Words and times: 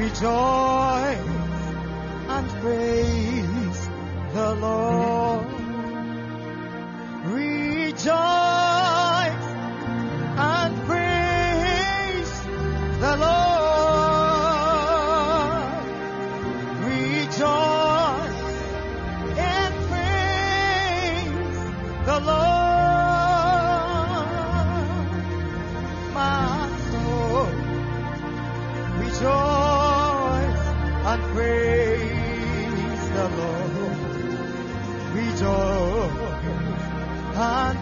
rejoice 0.00 1.18
and 2.34 2.48
praise 2.62 3.88
the 4.32 4.54
Lord. 4.54 5.46
Rejoice. 7.26 8.39
upon 37.40 37.79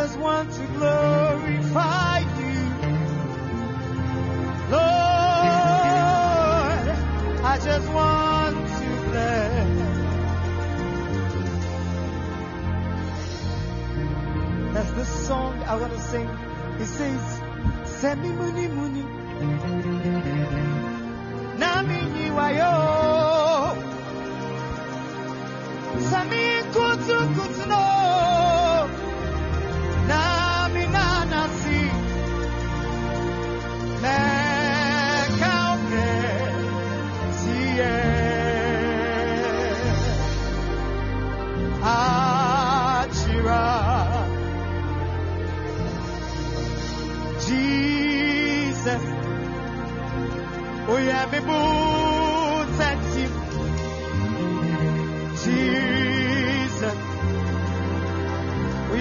just 0.00 0.16
want 0.20 0.48
to 0.52 0.64
glorify 0.78 2.18
you. 2.20 2.58
Lord, 4.70 4.98
I 7.52 7.60
just 7.64 7.88
want 7.92 8.56
to 8.78 8.88
bless. 9.08 9.70
That's 14.74 14.92
the 14.92 15.04
song 15.04 15.54
I 15.64 15.74
want 15.80 15.92
to 15.92 16.00
sing. 16.00 16.28
It 16.78 16.86
says, 16.86 17.40
Send 17.98 18.22
Semi 18.22 18.28
money, 18.28 18.68
Muni. 18.68 19.02
Nami 21.58 22.30
Wayo. 22.38 22.87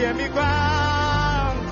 We 0.08 0.12
are 0.12 0.16
me 0.16 0.28
ground, 0.30 1.70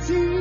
自。 0.00 0.39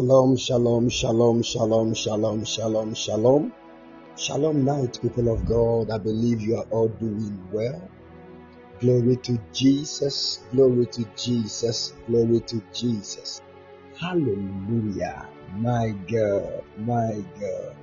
Shalom, 0.00 0.34
shalom, 0.34 0.88
shalom, 0.88 1.42
shalom, 1.42 1.92
shalom, 1.92 2.42
shalom, 2.42 2.94
shalom. 2.94 3.52
Shalom 4.16 4.64
night, 4.64 4.98
people 5.02 5.30
of 5.30 5.44
God. 5.44 5.90
I 5.90 5.98
believe 5.98 6.40
you 6.40 6.56
are 6.56 6.64
all 6.70 6.88
doing 6.88 7.38
well. 7.52 7.86
Glory 8.80 9.16
to 9.16 9.38
Jesus, 9.52 10.40
glory 10.52 10.86
to 10.86 11.04
Jesus, 11.18 11.92
glory 12.06 12.40
to 12.46 12.62
Jesus. 12.72 13.42
Hallelujah. 13.98 15.28
My 15.56 15.90
God, 16.10 16.64
my 16.78 17.22
God. 17.38 17.76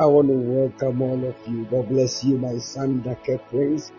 I 0.00 0.06
want 0.06 0.26
to 0.26 0.34
welcome 0.34 1.00
all 1.02 1.24
of 1.24 1.36
you. 1.46 1.66
God 1.66 1.88
bless 1.88 2.24
you, 2.24 2.36
my 2.36 2.58
son, 2.58 3.00
Dr. 3.02 3.38
Prince. 3.38 3.92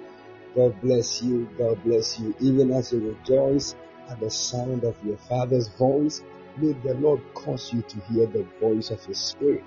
God 0.56 0.75
bless 0.82 1.21
you, 1.21 1.47
God 1.58 1.82
bless 1.86 2.19
you. 2.19 2.36
Even 2.41 2.73
as 2.73 2.91
you 2.91 3.15
rejoice 3.15 3.75
at 4.10 4.19
the 4.19 4.30
sound 4.30 4.84
of 4.84 4.97
your 5.06 5.17
father's 5.17 5.69
voice, 5.69 6.21
May 6.58 6.74
the 6.74 6.94
Lord 6.96 7.22
cause 7.34 7.74
you 7.74 7.82
to 7.82 8.00
hear 8.12 8.26
the 8.26 8.44
voice 8.60 8.90
of 8.92 9.04
His 9.06 9.18
Spirit 9.18 9.64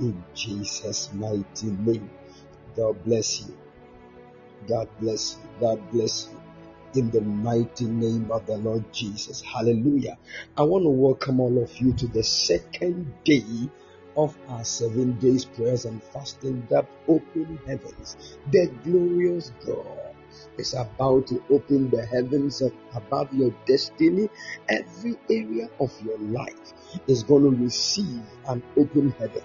in 0.00 0.22
Jesus' 0.34 1.10
mighty 1.12 1.66
name. 1.66 2.10
God 2.76 3.02
bless 3.04 3.42
you. 3.42 3.56
God 4.66 4.88
bless 5.00 5.36
you. 5.36 5.48
God 5.60 5.90
bless 5.90 6.28
you. 6.30 6.40
In 7.00 7.10
the 7.10 7.20
mighty 7.20 7.86
name 7.86 8.30
of 8.30 8.46
the 8.46 8.56
Lord 8.58 8.92
Jesus. 8.92 9.40
Hallelujah. 9.40 10.18
I 10.56 10.62
want 10.62 10.84
to 10.84 10.90
welcome 10.90 11.40
all 11.40 11.62
of 11.62 11.76
you 11.80 11.92
to 11.94 12.06
the 12.06 12.22
second 12.22 13.12
day 13.24 13.70
of 14.16 14.36
our 14.48 14.64
seven 14.64 15.18
days 15.18 15.44
prayers 15.44 15.86
and 15.86 16.02
fasting 16.02 16.66
that 16.68 16.86
open 17.08 17.58
heavens. 17.66 18.36
The 18.50 18.66
glorious 18.84 19.52
God 19.64 20.01
is 20.58 20.74
about 20.74 21.26
to 21.28 21.42
open 21.50 21.90
the 21.90 22.04
heavens 22.06 22.62
above 22.94 23.32
your 23.32 23.54
destiny. 23.66 24.28
Every 24.68 25.16
area 25.30 25.68
of 25.80 25.92
your 26.02 26.18
life 26.18 26.72
is 27.06 27.22
going 27.22 27.42
to 27.42 27.62
receive 27.62 28.22
an 28.48 28.62
open 28.76 29.10
heaven, 29.18 29.42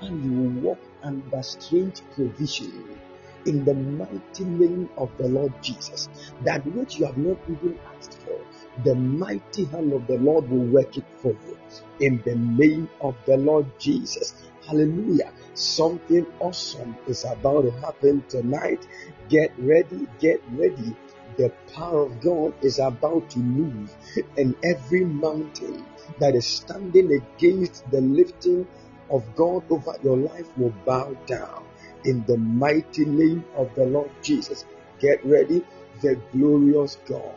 and 0.00 0.24
you 0.24 0.30
will 0.30 0.62
walk 0.62 0.78
under 1.02 1.42
strange 1.42 2.02
provision 2.14 2.98
in 3.46 3.64
the 3.64 3.74
mighty 3.74 4.44
name 4.44 4.88
of 4.96 5.10
the 5.18 5.28
Lord 5.28 5.52
Jesus. 5.62 6.08
That 6.42 6.64
which 6.66 6.98
you 6.98 7.06
have 7.06 7.18
not 7.18 7.38
even 7.48 7.78
asked 7.94 8.18
for, 8.22 8.40
the 8.84 8.94
mighty 8.94 9.64
hand 9.66 9.92
of 9.92 10.06
the 10.06 10.18
Lord 10.18 10.48
will 10.50 10.66
work 10.66 10.96
it 10.96 11.04
for 11.18 11.28
you. 11.46 11.58
In 12.00 12.22
the 12.24 12.34
name 12.34 12.88
of 13.00 13.14
the 13.26 13.36
Lord 13.36 13.66
Jesus. 13.78 14.34
Hallelujah. 14.66 15.30
Something 15.52 16.26
awesome 16.40 16.96
is 17.06 17.24
about 17.24 17.62
to 17.62 17.70
happen 17.82 18.24
tonight 18.28 18.86
Get 19.28 19.52
ready, 19.58 20.06
get 20.20 20.42
ready. 20.52 20.94
The 21.36 21.50
power 21.74 22.02
of 22.02 22.20
God 22.20 22.54
is 22.62 22.78
about 22.78 23.30
to 23.30 23.38
move, 23.38 23.94
and 24.36 24.54
every 24.62 25.04
mountain 25.04 25.84
that 26.18 26.34
is 26.34 26.46
standing 26.46 27.10
against 27.12 27.90
the 27.90 28.00
lifting 28.00 28.66
of 29.10 29.24
God 29.34 29.64
over 29.70 29.96
your 30.02 30.16
life 30.16 30.46
will 30.56 30.74
bow 30.84 31.16
down 31.26 31.64
in 32.04 32.24
the 32.26 32.36
mighty 32.36 33.04
name 33.06 33.44
of 33.56 33.74
the 33.74 33.86
Lord 33.86 34.10
Jesus. 34.22 34.64
Get 35.00 35.24
ready, 35.24 35.64
the 36.02 36.20
glorious 36.32 36.98
God 37.06 37.34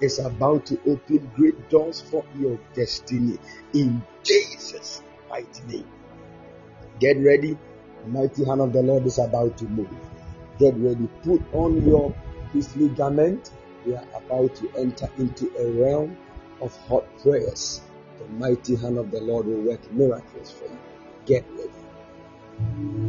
is 0.00 0.18
about 0.18 0.66
to 0.66 0.80
open 0.86 1.30
great 1.34 1.68
doors 1.70 2.00
for 2.00 2.24
your 2.38 2.58
destiny 2.74 3.38
in 3.72 4.02
Jesus' 4.22 5.02
mighty 5.28 5.62
name. 5.68 5.90
Get 6.98 7.18
ready, 7.18 7.56
the 8.02 8.08
mighty 8.08 8.44
hand 8.44 8.60
of 8.60 8.72
the 8.72 8.82
Lord 8.82 9.04
is 9.06 9.18
about 9.18 9.56
to 9.58 9.64
move. 9.66 9.88
Get 10.58 10.74
ready. 10.76 11.08
Put 11.22 11.42
on 11.52 11.86
your 11.86 12.14
priestly 12.50 12.88
garment. 12.88 13.50
We 13.84 13.94
are 13.94 14.04
about 14.14 14.54
to 14.56 14.70
enter 14.78 15.08
into 15.18 15.50
a 15.58 15.70
realm 15.70 16.16
of 16.60 16.76
hot 16.88 17.04
prayers. 17.18 17.82
The 18.18 18.26
mighty 18.34 18.76
hand 18.76 18.98
of 18.98 19.10
the 19.10 19.20
Lord 19.20 19.46
will 19.46 19.60
work 19.60 19.92
miracles 19.92 20.50
for 20.50 20.64
you. 20.64 20.78
Get 21.26 21.44
ready. 21.52 23.05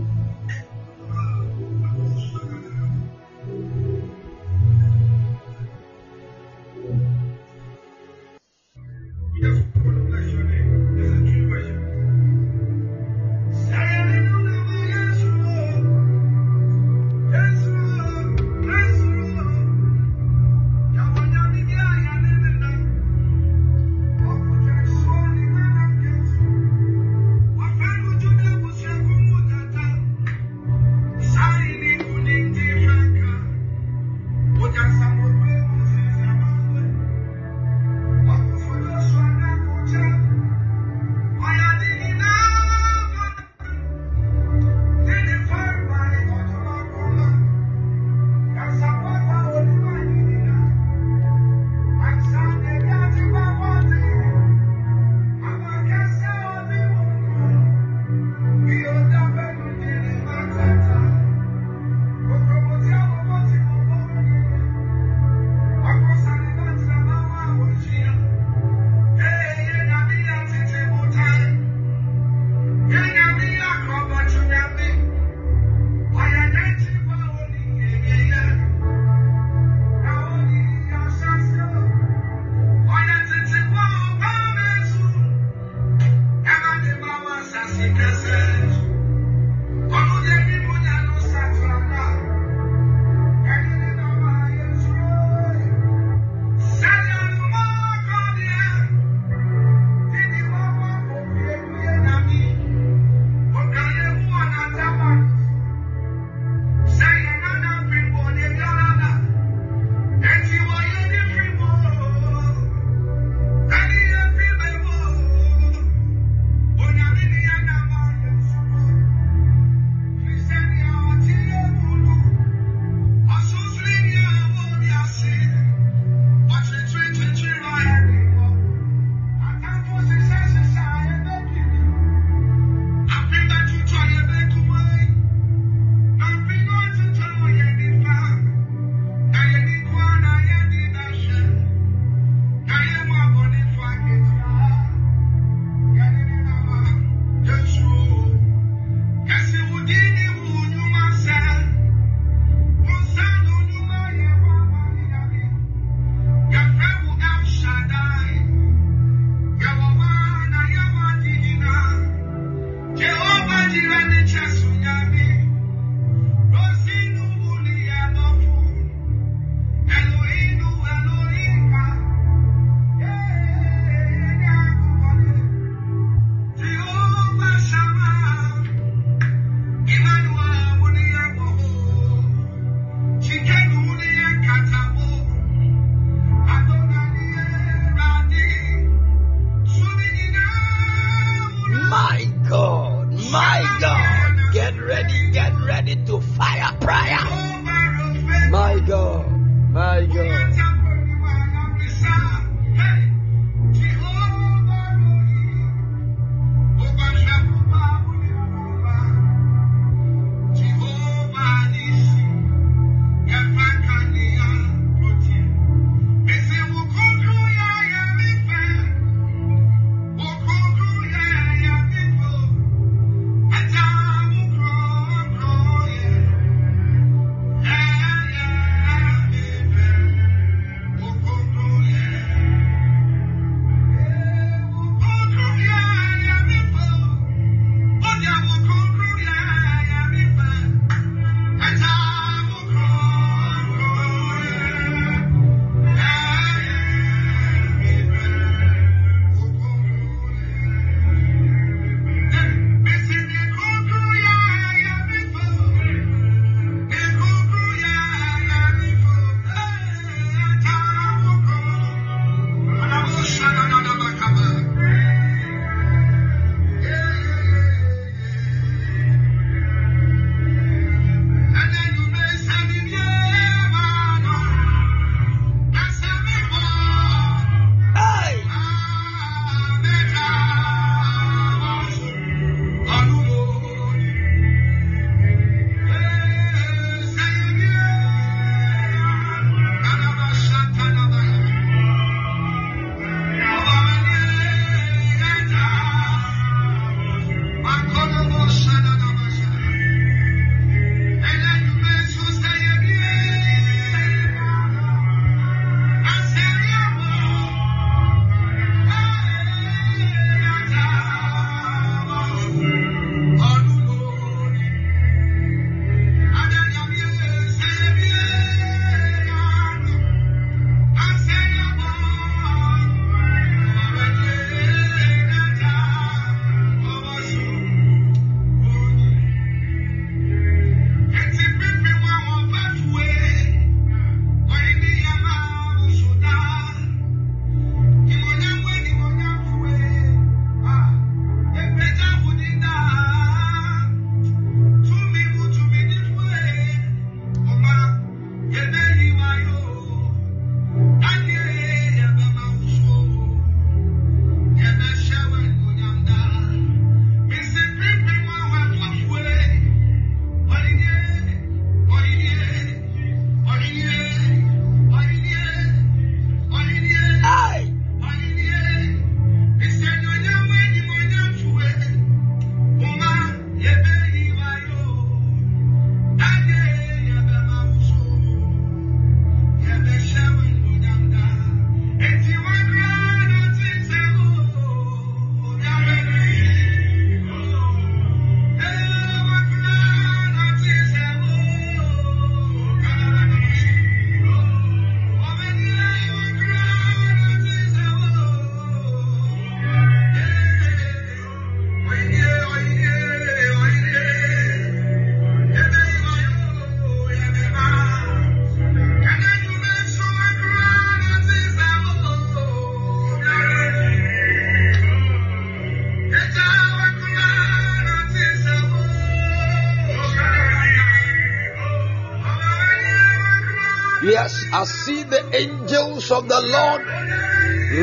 I 424.49 424.63
see 424.63 425.03
the 425.03 425.35
angels 425.35 426.09
of 426.09 426.29
the 426.29 426.39
Lord 426.39 426.85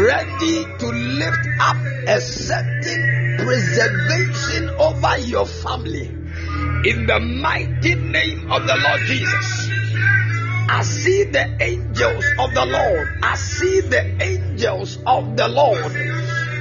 ready 0.07 0.65
to 0.79 0.87
lift 0.87 1.47
up 1.61 1.77
a 2.09 2.21
certain 2.21 3.37
preservation 3.39 4.71
over 4.79 5.19
your 5.19 5.47
family. 5.47 6.07
In 6.89 7.07
the 7.07 7.21
mighty 7.21 7.95
name 7.97 8.51
of 8.51 8.67
the 8.67 8.77
Lord 8.77 9.01
Jesus. 9.03 9.71
I 10.67 10.83
see 10.83 11.25
the 11.25 11.63
angels 11.63 12.25
of 12.39 12.55
the 12.55 12.65
Lord. 12.65 13.09
I 13.23 13.37
see 13.37 13.81
the 13.81 14.23
angels 14.23 14.99
of 15.07 15.37
the 15.37 15.49
Lord. 15.49 15.93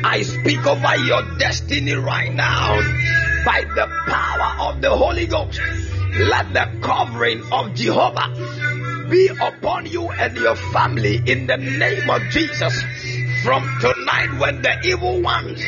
I 0.04 0.22
speak 0.24 0.66
over 0.68 0.98
your 0.98 1.38
destiny 1.38 1.94
right 1.94 2.34
now 2.34 2.76
by 3.46 3.64
the 3.74 3.88
power 4.08 4.70
of 4.70 4.82
the 4.82 4.90
Holy 4.90 5.28
Ghost. 5.28 5.62
Let 6.16 6.54
the 6.54 6.78
covering 6.82 7.42
of 7.52 7.74
Jehovah 7.74 8.63
be 9.10 9.28
upon 9.42 9.86
you 9.86 10.10
and 10.10 10.36
your 10.38 10.56
family 10.56 11.22
in 11.26 11.48
the 11.48 11.58
name 11.58 12.10
of 12.10 12.22
Jesus. 12.32 12.82
From 13.44 13.64
tonight, 13.82 14.40
when 14.40 14.62
the 14.62 14.80
evil 14.86 15.22
ones 15.22 15.62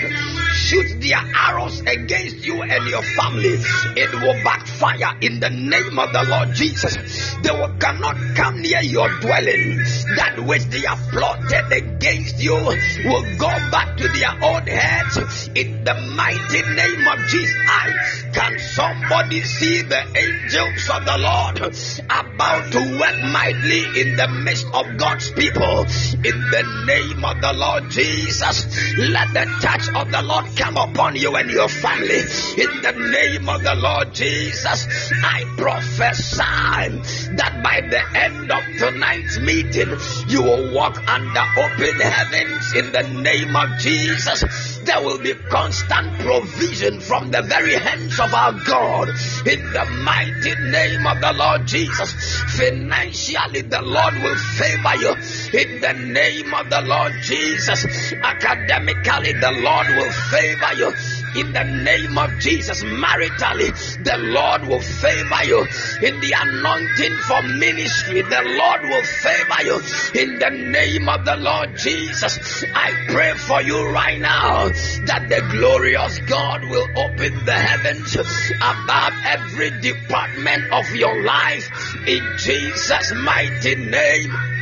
shoot 0.65 0.99
their 0.99 1.21
arrows 1.35 1.79
against 1.81 2.43
you 2.43 2.61
and 2.63 2.87
your 2.89 3.03
family, 3.03 3.53
it 3.95 4.11
will 4.13 4.43
backfire 4.43 5.15
in 5.21 5.39
the 5.39 5.49
name 5.49 5.99
of 5.99 6.11
the 6.11 6.23
Lord 6.27 6.55
Jesus. 6.55 6.97
They 7.43 7.51
will 7.51 7.75
cannot 7.77 8.17
come 8.35 8.61
near 8.61 8.81
your 8.81 9.07
dwelling. 9.19 9.77
That 10.17 10.43
which 10.43 10.63
they 10.65 10.81
have 10.81 10.99
plotted 11.11 11.71
against 11.71 12.39
you 12.41 12.55
will 12.55 13.25
go 13.37 13.51
back 13.69 13.97
to 13.97 14.07
their 14.09 14.33
own 14.41 14.65
heads 14.65 15.49
in 15.53 15.83
the 15.83 15.93
mighty 16.15 16.61
name 16.73 17.07
of 17.07 17.19
Jesus. 17.29 18.25
Can 18.33 18.57
somebody 18.59 19.41
see 19.41 19.83
the 19.83 20.01
angels 20.17 20.89
of 20.89 21.05
the 21.05 21.17
Lord 21.17 21.61
about 22.09 22.71
to 22.71 22.79
work 22.99 23.17
mightily 23.31 24.01
in 24.01 24.15
the 24.15 24.27
midst 24.27 24.65
of 24.73 24.97
God's 24.97 25.29
people 25.31 25.85
in 26.25 26.37
the 26.49 26.83
name 26.87 27.23
of 27.23 27.39
the 27.39 27.53
Lord 27.53 27.89
Jesus? 27.91 28.65
Let 28.97 29.33
the 29.33 29.45
touch 29.61 29.87
of 29.93 30.11
the 30.11 30.21
Lord 30.21 30.54
come 30.55 30.77
upon 30.77 31.15
you 31.15 31.35
and 31.35 31.49
your 31.49 31.67
family. 31.67 32.19
In 32.57 32.81
the 32.81 32.93
name 33.11 33.49
of 33.49 33.63
the 33.63 33.75
Lord 33.75 34.13
Jesus, 34.13 34.87
I 35.23 35.43
prophesy 35.57 37.35
that 37.35 37.61
by 37.63 37.81
the 37.81 38.01
end 38.17 38.51
of 38.51 38.63
tonight's 38.77 39.39
meeting, 39.39 39.95
you 40.27 40.41
will 40.41 40.73
walk 40.73 40.97
under 41.07 41.43
open 41.57 41.99
heavens 41.99 42.73
in 42.75 42.91
the 42.91 43.03
name 43.21 43.55
of 43.55 43.79
Jesus. 43.79 44.74
There 44.85 45.01
will 45.01 45.19
be 45.19 45.33
constant 45.49 46.19
provision 46.19 46.99
from 46.99 47.31
the 47.31 47.41
very 47.41 47.73
hands 47.75 48.19
of 48.19 48.33
our 48.33 48.53
God 48.65 49.09
in 49.45 49.61
the 49.73 49.85
mighty 50.03 50.55
name 50.71 51.07
of 51.07 51.19
the 51.21 51.33
Lord 51.33 51.65
Jesus. 51.67 52.13
Financially, 52.55 53.61
the 53.61 53.81
Lord 53.81 54.13
will 54.15 54.35
favor 54.35 54.95
you 55.01 55.13
in 55.59 55.81
the 55.81 55.93
name 55.93 56.53
of 56.53 56.69
the 56.69 56.81
Lord 56.81 57.13
Jesus. 57.23 58.13
Academically, 58.23 59.33
the 59.33 59.51
Lord 59.51 59.87
will 59.87 60.11
favor 60.29 60.73
you 60.77 61.14
in 61.35 61.51
the 61.53 61.63
name 61.63 62.17
of 62.17 62.39
Jesus. 62.39 62.83
Maritally, 62.83 63.71
the 64.03 64.17
Lord 64.17 64.65
will 64.65 64.81
favor 64.81 65.43
you 65.43 65.61
in 66.01 66.19
the 66.19 66.33
anointing 66.37 67.15
for 67.27 67.41
ministry. 67.59 68.21
The 68.21 68.41
Lord 68.57 68.83
will 68.83 69.03
favor 69.03 69.61
you 69.63 69.75
in 70.21 70.39
the 70.39 70.49
name 70.49 71.09
of 71.09 71.25
the 71.25 71.35
Lord 71.37 71.75
Jesus. 71.77 72.63
I 72.73 72.91
pray 73.09 73.33
for 73.33 73.61
you 73.61 73.91
right 73.91 74.19
now 74.19 74.69
that 75.05 75.27
the 75.29 75.41
glorious 75.51 76.19
God 76.19 76.63
will 76.63 76.87
open 76.95 77.45
the 77.45 77.53
heavens 77.53 78.15
above 78.15 79.13
every 79.25 79.71
department 79.81 80.71
of 80.71 80.95
your 80.95 81.23
life 81.23 81.69
in 82.07 82.23
Jesus' 82.37 83.13
mighty 83.13 83.75
name. 83.75 84.54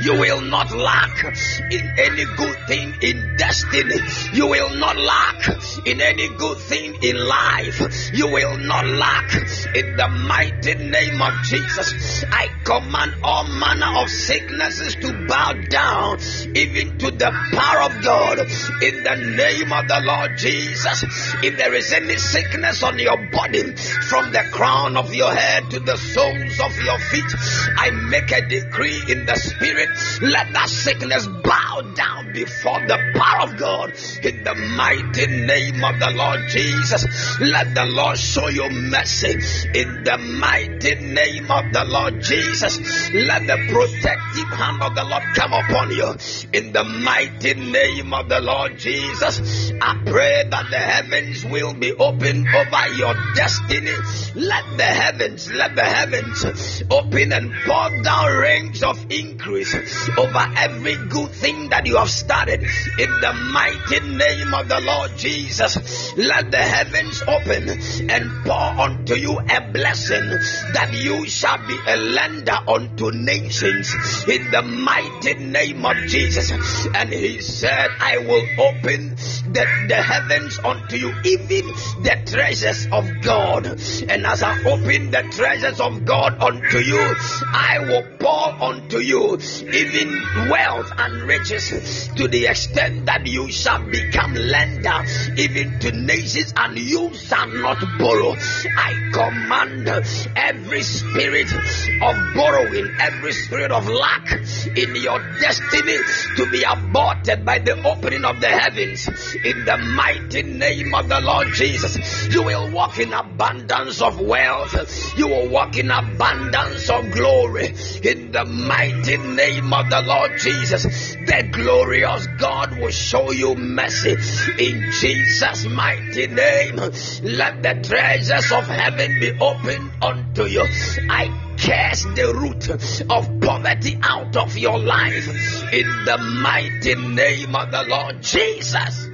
You 0.00 0.12
will 0.18 0.40
not 0.42 0.70
lack 0.70 1.24
in 1.72 1.92
any 1.98 2.24
good 2.36 2.56
thing 2.68 2.94
in 3.02 3.36
destiny. 3.36 3.96
You 4.32 4.46
will 4.46 4.74
not 4.76 4.96
lack 4.96 5.48
in 5.86 6.00
any 6.00 6.28
good 6.36 6.58
thing 6.58 7.02
in 7.02 7.16
life. 7.16 7.80
You 8.12 8.28
will 8.30 8.58
not 8.58 8.86
lack 8.86 9.34
in 9.74 9.96
the 9.96 10.08
mighty 10.28 10.74
name 10.74 11.20
of 11.20 11.32
Jesus. 11.44 12.24
I 12.30 12.48
command 12.64 13.14
all 13.24 13.44
manner 13.44 14.02
of 14.02 14.08
sicknesses 14.08 14.94
to 14.96 15.26
bow 15.26 15.52
down, 15.68 16.18
even 16.54 16.98
to 16.98 17.10
the 17.10 17.32
power 17.52 17.82
of 17.82 18.02
God, 18.02 18.38
in 18.38 19.02
the 19.02 19.16
name 19.36 19.72
of 19.72 19.88
the 19.88 20.00
Lord 20.04 20.38
Jesus. 20.38 21.04
If 21.42 21.56
there 21.56 21.74
is 21.74 21.92
any 21.92 22.16
sickness 22.16 22.82
on 22.82 22.98
your 22.98 23.16
body, 23.30 23.74
from 24.08 24.30
the 24.32 24.44
crown 24.52 24.96
of 24.96 25.12
your 25.14 25.34
head 25.34 25.70
to 25.70 25.80
the 25.80 25.96
soles 25.96 26.60
of 26.60 26.76
your 26.84 26.98
feet, 26.98 27.34
I 27.76 27.90
make 27.90 28.30
a 28.30 28.46
decree 28.46 29.02
in 29.08 29.26
the 29.26 29.34
spirit 29.34 29.87
let 30.20 30.52
that 30.52 30.68
sickness 30.68 31.26
bow 31.26 31.82
down 31.94 32.32
before 32.32 32.80
the 32.86 32.98
power 33.14 33.48
of 33.48 33.56
God 33.56 33.92
in 34.22 34.42
the 34.42 34.54
mighty 34.54 35.26
name 35.26 35.84
of 35.84 35.98
the 35.98 36.10
Lord 36.10 36.40
Jesus. 36.48 37.06
Let 37.40 37.74
the 37.74 37.84
Lord 37.86 38.18
show 38.18 38.48
you 38.48 38.68
mercy 38.68 39.38
in 39.74 40.04
the 40.04 40.18
mighty 40.18 40.94
name 40.96 41.50
of 41.50 41.72
the 41.72 41.84
Lord 41.84 42.20
Jesus. 42.22 42.78
Let 43.12 43.46
the 43.46 43.58
protective 43.70 44.48
hand 44.48 44.82
of 44.82 44.94
the 44.94 45.04
Lord 45.04 45.22
come 45.34 45.52
upon 45.52 45.90
you 45.92 46.14
in 46.52 46.72
the 46.72 46.84
mighty 46.84 47.54
name 47.54 48.12
of 48.12 48.28
the 48.28 48.40
Lord 48.40 48.78
Jesus. 48.78 49.72
I 49.80 50.02
pray 50.04 50.44
that 50.50 50.66
the 50.70 50.78
heavens 50.78 51.44
will 51.44 51.74
be 51.74 51.92
open 51.92 52.46
over 52.48 52.94
your 52.94 53.14
destiny. 53.34 53.94
Let 54.34 54.64
the 54.76 54.84
heavens, 54.84 55.52
let 55.52 55.76
the 55.76 55.84
heavens 55.84 56.82
open 56.90 57.32
and 57.32 57.52
pour 57.64 58.02
down 58.02 58.36
rains 58.38 58.82
of 58.82 58.98
increase 59.10 59.67
over 60.16 60.46
every 60.56 60.96
good 61.08 61.30
thing 61.30 61.68
that 61.70 61.86
you 61.86 61.96
have 61.96 62.10
started 62.10 62.62
in 62.62 63.10
the 63.20 63.32
mighty 63.52 64.00
name 64.00 64.54
of 64.54 64.68
the 64.68 64.80
Lord 64.80 65.16
Jesus. 65.16 66.16
Let 66.16 66.50
the 66.50 66.58
heavens 66.58 67.22
open 67.22 67.68
and 68.10 68.44
pour 68.44 68.54
unto 68.54 69.14
you 69.14 69.38
a 69.38 69.72
blessing 69.72 70.28
that 70.74 70.90
you 70.92 71.26
shall 71.28 71.58
be 71.66 71.78
a 71.86 71.96
lender 71.96 72.58
unto 72.66 73.10
nations 73.12 73.94
in 74.28 74.50
the 74.50 74.62
mighty 74.62 75.34
name 75.34 75.84
of 75.84 75.96
Jesus. 76.06 76.50
And 76.94 77.10
he 77.10 77.40
said, 77.40 77.88
I 78.00 78.18
will 78.18 78.46
open 78.60 79.16
the, 79.16 79.66
the 79.88 79.96
heavens 79.96 80.58
unto 80.58 80.96
you, 80.96 81.14
even 81.24 81.66
the 82.02 82.22
treasures 82.26 82.86
of 82.92 83.08
God. 83.22 83.66
And 83.66 84.26
as 84.26 84.42
I 84.42 84.62
open 84.64 85.10
the 85.10 85.22
treasures 85.30 85.80
of 85.80 86.04
God 86.04 86.40
unto 86.40 86.78
you, 86.78 87.14
I 87.52 87.78
will 87.80 88.04
pour 88.18 88.62
unto 88.62 88.98
you 88.98 89.38
even 89.62 90.10
wealth 90.50 90.90
and 90.96 91.22
riches 91.22 92.08
to 92.16 92.28
the 92.28 92.46
extent 92.46 93.06
that 93.06 93.26
you 93.26 93.50
shall 93.50 93.82
become 93.82 94.34
lender 94.34 95.04
even 95.36 95.78
to 95.80 95.92
nations 95.92 96.52
and 96.56 96.78
you 96.78 97.14
shall 97.14 97.48
not 97.48 97.78
borrow. 97.98 98.34
I 98.76 99.10
command 99.12 99.88
every 100.36 100.82
spirit 100.82 101.52
of 101.52 102.34
borrowing, 102.34 102.88
every 103.00 103.32
spirit 103.32 103.72
of 103.72 103.88
lack 103.88 104.32
in 104.76 104.94
your 104.96 105.18
destiny 105.40 105.96
to 106.36 106.50
be 106.50 106.62
aborted 106.62 107.44
by 107.44 107.58
the 107.58 107.82
opening 107.84 108.24
of 108.24 108.40
the 108.40 108.48
heavens 108.48 109.08
in 109.44 109.64
the 109.64 109.76
mighty 109.78 110.42
name 110.42 110.94
of 110.94 111.08
the 111.08 111.20
Lord 111.20 111.48
Jesus. 111.54 112.28
You 112.32 112.42
will 112.42 112.70
walk 112.70 112.98
in 112.98 113.12
abundance 113.12 114.00
of 114.02 114.20
wealth, 114.20 115.18
you 115.18 115.28
will 115.28 115.48
walk 115.48 115.76
in 115.76 115.90
abundance 115.90 116.90
of 116.90 117.10
glory 117.12 117.74
in 118.02 118.32
the 118.32 118.44
mighty 118.44 119.16
name 119.48 119.72
of 119.72 119.88
the 119.88 120.02
Lord 120.02 120.32
Jesus. 120.38 120.82
The 121.26 121.48
glorious 121.50 122.26
God 122.38 122.78
will 122.78 122.90
show 122.90 123.30
you 123.32 123.54
mercy 123.54 124.16
in 124.58 124.90
Jesus' 124.92 125.64
mighty 125.64 126.26
name. 126.26 126.76
Let 126.76 127.62
the 127.62 127.80
treasures 127.82 128.52
of 128.52 128.66
heaven 128.66 129.18
be 129.20 129.32
opened 129.40 129.90
unto 130.02 130.44
you. 130.44 130.64
I 131.10 131.54
curse 131.58 132.04
the 132.14 132.34
root 132.34 132.68
of 133.10 133.40
poverty 133.40 133.98
out 134.02 134.36
of 134.36 134.56
your 134.56 134.78
life 134.78 135.28
in 135.72 135.86
the 136.04 136.18
mighty 136.42 136.94
name 136.94 137.54
of 137.54 137.70
the 137.70 137.84
Lord 137.88 138.22
Jesus. 138.22 139.08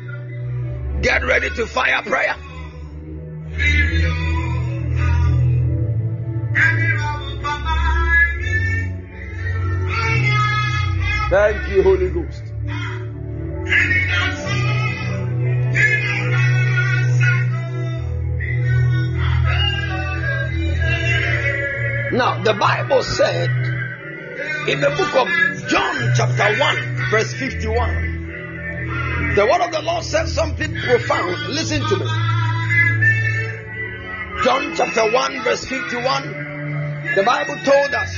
Get 1.00 1.24
ready 1.24 1.50
to 1.50 1.66
fire 1.66 2.02
prayer. 2.02 2.36
Thank 11.30 11.70
you, 11.70 11.82
Holy 11.82 12.10
Ghost. 12.10 12.42
Now, 22.12 22.42
the 22.42 22.52
Bible 22.54 23.02
said 23.02 23.50
in 24.68 24.80
the 24.80 24.90
book 24.90 25.16
of 25.16 25.26
John, 25.68 26.12
chapter 26.14 26.58
1, 26.60 26.76
verse 27.10 27.32
51, 27.32 29.34
the 29.34 29.46
word 29.46 29.62
of 29.62 29.72
the 29.72 29.80
Lord 29.82 30.04
said 30.04 30.28
something 30.28 30.74
profound. 30.74 31.48
Listen 31.48 31.80
to 31.80 31.96
me. 31.96 32.06
John 34.44 34.74
chapter 34.76 35.10
1, 35.10 35.42
verse 35.42 35.64
51, 35.64 37.14
the 37.16 37.22
Bible 37.24 37.56
told 37.64 37.94
us 37.94 38.14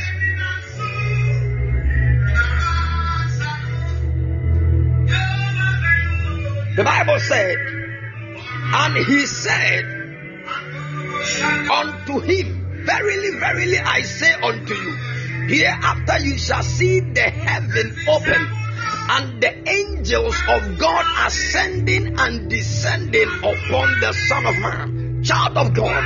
The 6.77 6.85
Bible 6.85 7.19
said, 7.21 7.57
and 7.59 8.97
he 8.99 9.25
said 9.25 9.85
unto 11.71 12.21
him, 12.21 12.85
Verily, 12.85 13.31
verily, 13.41 13.79
I 13.79 14.03
say 14.03 14.33
unto 14.35 14.75
you, 14.75 14.93
hereafter 15.49 16.19
you 16.19 16.37
shall 16.37 16.63
see 16.63 17.01
the 17.01 17.23
heaven 17.23 17.97
open 18.07 18.47
and 19.09 19.43
the 19.43 19.69
angels 19.71 20.37
of 20.49 20.79
God 20.79 21.27
ascending 21.27 22.19
and 22.19 22.51
descending 22.51 23.29
upon 23.39 24.01
the 24.01 24.13
Son 24.29 24.45
of 24.45 24.59
Man 24.59 25.06
child 25.23 25.57
of 25.57 25.75
God, 25.75 26.05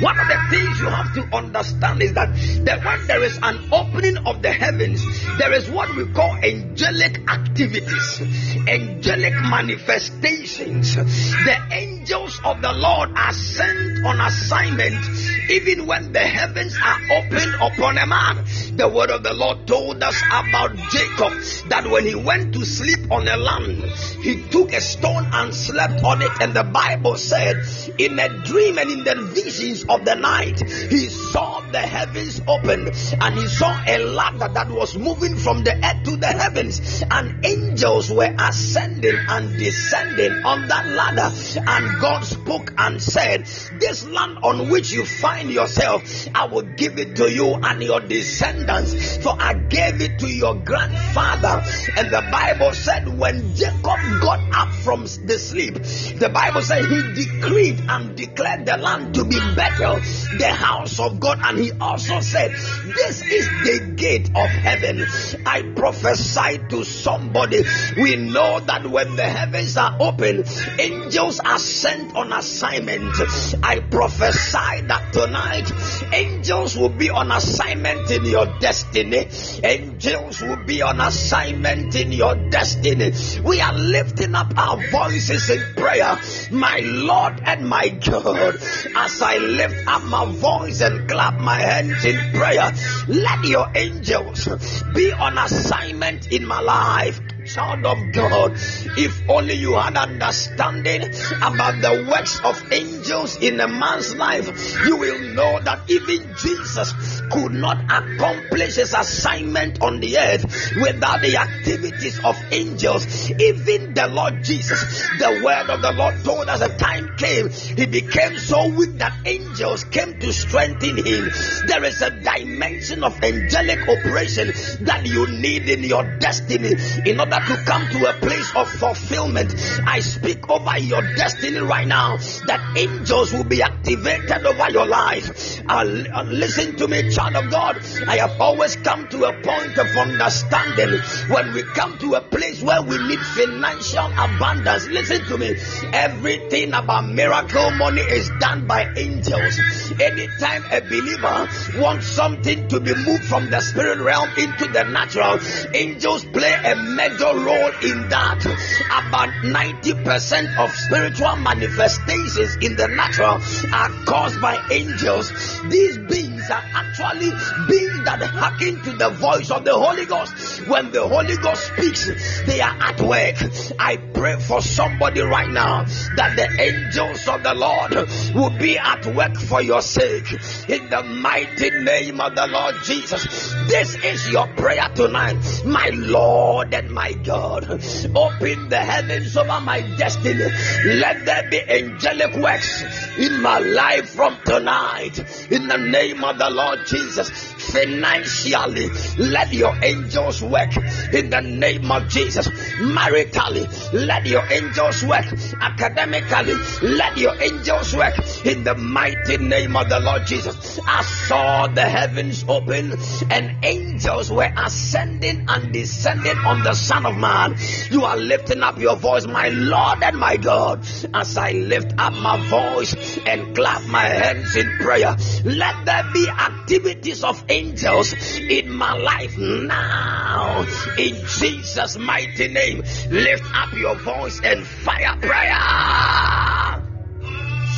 one 0.00 0.18
of 0.18 0.28
the 0.28 0.38
things 0.50 0.80
you 0.80 0.86
have 0.86 1.14
to 1.14 1.36
understand 1.36 2.02
is 2.02 2.12
that, 2.14 2.28
that 2.64 2.84
when 2.84 3.06
there 3.06 3.22
is 3.22 3.38
an 3.42 3.68
opening 3.72 4.16
of 4.18 4.42
the 4.42 4.52
heavens, 4.52 5.04
there 5.38 5.52
is 5.52 5.70
what 5.70 5.94
we 5.96 6.06
call 6.12 6.34
angelic 6.36 7.28
activities, 7.28 8.22
angelic 8.68 9.34
manifestations. 9.34 10.94
The 10.94 11.56
angels 11.72 12.40
of 12.44 12.62
the 12.62 12.72
Lord 12.72 13.10
are 13.16 13.32
sent 13.32 14.04
on 14.06 14.20
assignment 14.20 15.04
even 15.50 15.86
when 15.86 16.12
the 16.12 16.20
heavens 16.20 16.76
are 16.82 16.98
opened 17.18 17.54
upon 17.60 17.98
a 17.98 18.06
man. 18.06 18.44
The 18.76 18.88
word 18.88 19.10
of 19.10 19.22
the 19.22 19.32
Lord 19.32 19.66
told 19.66 20.02
us 20.02 20.20
about 20.28 20.76
Jacob 20.90 21.32
that 21.68 21.88
when 21.90 22.04
he 22.04 22.14
went 22.14 22.54
to 22.54 22.64
sleep 22.64 23.10
on 23.10 23.28
a 23.28 23.36
land, 23.36 23.84
he 24.22 24.42
took 24.48 24.72
a 24.72 24.80
stone 24.80 25.26
and 25.32 25.54
slept 25.54 26.02
on 26.04 26.22
it. 26.22 26.30
And 26.40 26.54
the 26.54 26.64
Bible 26.64 27.16
said, 27.16 27.56
in 27.98 28.18
a 28.18 28.28
dream 28.44 28.78
and 28.78 28.90
in 28.90 29.04
the 29.04 29.14
visions 29.34 29.84
of 29.88 30.04
the 30.04 30.14
night, 30.14 30.60
he 30.60 31.08
saw 31.08 31.60
the 31.70 31.80
heavens 31.80 32.40
opened 32.46 32.88
and 33.20 33.34
he 33.34 33.46
saw 33.46 33.80
a 33.86 33.98
ladder 33.98 34.52
that 34.52 34.70
was 34.70 34.96
moving 34.96 35.36
from 35.36 35.64
the 35.64 35.74
earth 35.74 36.04
to 36.04 36.16
the 36.16 36.26
heavens, 36.26 37.02
and 37.10 37.44
angels 37.44 38.10
were 38.10 38.34
ascending 38.38 39.16
and 39.28 39.58
descending 39.58 40.32
on 40.44 40.68
that 40.68 40.86
ladder. 40.86 41.34
And 41.66 42.00
God 42.00 42.24
spoke 42.24 42.72
and 42.78 43.02
said, 43.02 43.46
This 43.80 44.06
land 44.06 44.38
on 44.42 44.70
which 44.70 44.92
you 44.92 45.04
find 45.04 45.35
yourself, 45.44 46.02
I 46.34 46.46
will 46.46 46.62
give 46.62 46.98
it 46.98 47.16
to 47.16 47.30
you 47.30 47.54
and 47.54 47.82
your 47.82 48.00
descendants, 48.00 49.18
for 49.18 49.36
I 49.38 49.54
gave 49.54 50.00
it 50.00 50.18
to 50.20 50.28
your 50.28 50.54
grandfather. 50.54 51.62
And 51.96 52.10
the 52.10 52.22
Bible 52.30 52.72
said, 52.72 53.18
When 53.18 53.54
Jacob 53.54 54.00
got 54.20 54.40
up 54.54 54.72
from 54.74 55.02
the 55.02 55.38
sleep, 55.38 55.74
the 55.74 56.30
Bible 56.32 56.62
said 56.62 56.84
he 56.86 57.02
decreed 57.14 57.82
and 57.88 58.16
declared 58.16 58.66
the 58.66 58.76
land 58.76 59.14
to 59.14 59.24
be 59.24 59.38
Bethel, 59.54 59.96
the 60.38 60.48
house 60.48 60.98
of 60.98 61.20
God. 61.20 61.40
And 61.42 61.58
he 61.58 61.72
also 61.72 62.20
said, 62.20 62.50
This 62.50 63.22
is 63.22 63.46
the 63.64 63.94
gate 63.96 64.28
of 64.28 64.48
heaven. 64.48 65.04
I 65.44 65.62
prophesy 65.74 66.58
to 66.70 66.84
somebody. 66.84 67.64
We 67.96 68.16
know 68.16 68.60
that 68.60 68.86
when 68.86 69.16
the 69.16 69.24
heavens 69.24 69.76
are 69.76 69.96
open, 70.00 70.44
angels 70.78 71.40
are 71.40 71.58
sent 71.58 72.14
on 72.16 72.32
assignment. 72.32 73.14
I 73.62 73.80
prophesy 73.80 74.82
that 74.86 75.12
tonight, 75.26 75.72
angels 76.12 76.76
will 76.76 76.88
be 76.88 77.10
on 77.10 77.32
assignment 77.32 78.10
in 78.10 78.24
your 78.24 78.46
destiny. 78.60 79.26
Angels 79.64 80.40
will 80.40 80.64
be 80.64 80.82
on 80.82 81.00
assignment 81.00 81.94
in 81.96 82.12
your 82.12 82.36
destiny. 82.50 83.12
We 83.42 83.60
are 83.60 83.74
lifting 83.74 84.34
up 84.34 84.56
our 84.56 84.76
voices 84.90 85.50
in 85.50 85.74
prayer, 85.74 86.18
my 86.52 86.80
Lord 86.84 87.40
and 87.44 87.68
my 87.68 87.88
God, 87.88 88.54
as 88.96 89.20
I 89.22 89.38
lift 89.38 89.88
up 89.88 90.04
my 90.04 90.26
voice 90.26 90.80
and 90.80 91.08
clap 91.08 91.40
my 91.40 91.60
hands 91.60 92.04
in 92.04 92.32
prayer. 92.32 92.72
Let 93.08 93.44
your 93.44 93.66
angels 93.74 94.48
be 94.94 95.12
on 95.12 95.38
assignment 95.38 96.30
in 96.30 96.46
my 96.46 96.60
life 96.60 97.20
child 97.46 97.86
of 97.86 98.12
God, 98.12 98.52
if 98.98 99.28
only 99.28 99.54
you 99.54 99.74
had 99.74 99.96
understanding 99.96 101.02
about 101.36 101.80
the 101.80 102.06
works 102.10 102.40
of 102.40 102.72
angels 102.72 103.36
in 103.36 103.60
a 103.60 103.68
man's 103.68 104.14
life, 104.16 104.46
you 104.84 104.96
will 104.96 105.20
know 105.34 105.60
that 105.60 105.88
even 105.88 106.34
Jesus 106.36 106.92
could 107.30 107.52
not 107.52 107.84
accomplish 107.84 108.76
his 108.76 108.94
assignment 108.94 109.80
on 109.82 110.00
the 110.00 110.18
earth 110.18 110.44
without 110.80 111.22
the 111.22 111.36
activities 111.36 112.18
of 112.24 112.36
angels. 112.50 113.30
Even 113.30 113.94
the 113.94 114.08
Lord 114.08 114.42
Jesus, 114.42 115.02
the 115.18 115.40
word 115.44 115.70
of 115.70 115.82
the 115.82 115.92
Lord 115.92 116.22
told 116.24 116.48
us 116.48 116.60
a 116.60 116.76
time 116.76 117.16
came, 117.16 117.48
he 117.50 117.86
became 117.86 118.38
so 118.38 118.68
weak 118.68 118.98
that 118.98 119.14
angels 119.24 119.84
came 119.84 120.18
to 120.20 120.32
strengthen 120.32 120.96
him. 120.96 121.30
There 121.66 121.84
is 121.84 122.02
a 122.02 122.10
dimension 122.10 123.04
of 123.04 123.22
angelic 123.22 123.80
operation 123.88 124.52
that 124.84 125.06
you 125.06 125.26
need 125.26 125.68
in 125.68 125.84
your 125.84 126.18
destiny 126.18 126.74
in 127.04 127.20
order 127.20 127.35
to 127.40 127.56
come 127.64 127.88
to 127.90 128.10
a 128.10 128.12
place 128.14 128.50
of 128.54 128.68
fulfillment. 128.68 129.54
I 129.86 130.00
speak 130.00 130.48
over 130.48 130.78
your 130.78 131.02
destiny 131.14 131.58
right 131.58 131.86
now 131.86 132.16
that 132.46 132.60
angels 132.76 133.32
will 133.32 133.44
be 133.44 133.62
activated 133.62 134.46
over 134.46 134.70
your 134.70 134.86
life. 134.86 135.60
Uh, 135.68 136.04
uh, 136.14 136.22
listen 136.24 136.76
to 136.76 136.88
me, 136.88 137.10
child 137.10 137.36
of 137.36 137.50
God. 137.50 137.80
I 138.06 138.18
have 138.18 138.40
always 138.40 138.76
come 138.76 139.08
to 139.08 139.24
a 139.24 139.32
point 139.42 139.78
of 139.78 139.86
understanding 139.96 141.00
when 141.28 141.52
we 141.52 141.62
come 141.62 141.98
to 141.98 142.14
a 142.14 142.20
place 142.20 142.62
where 142.62 142.82
we 142.82 142.96
need 143.08 143.20
financial 143.20 144.06
abundance. 144.18 144.86
Listen 144.88 145.24
to 145.26 145.38
me. 145.38 145.56
Everything 145.92 146.72
about 146.72 147.08
miracle 147.08 147.70
money 147.72 148.02
is 148.02 148.30
done 148.40 148.66
by 148.66 148.88
angels. 148.96 149.58
Anytime 150.00 150.64
a 150.70 150.80
believer 150.80 151.48
wants 151.80 152.06
something 152.06 152.68
to 152.68 152.80
be 152.80 152.94
moved 152.94 153.24
from 153.24 153.50
the 153.50 153.60
spirit 153.60 153.98
realm 153.98 154.28
into 154.36 154.66
the 154.72 154.84
natural, 154.84 155.38
angels 155.74 156.24
play 156.26 156.54
a 156.64 156.76
major 156.76 157.25
role 157.34 157.72
in 157.82 158.08
that. 158.08 158.44
About 158.86 159.30
90% 159.42 160.58
of 160.58 160.70
spiritual 160.70 161.36
manifestations 161.36 162.56
in 162.62 162.76
the 162.76 162.88
natural 162.88 163.40
are 163.72 163.90
caused 164.04 164.40
by 164.40 164.62
angels. 164.70 165.32
These 165.68 165.98
beings 165.98 166.35
are 166.50 166.62
actually 166.74 167.30
beings 167.68 168.04
that 168.04 168.22
hearken 168.22 168.82
to 168.82 168.92
the 168.92 169.10
voice 169.10 169.50
of 169.50 169.64
the 169.64 169.74
Holy 169.74 170.06
Ghost. 170.06 170.66
When 170.68 170.90
the 170.92 171.06
Holy 171.06 171.36
Ghost 171.36 171.72
speaks, 171.72 172.06
they 172.46 172.60
are 172.60 172.76
at 172.80 173.00
work. 173.00 173.36
I 173.78 173.96
pray 173.96 174.38
for 174.40 174.60
somebody 174.62 175.20
right 175.20 175.50
now 175.50 175.84
that 176.16 176.36
the 176.36 176.48
angels 176.60 177.26
of 177.28 177.42
the 177.42 177.54
Lord 177.54 177.94
will 178.34 178.56
be 178.58 178.78
at 178.78 179.06
work 179.06 179.36
for 179.36 179.62
your 179.62 179.82
sake. 179.82 180.30
In 180.68 180.88
the 180.90 181.02
mighty 181.02 181.70
name 181.70 182.20
of 182.20 182.34
the 182.34 182.46
Lord 182.46 182.76
Jesus. 182.84 183.52
This 183.68 183.94
is 183.96 184.30
your 184.30 184.46
prayer 184.54 184.88
tonight, 184.94 185.62
my 185.64 185.90
Lord 185.92 186.74
and 186.74 186.90
my 186.90 187.12
God. 187.12 187.64
Open 187.70 188.68
the 188.68 188.78
heavens 188.78 189.36
over 189.36 189.60
my 189.60 189.80
destiny. 189.96 190.44
Let 190.84 191.24
there 191.24 191.50
be 191.50 191.60
angelic 191.60 192.36
works 192.36 192.84
in 193.18 193.42
my 193.42 193.58
life 193.58 194.10
from 194.10 194.36
tonight. 194.44 195.18
In 195.50 195.68
the 195.68 195.78
name 195.78 196.24
of 196.24 196.35
the 196.38 196.50
Lord 196.50 196.86
Jesus 196.86 197.30
financially. 197.72 198.88
Let 199.18 199.52
your 199.52 199.74
angels 199.82 200.42
work 200.42 200.76
in 201.12 201.30
the 201.30 201.40
name 201.40 201.90
of 201.90 202.08
Jesus. 202.08 202.48
Maritally, 202.48 203.66
let 203.92 204.26
your 204.26 204.44
angels 204.50 205.04
work. 205.04 205.26
Academically, 205.60 206.54
let 206.82 207.16
your 207.16 207.40
angels 207.40 207.94
work 207.94 208.14
in 208.44 208.64
the 208.64 208.74
mighty 208.74 209.38
name 209.38 209.76
of 209.76 209.88
the 209.88 210.00
Lord 210.00 210.26
Jesus. 210.26 210.78
I 210.86 211.02
saw 211.02 211.66
the 211.66 211.82
heavens 211.82 212.44
open 212.48 212.92
and 213.30 213.64
angels 213.64 214.30
were 214.30 214.52
ascending 214.56 215.46
and 215.48 215.72
descending 215.72 216.38
on 216.38 216.62
the 216.62 216.74
Son 216.74 217.06
of 217.06 217.16
Man. 217.16 217.56
You 217.90 218.04
are 218.04 218.16
lifting 218.16 218.62
up 218.62 218.78
your 218.78 218.96
voice, 218.96 219.26
my 219.26 219.48
Lord 219.48 220.02
and 220.02 220.16
my 220.18 220.36
God, 220.36 220.86
as 221.14 221.36
I 221.36 221.52
lift 221.52 221.94
up 221.98 222.12
my 222.12 222.38
voice 222.48 223.18
and 223.26 223.54
clap 223.54 223.84
my 223.86 224.04
hands 224.04 224.56
in 224.56 224.78
prayer. 224.78 225.16
Let 225.44 225.84
there 225.84 226.04
be 226.12 226.25
activities 226.28 227.24
of 227.24 227.44
angels 227.48 228.14
in 228.38 228.70
my 228.70 228.96
life 228.96 229.36
now. 229.38 230.62
In 230.98 231.14
Jesus' 231.26 231.96
mighty 231.96 232.48
name, 232.48 232.82
lift 233.10 233.44
up 233.54 233.72
your 233.72 233.96
voice 233.96 234.40
and 234.42 234.66
fire 234.66 235.16
prayer. 235.20 235.96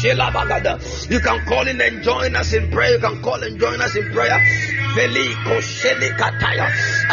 You 0.03 1.21
can 1.21 1.45
call 1.47 1.67
in 1.67 1.81
and 1.81 2.03
join 2.05 2.37
us 2.37 2.53
in 2.53 2.71
prayer. 2.71 2.93
You 2.93 2.99
can 3.01 3.21
call 3.21 3.43
and 3.43 3.59
join 3.59 3.81
us 3.81 3.97
in 3.97 4.13
prayer. 4.13 4.39
Veliko 4.95 5.61
Sheli 5.61 6.11
Kataya, 6.19 6.67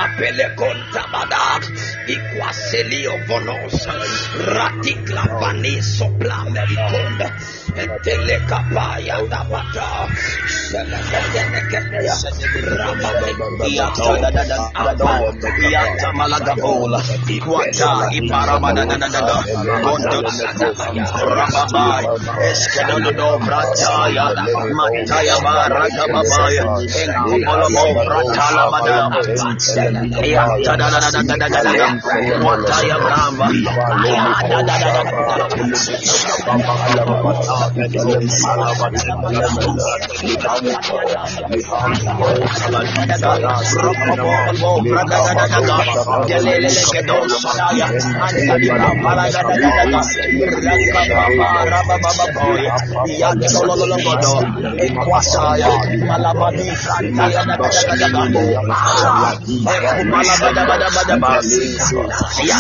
Apele 0.03 0.55
Kontabada, 0.55 1.59
Ikwaselio 2.07 3.13
Vonos, 3.27 3.87
Ratikla 4.55 5.23
Vani 5.39 5.81
Sopla 5.81 6.45
Merikonda. 6.53 7.29
Telekapaya 7.75 9.19
Dabata. 9.27 10.07
Malagabola 16.15 16.99
Ikwata 17.27 18.07
Iparamananada 18.11 19.37
Mondo 19.83 20.19
Rababai 21.35 22.05
Eskedodo 22.47 23.39
Brataya. 23.43 24.25
Mataya 24.75 25.35
Enkolomo 57.05 57.54
Ya 62.45 62.57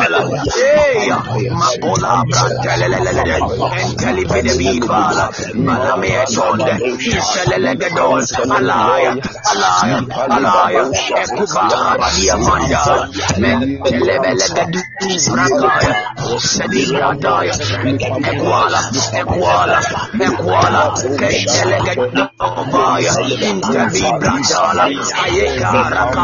Brava, 0.07 0.36
Ayeka, 25.23 25.89
Raka, 25.91 26.23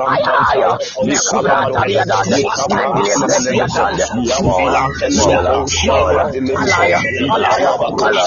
Digadegregadegadaga, 0.00 0.78
Mescalibratala, 1.04 1.96
Aya, 6.80 6.98
Melibashabala, 7.20 8.22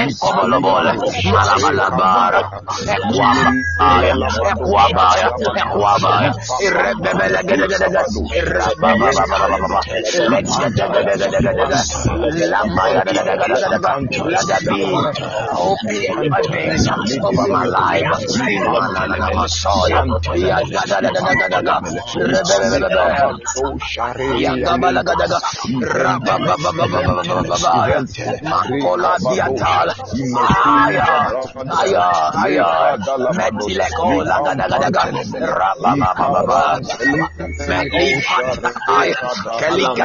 Ekomolobole, 0.00 0.92
Malabalabara, 1.32 2.40
Equabaya, 4.00 4.48
Equabaya, 4.50 5.28
Equabaya, 5.60 6.30
Irrebele, 6.64 7.40
Irrababa, 8.38 9.08
let's 10.30 10.50
get 10.56 10.72
Lamaya, 12.50 13.02
let 13.04 14.46
that 14.46 14.62
be 14.66 14.80
open 15.54 16.28
my 16.30 16.40
veins 16.50 16.86
over 17.22 17.46
my 17.48 17.64
life. 17.64 18.06
Messiah, 19.40 20.04
Makola 28.50 29.12
diatal, 29.20 29.88
aya, 30.66 31.08
aya, 31.80 32.06
aya, 32.44 32.66
medileko 33.36 33.79
Kalika, 39.60 40.04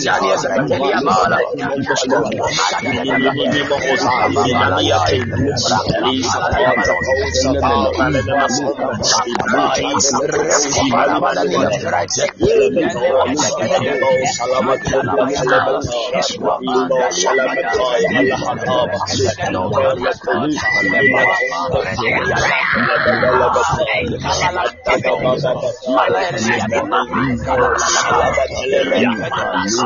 Jalia 0.00 0.36
Jalia 0.40 1.00
Mala 1.04 1.36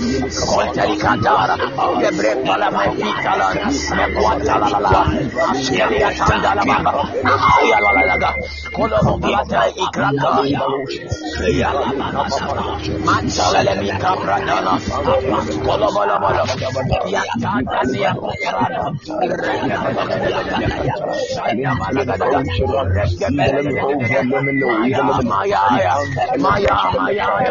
Solteri 0.00 0.96
cantara, 0.96 1.56
Maya, 25.30 25.66
Maya, 26.38 26.76
Maya, 26.98 27.26
Maya, 27.28 27.50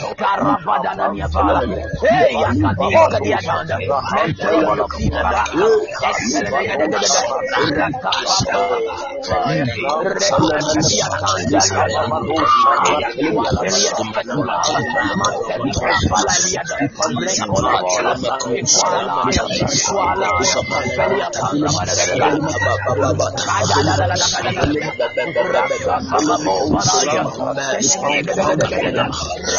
Carabadana 0.01 1.05
Yavala, 1.13 1.61
hey, 2.01 2.33
Yakadika 2.41 3.17
Diatanda, 3.21 3.77
Mentor 4.13 4.81
of 4.81 4.91
Sibara, 4.91 5.45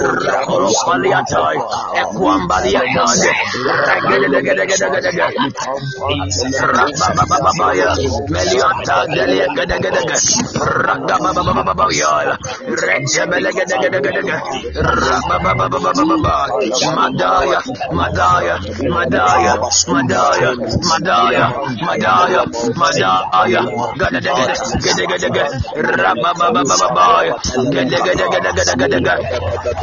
Wambaliatai, 0.00 1.58
Equambaliatai, 2.00 3.30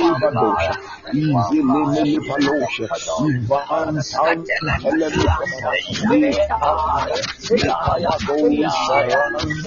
Ibadosha, 0.00 0.74
Izilimifalosha, 1.12 2.86
Ivan 3.28 3.94
San, 4.02 4.38
Elemisha, 4.88 5.34
Nikaya, 6.08 7.16
Nikaya 7.50 8.12
Goisha, 8.26 8.98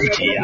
Itia, 0.00 0.42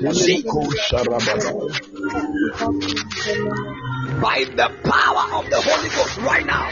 By 0.00 0.06
the 4.48 4.68
power 4.82 5.24
of 5.38 5.50
the 5.50 5.60
Holy 5.60 5.88
Ghost 5.90 6.16
right 6.18 6.46
now, 6.46 6.70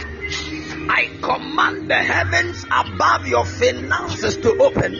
I 0.89 1.11
command 1.21 1.91
the 1.91 1.97
heavens 1.97 2.65
above 2.65 3.29
your 3.29 3.45
finances 3.45 4.39
to 4.39 4.57
open 4.63 4.95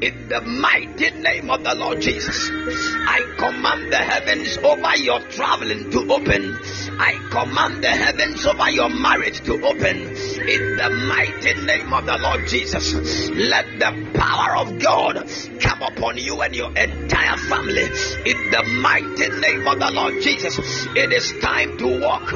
in 0.00 0.28
the 0.28 0.40
mighty 0.42 1.10
name 1.10 1.50
of 1.50 1.64
the 1.64 1.74
Lord 1.74 2.00
Jesus. 2.00 2.50
I 2.52 3.34
command 3.38 3.92
the 3.92 3.96
heavens 3.96 4.58
over 4.58 4.96
your 4.96 5.20
traveling 5.20 5.90
to 5.90 6.12
open. 6.12 6.58
I 6.98 7.14
command 7.30 7.82
the 7.82 7.88
heavens 7.88 8.44
over 8.46 8.70
your 8.70 8.88
marriage 8.88 9.40
to 9.42 9.54
open 9.64 9.96
in 9.96 10.76
the 10.76 10.90
mighty 11.08 11.54
name 11.64 11.92
of 11.92 12.04
the 12.04 12.18
Lord 12.18 12.46
Jesus. 12.46 12.92
Let 13.30 13.78
the 13.78 14.10
power 14.14 14.56
of 14.56 14.78
God 14.80 15.28
come 15.60 15.82
upon 15.82 16.18
you 16.18 16.40
and 16.42 16.54
your 16.54 16.76
entire 16.76 17.36
family 17.36 17.84
in 17.84 18.50
the 18.50 18.80
mighty 18.82 19.28
name 19.40 19.66
of 19.66 19.78
the 19.78 19.90
Lord 19.92 20.22
Jesus. 20.22 20.58
It 20.94 21.12
is 21.12 21.32
time 21.40 21.78
to 21.78 22.00
walk 22.00 22.30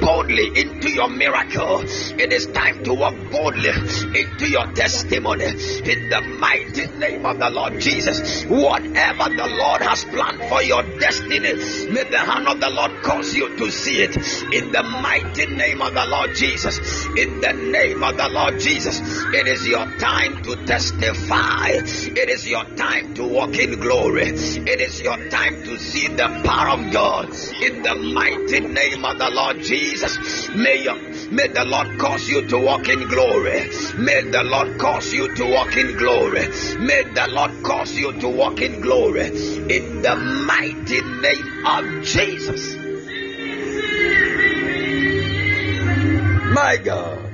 boldly 0.00 0.48
into 0.58 0.90
your 0.90 1.08
miracle. 1.08 1.80
It 1.82 2.32
is 2.32 2.46
time 2.46 2.84
to 2.84 2.94
walk 2.94 3.14
boldly 3.30 3.70
into 3.70 4.48
your 4.48 4.66
testimony 4.72 5.44
in 5.44 6.08
the 6.08 6.20
mighty 6.38 6.86
name 7.02 7.26
of 7.26 7.38
the 7.38 7.50
Lord 7.50 7.80
Jesus. 7.80 8.44
Whatever 8.44 9.26
the 9.34 9.48
Lord 9.58 9.82
has 9.82 10.04
planned 10.04 10.42
for 10.48 10.62
your 10.62 10.82
destiny, 10.98 11.52
may 11.92 12.04
the 12.04 12.18
hand 12.18 12.46
of 12.46 12.60
the 12.60 12.70
Lord 12.70 13.02
cause 13.02 13.34
you 13.34 13.56
to 13.56 13.70
see 13.70 14.02
it 14.02 14.14
in 14.54 14.70
the 14.70 14.82
mighty 14.82 15.46
name 15.46 15.82
of 15.82 15.92
the 15.94 16.06
Lord 16.06 16.34
Jesus. 16.34 16.78
In 17.18 17.40
the 17.40 17.52
name 17.52 18.02
of 18.02 18.16
the 18.16 18.28
Lord 18.28 18.60
Jesus, 18.60 19.00
it 19.34 19.46
is 19.48 19.66
your 19.66 19.84
time 19.98 20.42
to 20.44 20.64
testify. 20.64 21.68
It 21.70 22.28
is 22.28 22.46
your 22.46 22.64
time 22.76 23.14
to 23.14 23.26
walk 23.26 23.58
in 23.58 23.80
glory. 23.80 24.28
It 24.28 24.80
is 24.80 25.00
your 25.00 25.18
time 25.28 25.64
to 25.64 25.78
see 25.78 26.08
the 26.08 26.28
power 26.44 26.78
of 26.78 26.92
God 26.92 27.26
in 27.62 27.82
the 27.82 27.94
mighty 28.14 28.60
name 28.60 29.04
of 29.04 29.18
the 29.18 29.30
Lord 29.30 29.58
Jesus. 29.60 30.48
May 30.54 30.84
your 30.84 31.11
May 31.32 31.48
the 31.48 31.64
Lord 31.64 31.98
cause 31.98 32.28
you 32.28 32.46
to 32.48 32.58
walk 32.58 32.90
in 32.90 33.08
glory. 33.08 33.70
May 33.96 34.20
the 34.20 34.42
Lord 34.44 34.78
cause 34.78 35.14
you 35.14 35.34
to 35.34 35.50
walk 35.50 35.74
in 35.78 35.96
glory. 35.96 36.46
May 36.78 37.04
the 37.04 37.26
Lord 37.30 37.62
cause 37.64 37.96
you 37.96 38.12
to 38.20 38.28
walk 38.28 38.60
in 38.60 38.82
glory. 38.82 39.28
In 39.28 40.02
the 40.02 40.14
mighty 40.14 41.00
name 41.00 41.66
of 41.66 42.04
Jesus. 42.04 42.76
My 46.52 46.76
God. 46.84 47.30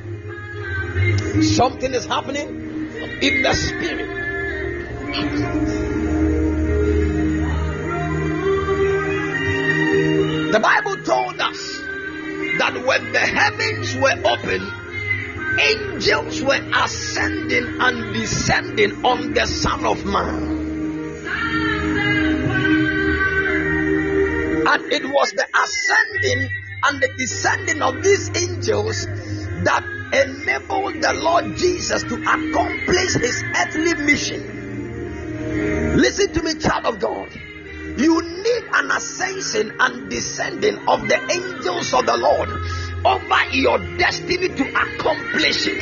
Something 1.42 1.92
is 1.92 2.06
happening 2.06 2.92
in 3.20 3.42
the 3.42 3.54
spirit. 3.54 4.18
The 10.52 10.60
Bible 10.60 10.96
told 11.02 11.27
that 12.58 12.74
when 12.84 13.12
the 13.12 13.18
heavens 13.18 13.94
were 13.96 14.18
open, 14.24 14.62
angels 15.60 16.42
were 16.42 16.60
ascending 16.74 17.80
and 17.80 18.14
descending 18.14 19.04
on 19.04 19.34
the 19.34 19.46
Son 19.46 19.84
of 19.84 20.04
Man. 20.04 20.58
And 24.70 24.92
it 24.92 25.04
was 25.04 25.30
the 25.32 25.46
ascending 25.54 26.50
and 26.84 27.00
the 27.00 27.08
descending 27.16 27.82
of 27.82 28.02
these 28.02 28.28
angels 28.36 29.06
that 29.64 29.84
enabled 30.12 31.02
the 31.02 31.14
Lord 31.14 31.56
Jesus 31.56 32.02
to 32.02 32.14
accomplish 32.14 33.14
his 33.14 33.42
earthly 33.56 33.94
mission. 34.04 35.96
Listen 35.96 36.32
to 36.32 36.42
me, 36.42 36.54
child 36.54 36.86
of 36.86 37.00
God. 37.00 37.28
You 37.98 38.22
need 38.22 38.64
an 38.74 38.92
ascension 38.92 39.72
and 39.80 40.08
descending 40.08 40.78
of 40.86 41.08
the 41.08 41.18
angels 41.34 41.92
of 41.92 42.06
the 42.06 42.16
Lord 42.16 42.48
over 43.04 43.44
your 43.52 43.78
destiny 43.96 44.48
to 44.48 44.68
accomplish 44.68 45.66
it. 45.66 45.80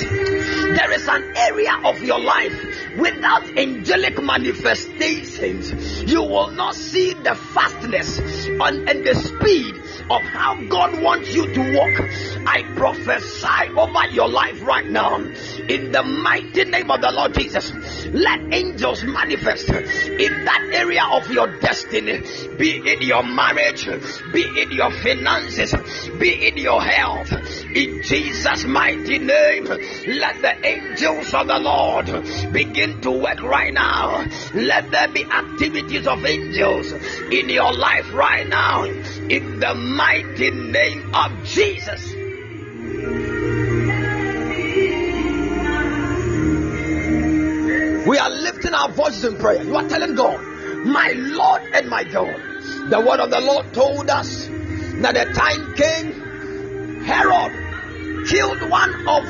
There 0.76 0.92
is 0.92 1.08
an 1.08 1.32
area 1.36 1.72
of 1.84 2.02
your 2.02 2.20
life 2.20 2.52
without 2.98 3.58
angelic 3.58 4.22
manifestations, 4.22 6.02
you 6.02 6.22
will 6.22 6.50
not 6.50 6.74
see 6.74 7.12
the 7.12 7.34
fastness 7.34 8.18
and, 8.18 8.88
and 8.88 9.06
the 9.06 9.14
speed 9.14 9.76
of 10.10 10.22
how 10.22 10.60
God 10.68 11.02
wants 11.02 11.34
you 11.34 11.52
to 11.52 11.60
walk. 11.76 12.10
I 12.46 12.62
prophesy 12.76 13.70
over 13.76 14.06
your 14.12 14.28
life 14.28 14.62
right 14.62 14.86
now 14.86 15.16
in 15.16 15.92
the 15.92 16.02
mighty 16.02 16.64
name 16.64 16.90
of 16.90 17.00
the 17.00 17.10
Lord 17.12 17.34
Jesus. 17.34 17.72
Let 18.06 18.52
angels 18.52 19.02
manifest 19.02 19.68
in 19.68 20.44
that 20.44 20.70
area 20.72 21.02
of 21.12 21.30
your 21.30 21.58
destiny, 21.58 22.22
be 22.56 22.92
in 22.92 23.02
your 23.02 23.22
marriage, 23.22 23.86
be 24.32 24.62
in 24.62 24.70
your 24.72 24.90
finances, 24.90 25.74
be 26.18 26.48
in 26.48 26.56
your 26.56 26.80
health. 26.80 27.05
In 27.06 28.02
Jesus' 28.02 28.64
mighty 28.64 29.18
name, 29.18 29.64
let 29.64 30.42
the 30.42 30.66
angels 30.66 31.32
of 31.34 31.46
the 31.46 31.58
Lord 31.58 32.52
begin 32.52 33.00
to 33.02 33.10
work 33.10 33.42
right 33.42 33.72
now. 33.72 34.26
Let 34.54 34.90
there 34.90 35.08
be 35.08 35.24
activities 35.24 36.06
of 36.06 36.24
angels 36.24 36.92
in 37.30 37.48
your 37.48 37.72
life 37.72 38.12
right 38.12 38.48
now. 38.48 38.84
In 38.84 39.60
the 39.60 39.74
mighty 39.74 40.50
name 40.50 41.14
of 41.14 41.44
Jesus. 41.44 42.12
We 48.06 48.18
are 48.18 48.30
lifting 48.30 48.72
our 48.72 48.88
voices 48.90 49.24
in 49.24 49.36
prayer. 49.36 49.62
You 49.64 49.74
are 49.76 49.88
telling 49.88 50.14
God, 50.14 50.40
My 50.86 51.12
Lord 51.16 51.62
and 51.72 51.88
my 51.88 52.04
God. 52.04 52.40
The 52.88 53.00
word 53.00 53.18
of 53.20 53.30
the 53.30 53.40
Lord 53.40 53.72
told 53.74 54.08
us 54.08 54.46
that 54.46 55.14
the 55.14 55.24
time 55.34 55.74
came, 55.74 56.25
Herod 57.06 58.26
killed 58.26 58.68
one 58.68 59.08
of 59.08 59.24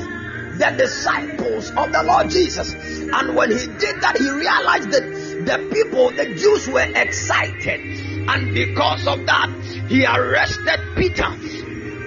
the 0.59 0.75
disciples 0.79 1.71
of 1.71 1.93
the 1.93 2.03
Lord 2.03 2.31
Jesus. 2.31 2.73
And 2.73 3.37
when 3.37 3.51
he 3.51 3.67
did 3.67 4.01
that, 4.01 4.17
he 4.17 4.31
realized 4.31 4.91
that 4.91 5.05
the 5.45 5.69
people, 5.73 6.11
the 6.11 6.35
Jews, 6.35 6.67
were 6.67 6.87
excited. 6.95 7.81
And 8.29 8.55
because 8.55 9.07
of 9.07 9.27
that, 9.27 9.51
he 9.89 10.07
arrested 10.07 10.81
Peter 10.97 11.31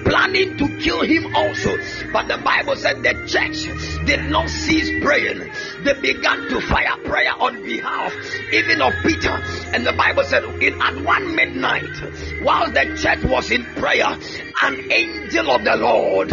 planning 0.04 0.58
to 0.58 0.80
kill 0.80 1.02
him 1.02 1.36
also. 1.36 1.78
But 2.12 2.28
the 2.28 2.38
Bible 2.44 2.76
said 2.76 3.04
the 3.04 3.14
church 3.28 4.06
did 4.06 4.30
not 4.30 4.50
cease 4.50 5.04
praying. 5.04 5.52
They 5.84 5.94
began 5.94 6.48
to 6.50 6.62
fire 6.62 6.98
prayer 7.04 7.34
on 7.38 7.64
behalf 7.64 8.14
even 8.54 8.82
of 8.82 8.94
Peter. 9.04 9.32
And 9.74 9.86
the 9.86 9.94
Bible 9.94 10.24
said 10.24 10.44
in 10.62 10.82
at 10.82 11.04
one 11.04 11.36
midnight, 11.36 12.44
while 12.44 12.72
the 12.72 12.98
church 13.02 13.24
was 13.24 13.52
in 13.52 13.64
prayer, 13.76 14.18
an 14.62 14.92
angel 14.92 15.52
of 15.52 15.64
the 15.64 15.76
Lord 15.78 16.32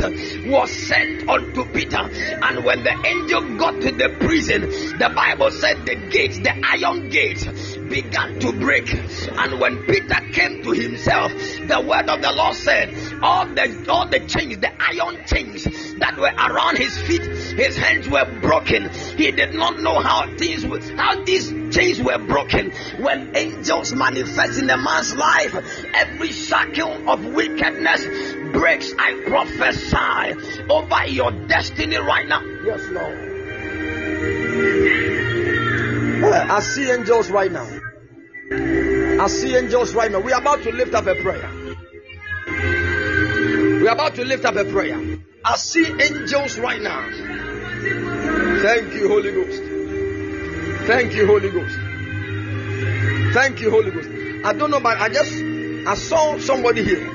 was 0.50 0.70
sent 0.70 1.28
unto 1.28 1.64
Peter. 1.66 1.98
And 1.98 2.64
when 2.64 2.82
the 2.82 2.94
angel 3.06 3.56
got 3.56 3.80
to 3.80 3.92
the 3.92 4.16
prison, 4.20 4.62
the 4.98 5.12
Bible 5.14 5.50
said 5.50 5.86
the 5.86 5.94
gates, 6.10 6.38
the 6.38 6.52
iron 6.64 7.08
gates, 7.08 7.75
began 7.88 8.38
to 8.40 8.52
break. 8.52 8.92
And 8.92 9.60
when 9.60 9.84
Peter 9.86 10.20
came 10.32 10.62
to 10.62 10.70
himself, 10.72 11.32
the 11.32 11.84
word 11.86 12.08
of 12.08 12.22
the 12.22 12.32
Lord 12.32 12.54
said, 12.54 12.94
All 13.22 13.46
the 13.46 13.86
all 13.88 14.08
the 14.08 14.20
chains, 14.20 14.58
the 14.58 14.72
iron 14.80 15.24
chains 15.26 15.64
that 15.98 16.16
were 16.16 16.32
around 16.32 16.78
his 16.78 16.96
feet, 16.98 17.22
his 17.22 17.76
hands 17.76 18.08
were 18.08 18.24
broken. 18.40 18.90
He 18.90 19.30
did 19.30 19.54
not 19.54 19.78
know 19.80 20.00
how 20.00 20.26
things 20.36 20.64
how 20.98 21.24
these 21.24 21.50
chains 21.74 22.02
were 22.02 22.18
broken. 22.18 22.72
When 22.98 23.36
angels 23.36 23.92
manifest 23.92 24.58
in 24.60 24.70
a 24.70 24.76
man's 24.76 25.14
life, 25.14 25.54
every 25.94 26.32
shackle 26.32 27.08
of 27.10 27.24
wickedness 27.24 28.04
breaks. 28.52 28.92
I 28.98 29.22
prophesy 29.26 30.66
over 30.70 31.06
your 31.08 31.30
destiny 31.46 31.96
right 31.96 32.26
now. 32.28 32.42
Yes, 32.64 32.80
Lord. 32.90 33.36
Uh, 36.22 36.46
I 36.48 36.60
see 36.60 36.90
angels 36.90 37.30
right 37.30 37.52
now. 37.52 37.68
I 39.22 39.28
see 39.28 39.54
angels 39.54 39.94
right 39.94 40.10
now. 40.10 40.20
We 40.20 40.32
are 40.32 40.40
about 40.40 40.62
to 40.62 40.72
lift 40.72 40.94
up 40.94 41.06
a 41.06 41.14
prayer. 41.16 41.50
We 43.80 43.88
are 43.88 43.94
about 43.94 44.14
to 44.14 44.24
lift 44.24 44.44
up 44.44 44.56
a 44.56 44.64
prayer. 44.64 44.98
I 45.44 45.56
see 45.56 45.86
angels 45.86 46.58
right 46.58 46.80
now. 46.80 47.02
Thank 48.62 48.94
you, 48.94 49.08
Holy 49.08 49.32
Ghost. 49.32 49.62
Thank 50.86 51.14
you, 51.14 51.26
Holy 51.26 51.50
Ghost. 51.50 51.78
Thank 53.34 53.60
you, 53.60 53.70
Holy 53.70 53.90
Ghost. 53.90 54.08
I 54.44 54.52
don't 54.54 54.70
know, 54.70 54.80
but 54.80 54.98
I 54.98 55.08
just 55.08 55.32
I 55.86 55.94
saw 55.94 56.38
somebody 56.38 56.82
here. 56.82 57.06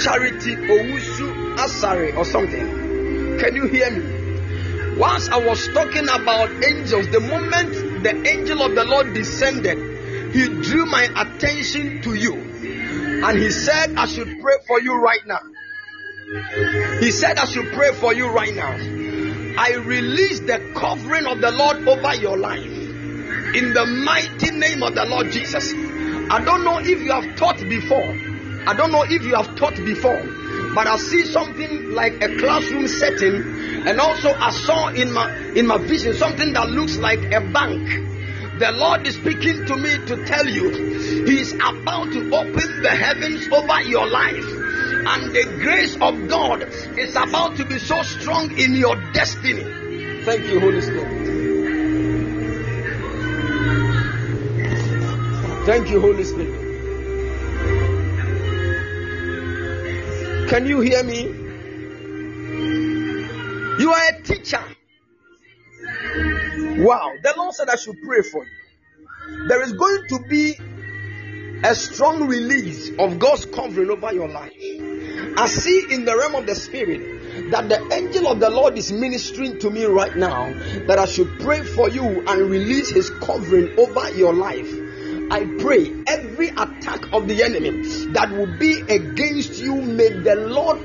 Charity 0.00 0.56
Owusu 0.56 1.56
Asari 1.56 2.16
or 2.16 2.24
something. 2.24 3.38
Can 3.38 3.54
you 3.54 3.66
hear 3.66 3.90
me? 3.90 4.19
Whilst 5.00 5.30
I 5.30 5.38
was 5.38 5.66
talking 5.68 6.08
about 6.10 6.50
angels, 6.62 7.08
the 7.08 7.20
moment 7.20 8.02
the 8.04 8.28
angel 8.28 8.62
of 8.62 8.74
the 8.74 8.84
Lord 8.84 9.14
descended, 9.14 9.78
he 10.34 10.46
drew 10.60 10.84
my 10.84 11.04
attention 11.16 12.02
to 12.02 12.14
you. 12.14 12.34
And 13.24 13.38
he 13.38 13.50
said, 13.50 13.94
I 13.96 14.06
should 14.06 14.40
pray 14.42 14.56
for 14.66 14.78
you 14.78 15.00
right 15.00 15.26
now. 15.26 15.40
He 17.00 17.10
said, 17.12 17.38
I 17.38 17.46
should 17.46 17.72
pray 17.72 17.94
for 17.94 18.12
you 18.12 18.28
right 18.28 18.54
now. 18.54 18.72
I 19.58 19.76
release 19.76 20.40
the 20.40 20.72
covering 20.76 21.26
of 21.26 21.40
the 21.40 21.50
Lord 21.50 21.88
over 21.88 22.14
your 22.16 22.36
life 22.36 22.60
in 22.60 23.72
the 23.72 23.86
mighty 24.04 24.50
name 24.50 24.82
of 24.82 24.94
the 24.94 25.06
Lord 25.06 25.30
Jesus. 25.32 25.72
I 26.30 26.44
don't 26.44 26.62
know 26.62 26.78
if 26.78 27.00
you 27.00 27.12
have 27.12 27.36
taught 27.36 27.58
before. 27.58 28.14
I 28.66 28.74
don't 28.76 28.92
know 28.92 29.02
if 29.02 29.24
you 29.24 29.34
have 29.34 29.56
taught 29.56 29.76
before, 29.76 30.22
but 30.74 30.86
I 30.86 30.96
see 30.96 31.24
something 31.24 31.90
like 31.90 32.22
a 32.22 32.36
classroom 32.36 32.86
setting, 32.86 33.42
and 33.86 34.00
also 34.00 34.32
I 34.32 34.50
saw 34.50 34.88
in 34.88 35.12
my 35.12 35.34
in 35.54 35.66
my 35.66 35.78
vision 35.78 36.14
something 36.14 36.52
that 36.52 36.68
looks 36.68 36.96
like 36.96 37.20
a 37.32 37.40
bank. 37.40 37.88
The 38.58 38.72
Lord 38.72 39.06
is 39.06 39.14
speaking 39.16 39.64
to 39.66 39.76
me 39.76 39.98
to 40.06 40.24
tell 40.26 40.46
you 40.46 40.70
He 41.24 41.40
is 41.40 41.54
about 41.54 42.12
to 42.12 42.34
open 42.34 42.82
the 42.82 42.90
heavens 42.90 43.48
over 43.52 43.82
your 43.82 44.06
life, 44.06 44.44
and 44.44 45.32
the 45.32 45.44
grace 45.60 45.94
of 45.96 46.28
God 46.28 46.62
is 46.98 47.16
about 47.16 47.56
to 47.56 47.64
be 47.64 47.78
so 47.78 48.02
strong 48.02 48.56
in 48.58 48.74
your 48.74 48.96
destiny. 49.12 49.64
Thank 50.24 50.46
you, 50.46 50.60
Holy 50.60 50.82
Spirit. 50.82 51.20
Thank 55.66 55.90
you, 55.90 56.00
Holy 56.00 56.24
Spirit. 56.24 56.59
Can 60.50 60.66
you 60.66 60.80
hear 60.80 61.04
me? 61.04 61.22
You 63.80 63.92
are 63.92 64.08
a 64.08 64.20
teacher. 64.20 64.60
Wow. 66.82 67.12
The 67.22 67.34
Lord 67.36 67.54
said 67.54 67.68
I 67.68 67.76
should 67.76 67.94
pray 68.04 68.22
for 68.22 68.44
you. 68.44 69.46
There 69.46 69.62
is 69.62 69.74
going 69.74 70.08
to 70.08 70.18
be 70.28 70.58
a 71.62 71.72
strong 71.76 72.26
release 72.26 72.90
of 72.98 73.20
God's 73.20 73.46
covering 73.46 73.90
over 73.90 74.12
your 74.12 74.28
life. 74.28 74.50
I 75.36 75.46
see 75.46 75.86
in 75.88 76.04
the 76.04 76.16
realm 76.18 76.34
of 76.34 76.46
the 76.46 76.56
spirit 76.56 77.52
that 77.52 77.68
the 77.68 77.94
angel 77.94 78.26
of 78.26 78.40
the 78.40 78.50
Lord 78.50 78.76
is 78.76 78.90
ministering 78.90 79.60
to 79.60 79.70
me 79.70 79.84
right 79.84 80.16
now 80.16 80.52
that 80.88 80.98
I 80.98 81.06
should 81.06 81.38
pray 81.38 81.62
for 81.62 81.88
you 81.88 82.26
and 82.26 82.50
release 82.50 82.88
his 82.90 83.08
covering 83.08 83.78
over 83.78 84.10
your 84.14 84.34
life. 84.34 84.89
I 85.30 85.44
pray 85.58 85.94
every 86.08 86.48
attack 86.48 87.12
of 87.12 87.28
the 87.28 87.42
enemy 87.44 87.70
that 88.12 88.30
will 88.30 88.58
be 88.58 88.80
against 88.88 89.58
you, 89.58 89.80
may 89.80 90.08
the 90.08 90.34
Lord 90.34 90.80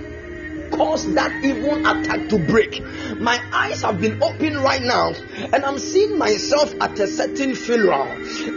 cause 0.72 1.14
that 1.14 1.44
evil 1.44 1.76
attack 1.80 2.30
to 2.30 2.38
break. 2.38 2.82
My 3.20 3.40
eyes 3.52 3.82
have 3.82 4.00
been 4.00 4.22
open 4.22 4.58
right 4.58 4.82
now, 4.82 5.14
and 5.54 5.66
I'm 5.66 5.80
seeing 5.80 6.18
myself 6.18 6.74
at 6.82 7.00
a 7.00 7.08
certain 7.08 7.56
funeral. 7.56 8.08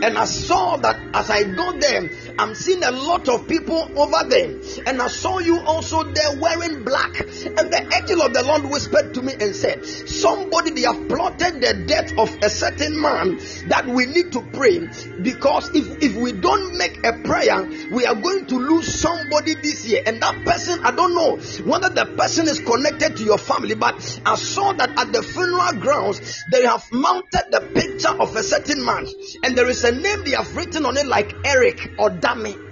And 0.02 0.18
I 0.18 0.24
saw 0.24 0.76
that 0.78 0.96
as 1.14 1.30
I 1.30 1.44
got 1.44 1.80
there, 1.80 2.08
I'm 2.38 2.54
seeing 2.54 2.84
a 2.84 2.92
lot 2.92 3.28
of 3.28 3.48
people 3.48 3.90
over 3.98 4.28
there, 4.28 4.60
and 4.86 5.02
I 5.02 5.08
saw 5.08 5.40
you 5.40 5.58
also 5.60 6.04
there 6.04 6.38
wearing 6.38 6.84
black. 6.84 7.18
And 7.18 7.72
the 7.72 7.90
angel 7.98 8.22
of 8.22 8.32
the 8.32 8.44
Lord 8.44 8.70
whispered 8.70 9.14
to 9.14 9.22
me 9.22 9.34
and 9.40 9.54
said, 9.54 9.84
Somebody 9.84 10.70
they 10.70 10.82
have 10.82 11.08
plotted 11.08 11.60
the 11.60 11.84
death 11.86 12.16
of 12.16 12.30
a 12.42 12.48
certain 12.48 13.00
man 13.00 13.38
that 13.66 13.86
we 13.86 14.06
need 14.06 14.32
to 14.32 14.42
pray 14.52 14.88
because 15.22 15.70
if, 15.74 16.02
if 16.02 16.14
we 16.14 16.32
don't 16.32 16.76
make 16.78 17.04
a 17.04 17.12
prayer, 17.24 17.68
we 17.90 18.06
are 18.06 18.14
going 18.14 18.46
to 18.46 18.56
lose 18.56 18.86
somebody 18.86 19.54
this 19.54 19.84
year. 19.84 20.02
And 20.06 20.22
that 20.22 20.44
person, 20.44 20.84
I 20.84 20.92
don't 20.92 21.14
know 21.14 21.36
whether 21.64 21.88
the 21.88 22.06
person 22.16 22.46
is 22.46 22.60
connected 22.60 23.16
to 23.16 23.24
your 23.24 23.38
family, 23.38 23.74
but 23.74 23.96
I 24.24 24.36
saw 24.36 24.72
that 24.74 24.90
at 24.96 25.12
the 25.12 25.22
funeral 25.22 25.72
grounds 25.80 26.44
they 26.52 26.64
have 26.64 26.86
mounted 26.92 27.50
the 27.50 27.60
picture 27.74 28.14
of 28.20 28.36
a 28.36 28.42
certain 28.44 28.84
man, 28.84 29.08
and 29.42 29.56
there 29.56 29.68
is 29.68 29.82
a 29.82 29.92
name 29.92 30.24
they 30.24 30.32
have 30.36 30.54
written 30.56 30.86
on 30.86 30.96
it 30.96 31.06
like 31.06 31.34
Eric 31.44 31.94
or 31.98 32.10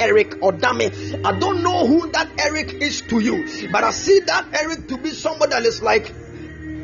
Eric 0.01 0.43
or 0.43 0.53
Dami. 0.53 1.25
I 1.25 1.39
don't 1.39 1.63
know 1.63 1.87
who 1.87 2.11
that 2.13 2.29
Eric 2.39 2.75
is 2.83 3.01
to 3.03 3.21
you, 3.21 3.69
but 3.71 3.85
I 3.85 3.91
see 3.91 4.21
that 4.27 4.47
Eric 4.53 4.89
to 4.89 4.99
be 4.99 5.11
somebody 5.11 5.51
that 5.51 5.65
is 5.65 5.83
like 5.83 6.13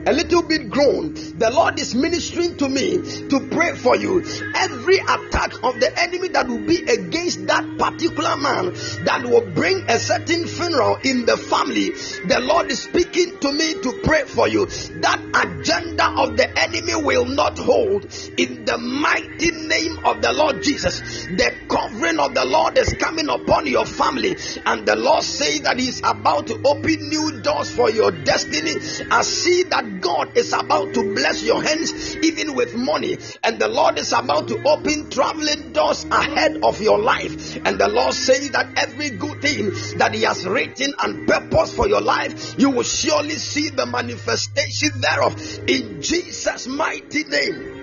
a 0.07 0.13
little 0.13 0.43
bit 0.43 0.71
grown. 0.71 1.15
The 1.15 1.51
Lord 1.53 1.79
is 1.79 1.95
ministering 1.95 2.57
to 2.57 2.69
me 2.69 2.99
to 3.29 3.49
pray 3.51 3.75
for 3.75 3.97
you. 3.97 4.25
Every 4.55 4.99
attack 4.99 5.63
of 5.63 5.81
the 5.81 5.93
enemy 5.97 6.29
that 6.29 6.49
will 6.49 6.67
be 6.67 6.83
against 6.83 7.47
that 7.47 7.79
particular 7.79 8.37
man 8.37 8.75
that 9.05 9.25
will 9.25 9.51
bring 9.53 9.85
a 9.89 9.99
certain 9.99 10.47
funeral 10.47 10.97
in 11.05 11.27
the 11.27 11.37
family, 11.37 11.91
the 12.27 12.41
Lord 12.41 12.71
is 12.71 12.83
speaking 12.83 13.39
to 13.41 13.53
me 13.53 13.75
to 13.83 14.01
pray 14.05 14.25
for 14.25 14.49
you. 14.49 14.67
That 14.67 15.21
agenda 15.35 16.09
of 16.11 16.37
the 16.37 16.49
enemy 16.59 16.95
will 16.95 17.27
not 17.27 17.59
hold 17.59 18.05
in 18.37 18.65
the 18.65 18.79
mighty 18.79 19.51
name 19.51 20.05
of 20.05 20.23
the 20.23 20.33
Lord 20.33 20.63
Jesus. 20.63 21.01
The 21.27 21.55
covering 21.69 22.19
of 22.19 22.35
the 22.35 22.45
Lord 22.45 22.77
is 22.79 22.95
coming 22.95 23.29
upon 23.29 23.67
your 23.67 23.87
family, 23.87 24.37
and 24.65 24.87
the 24.87 24.97
Lord 24.97 25.23
says 25.23 25.63
that 25.63 25.79
He's 25.79 26.01
about 26.01 26.49
to 26.49 26.61
open 26.65 27.09
new 27.09 27.41
doors 27.41 27.71
for 27.71 27.91
your 27.91 28.11
destiny. 28.11 28.75
I 29.11 29.23
see 29.23 29.65
that 29.65 29.92
God 30.01 30.37
is 30.37 30.53
about 30.53 30.95
to 30.95 31.15
bless 31.15 31.43
your 31.43 31.63
hands 31.63 32.17
even 32.17 32.55
with 32.55 32.75
money, 32.75 33.19
and 33.43 33.59
the 33.59 33.69
Lord 33.69 33.99
is 33.99 34.13
about 34.13 34.49
to 34.49 34.63
open 34.69 35.11
traveling 35.11 35.73
doors 35.73 36.05
ahead 36.05 36.59
of 36.63 36.81
your 36.81 36.99
life. 36.99 37.57
And 37.65 37.79
the 37.79 37.89
Lord 37.89 38.15
says 38.15 38.51
that 38.51 38.69
every 38.77 39.11
good 39.11 39.43
thing 39.43 39.71
that 39.99 40.15
He 40.15 40.23
has 40.23 40.47
written 40.47 40.93
and 41.03 41.29
purpose 41.29 41.75
for 41.75 41.89
your 41.89 42.01
life, 42.01 42.59
you 42.59 42.71
will 42.71 42.83
surely 42.83 43.37
see 43.37 43.69
the 43.71 43.87
manifestation 43.87 45.01
thereof 45.01 45.37
in 45.69 46.03
Jesus' 46.03 46.67
mighty 46.67 47.25
name. 47.25 47.81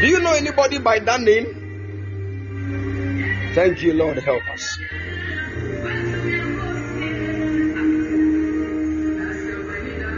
Do 0.00 0.06
you 0.10 0.20
know 0.20 0.32
anybody 0.32 0.78
by 0.78 0.98
that 0.98 1.20
name? 1.20 1.62
Thank 3.54 3.82
you, 3.82 3.94
Lord. 3.94 4.18
Help 4.18 4.42
us. 4.48 4.78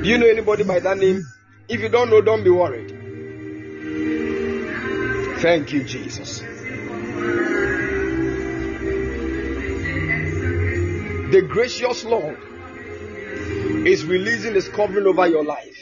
Do 0.06 0.12
you 0.12 0.18
know 0.18 0.28
anybody 0.28 0.62
by 0.62 0.78
that 0.78 0.98
name? 0.98 1.26
If 1.68 1.80
you 1.80 1.88
don't 1.88 2.10
know, 2.10 2.20
don't 2.20 2.44
be 2.44 2.50
worried. 2.50 2.90
Thank 5.40 5.72
you, 5.72 5.82
Jesus. 5.82 6.38
The 11.32 11.42
gracious 11.48 12.04
Lord 12.04 12.38
is 13.84 14.04
releasing 14.04 14.54
his 14.54 14.68
covering 14.68 15.08
over 15.08 15.26
your 15.26 15.44
life. 15.44 15.76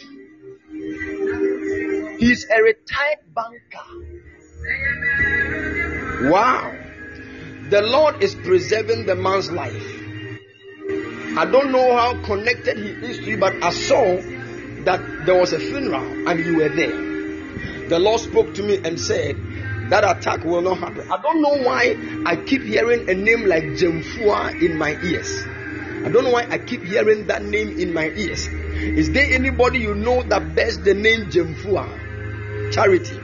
He's 2.19 2.47
a 2.49 2.63
retired 2.63 3.19
banker. 3.35 3.85
Wow. 6.31 6.75
The 7.69 7.83
Lord 7.83 8.23
is 8.23 8.35
preserving 8.35 9.05
the 9.05 9.17
man's 9.17 9.51
life. 9.51 9.94
I 11.37 11.45
don't 11.47 11.73
know 11.73 11.97
how 11.97 12.23
connected 12.23 12.79
he 12.79 12.91
is 12.91 13.19
to 13.19 13.25
you, 13.25 13.39
but 13.39 13.55
I 13.63 13.71
saw 13.71 14.17
that 14.85 15.27
there 15.27 15.39
was 15.39 15.53
a 15.53 15.59
funeral 15.59 16.29
and 16.29 16.45
you 16.45 16.59
were 16.59 16.69
there. 16.69 17.89
The 17.89 17.99
Lord 17.99 18.21
spoke 18.21 18.55
to 18.55 18.63
me 18.63 18.79
and 18.85 19.01
said, 19.01 19.37
That 19.91 20.05
attack 20.05 20.45
will 20.45 20.63
not 20.63 20.79
happen. 20.79 21.11
I 21.11 21.21
don't 21.21 21.43
know 21.43 21.63
why 21.67 21.97
I 22.25 22.37
keep 22.37 22.63
hearing 22.63 23.11
a 23.11 23.15
name 23.15 23.47
like 23.47 23.65
Jemfua 23.65 24.63
in 24.63 24.79
my 24.79 24.93
ears. 25.03 25.43
I 26.05 26.09
don't 26.11 26.25
know 26.25 26.31
why 26.31 26.47
I 26.49 26.59
keep 26.59 26.83
hearing 26.85 27.27
that 27.27 27.43
name 27.43 27.79
in 27.81 27.93
my 27.93 28.07
ears. 28.11 28.47
Is 28.47 29.11
there 29.13 29.27
anybody 29.33 29.81
you 29.81 29.95
know 29.95 30.23
that 30.23 30.55
bears 30.55 30.79
the 30.79 30.95
name 30.95 31.31
Jemfua? 31.31 32.73
Charity. 32.73 33.19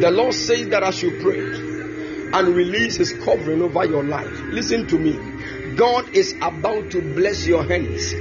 The 0.00 0.10
Lord 0.10 0.34
says 0.34 0.68
that 0.68 0.82
I 0.82 0.90
should 0.90 1.20
pray 1.20 1.38
and 1.38 2.48
release 2.48 2.96
His 2.96 3.12
covering 3.24 3.62
over 3.62 3.84
your 3.84 4.04
life. 4.04 4.40
Listen 4.50 4.86
to 4.88 4.98
me. 4.98 5.18
God 5.78 6.12
is 6.12 6.34
about 6.42 6.90
to 6.90 7.00
bless 7.00 7.46
your 7.46 7.62
hands. 7.62 8.12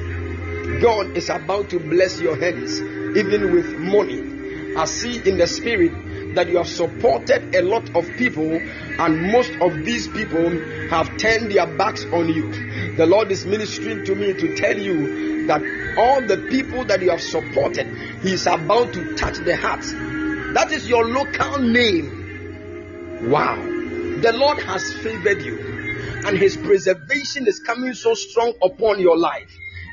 God 0.80 1.18
is 1.18 1.28
about 1.30 1.72
to 1.72 1.80
bless 1.80 2.22
your 2.22 2.40
hands, 2.40 2.80
even 2.80 3.52
with 3.52 3.80
money. 3.80 4.76
I 4.78 4.86
see 4.86 5.28
in 5.28 5.40
the 5.40 5.48
spirit 5.48 6.36
that 6.36 6.50
you 6.50 6.58
have 6.58 6.68
supported 6.68 7.56
a 7.56 7.64
lot 7.64 7.96
of 7.96 8.08
people, 8.16 8.52
and 8.54 9.32
most 9.32 9.52
of 9.60 9.74
these 9.84 10.08
people 10.08 10.52
have 10.90 11.18
turned 11.18 11.52
their 11.52 11.66
backs 11.66 12.06
on 12.06 12.30
you. 12.30 12.96
The 12.96 13.08
Lord 13.08 13.32
is 13.32 13.44
ministering 13.44 14.06
to 14.06 14.14
me 14.14 14.34
to 14.34 14.56
tell 14.56 14.78
you 14.78 15.48
that 15.48 15.64
all 15.98 16.22
the 16.22 16.38
people 16.52 16.86
that 16.86 17.02
you 17.02 17.10
have 17.10 17.24
supported, 17.24 17.88
He 18.22 18.34
is 18.34 18.46
about 18.46 18.94
to 18.94 19.16
touch 19.16 19.40
the 19.40 19.58
hearts. 19.58 19.92
That 20.54 20.72
is 20.72 20.88
your 20.88 21.06
local 21.08 21.58
name. 21.58 23.32
Wow. 23.32 23.56
The 23.56 24.34
Lord 24.34 24.60
has 24.60 24.94
favored 24.94 25.42
you 25.42 25.67
and 26.28 26.38
his 26.38 26.58
preservation 26.58 27.48
is 27.48 27.60
coming 27.60 27.94
so 27.94 28.14
strong 28.14 28.54
upon 28.62 29.00
your 29.00 29.18
life. 29.18 29.50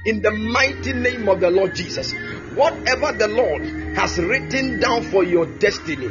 In 0.06 0.20
the 0.20 0.30
mighty 0.30 0.92
name 0.92 1.28
of 1.28 1.40
the 1.40 1.50
Lord 1.50 1.74
Jesus, 1.74 2.12
whatever 2.54 3.16
the 3.16 3.28
Lord 3.28 3.62
has 3.96 4.18
written 4.18 4.80
down 4.80 5.02
for 5.04 5.24
your 5.24 5.46
destiny, 5.58 6.10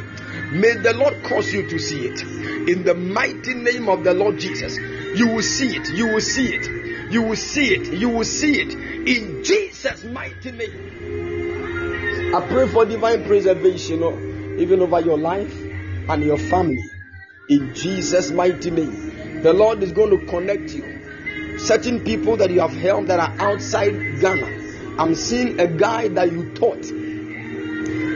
May 0.53 0.73
the 0.75 0.93
Lord 0.93 1.23
cause 1.23 1.51
you 1.51 1.67
to 1.67 1.79
see 1.79 2.05
it. 2.05 2.21
In 2.69 2.83
the 2.83 2.93
mighty 2.93 3.55
name 3.55 3.89
of 3.89 4.03
the 4.03 4.13
Lord 4.13 4.37
Jesus, 4.37 4.77
you 4.77 5.29
will 5.29 5.41
see 5.41 5.75
it. 5.75 5.89
You 5.89 6.13
will 6.13 6.21
see 6.21 6.53
it. 6.53 7.11
You 7.11 7.23
will 7.23 7.35
see 7.35 7.73
it. 7.73 7.93
You 7.93 8.09
will 8.09 8.23
see 8.23 8.61
it. 8.61 8.73
In 9.07 9.43
Jesus' 9.43 10.03
mighty 10.03 10.51
name. 10.51 12.35
I 12.35 12.41
pray 12.47 12.67
for 12.67 12.85
divine 12.85 13.25
preservation 13.25 14.03
oh, 14.03 14.15
even 14.59 14.79
over 14.81 14.99
your 15.01 15.17
life 15.17 15.59
and 16.09 16.23
your 16.23 16.37
family. 16.37 16.83
In 17.49 17.73
Jesus' 17.73 18.29
mighty 18.29 18.69
name. 18.69 19.11
The 19.43 19.51
Lord 19.51 19.83
is 19.83 19.91
going 19.91 20.17
to 20.17 20.25
connect 20.25 20.71
you. 20.71 21.59
Certain 21.59 21.99
people 21.99 22.37
that 22.37 22.49
you 22.49 22.61
have 22.61 22.71
helped 22.71 23.07
that 23.09 23.19
are 23.19 23.35
outside 23.45 24.21
Ghana. 24.21 24.95
I'm 24.97 25.15
seeing 25.15 25.59
a 25.59 25.67
guy 25.67 26.07
that 26.07 26.31
you 26.31 26.53
taught 26.53 26.85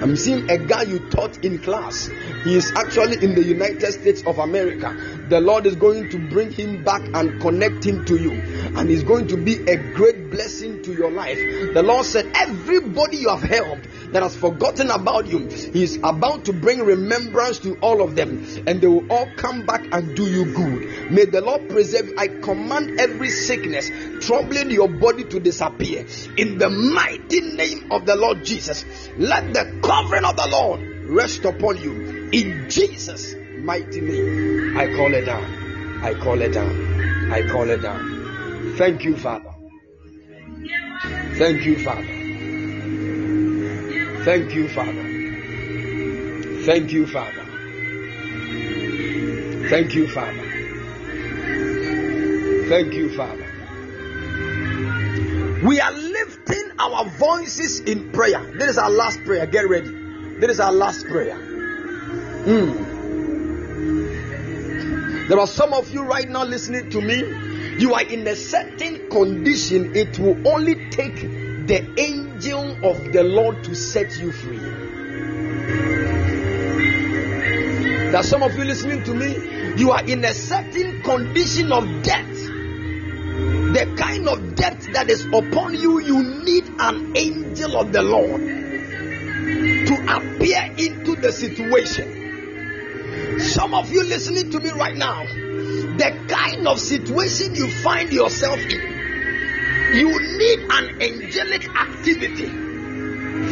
I'm 0.02 0.15
seeing 0.15 0.49
a 0.49 0.57
guy 0.57 0.84
you 0.84 0.99
taught 1.10 1.44
in 1.44 1.60
class. 1.60 2.10
He 2.44 2.56
is 2.56 2.72
actually 2.76 3.24
in 3.24 3.36
the 3.36 3.44
United 3.44 3.91
States 3.91 4.24
of 4.26 4.38
America. 4.38 4.95
The 5.30 5.40
Lord 5.40 5.65
is 5.65 5.76
going 5.76 6.10
to 6.11 6.30
bring 6.30 6.52
him 6.52 6.84
back 6.84 7.02
and 7.14 7.41
connect 7.41 7.84
him 7.84 8.06
to 8.06 8.15
you, 8.18 8.32
and 8.32 8.90
he's 8.90 9.03
going 9.03 9.28
to 9.28 9.38
be 9.38 9.56
a 9.68 9.76
great 9.94 10.30
blessing 10.30 10.82
to 10.84 10.94
your 10.94 11.11
life. 11.11 11.38
The 11.74 11.84
Lord 11.84 12.06
said, 12.06 12.32
Everybody 12.36 13.18
you 13.18 13.30
have 13.30 13.41
helped 13.41 13.88
that 14.14 14.24
has 14.24 14.36
forgotten 14.36 14.90
about 14.90 15.28
you, 15.28 15.48
He 15.48 15.84
is 15.84 15.98
about 16.03 16.45
to 16.45 16.53
bring 16.53 16.80
remembrance 16.80 17.60
to 17.60 17.76
all 17.80 18.02
of 18.02 18.15
them, 18.15 18.45
and 18.68 18.80
they 18.80 18.88
will 18.88 19.11
all 19.11 19.28
come 19.36 19.65
back 19.65 19.86
and 19.91 20.15
do 20.15 20.30
you 20.30 20.45
good. 20.53 21.11
May 21.11 21.26
the 21.26 21.41
Lord 21.41 21.69
preserve. 21.69 22.14
I 22.18 22.28
command 22.28 22.99
every 22.99 23.30
sickness 23.30 23.90
troubling 24.26 24.72
your 24.72 24.88
body 24.88 25.24
to 25.26 25.40
disappear 25.40 26.06
in 26.38 26.57
the 26.57 26.69
mighty 26.69 27.41
name 27.41 27.91
of 27.91 28.06
the 28.06 28.15
Lord 28.15 28.44
Jesus. 28.44 28.86
Let 29.18 29.53
the 29.53 29.80
covering 29.88 30.26
of 30.26 30.35
the 30.35 30.47
Lord 30.51 30.81
rest 31.05 31.45
upon 31.45 31.77
you 31.77 32.30
in 32.34 32.69
Jesus' 32.69 33.35
mighty 33.59 34.01
name. 34.01 34.77
I 34.77 34.88
call 34.88 35.14
it 35.14 35.26
down. 35.26 36.03
I 36.03 36.14
call 36.14 36.41
it 36.41 36.51
down. 36.51 37.31
I 37.31 37.47
call 37.47 37.69
it 37.69 37.81
down. 37.81 38.76
Thank 38.77 39.05
you, 39.05 39.15
Father. 39.15 39.53
Thank 41.35 41.64
you, 41.65 41.80
Father. 41.80 42.03
Thank 44.26 44.53
you, 44.53 44.68
Father. 44.68 45.03
Thank 46.65 46.91
you, 46.91 47.07
Father. 47.07 47.45
Thank 49.69 49.95
you, 49.95 50.07
Father. 50.09 50.43
Thank 52.68 52.93
you, 52.93 53.09
Father. 53.15 53.45
We 55.65 55.80
are 55.80 55.93
our 56.79 57.05
voices 57.05 57.79
in 57.81 58.11
prayer. 58.11 58.39
This 58.53 58.71
is 58.71 58.77
our 58.77 58.89
last 58.89 59.23
prayer. 59.23 59.45
Get 59.45 59.67
ready. 59.69 59.89
This 60.39 60.51
is 60.51 60.59
our 60.59 60.71
last 60.71 61.05
prayer. 61.07 61.37
Mm. 62.45 62.97
There 65.27 65.39
are 65.39 65.47
some 65.47 65.73
of 65.73 65.91
you 65.91 66.03
right 66.03 66.29
now 66.29 66.43
listening 66.43 66.89
to 66.91 67.01
me. 67.01 67.23
You 67.79 67.93
are 67.93 68.03
in 68.03 68.27
a 68.27 68.35
certain 68.35 69.09
condition. 69.09 69.95
It 69.95 70.17
will 70.19 70.47
only 70.47 70.89
take 70.89 71.15
the 71.67 71.99
angel 71.99 72.85
of 72.85 73.11
the 73.11 73.23
Lord 73.23 73.63
to 73.65 73.75
set 73.75 74.17
you 74.19 74.31
free. 74.31 74.59
There 78.07 78.15
are 78.15 78.23
some 78.23 78.41
of 78.41 78.55
you 78.55 78.63
listening 78.63 79.03
to 79.03 79.13
me. 79.13 79.75
You 79.75 79.91
are 79.91 80.03
in 80.05 80.23
a 80.23 80.33
certain 80.33 81.01
condition 81.01 81.71
of 81.71 82.03
death 82.03 82.56
the 83.77 83.85
kind 83.95 84.27
of 84.27 84.55
debt 84.55 84.81
that 84.93 85.07
is 85.07 85.23
upon 85.27 85.75
you, 85.75 85.99
you 85.99 86.23
need 86.43 86.67
an 86.79 87.15
angel 87.15 87.77
of 87.77 87.91
the 87.91 88.01
Lord 88.01 88.41
to 88.41 90.17
appear 90.17 90.73
into 90.79 91.15
the 91.15 91.31
situation. 91.31 93.39
Some 93.39 93.75
of 93.75 93.91
you 93.91 94.03
listening 94.03 94.49
to 94.49 94.59
me 94.59 94.71
right 94.71 94.95
now, 94.95 95.25
the 95.25 96.25
kind 96.27 96.67
of 96.67 96.79
situation 96.79 97.53
you 97.53 97.69
find 97.69 98.11
yourself 98.11 98.57
in, 98.57 98.81
you 99.93 100.09
need 100.39 100.59
an 100.71 100.99
angelic 100.99 101.69
activity 101.75 102.47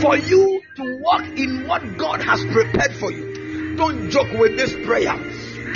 for 0.02 0.18
you 0.18 0.64
to 0.77 0.97
walk 1.02 1.27
in 1.38 1.68
what 1.68 1.97
God 1.97 2.23
has 2.23 2.43
prepared 2.45 2.95
for 2.95 3.11
you. 3.11 3.76
Don't 3.76 4.10
joke 4.10 4.31
with 4.31 4.57
this 4.57 4.73
prayer. 4.88 5.14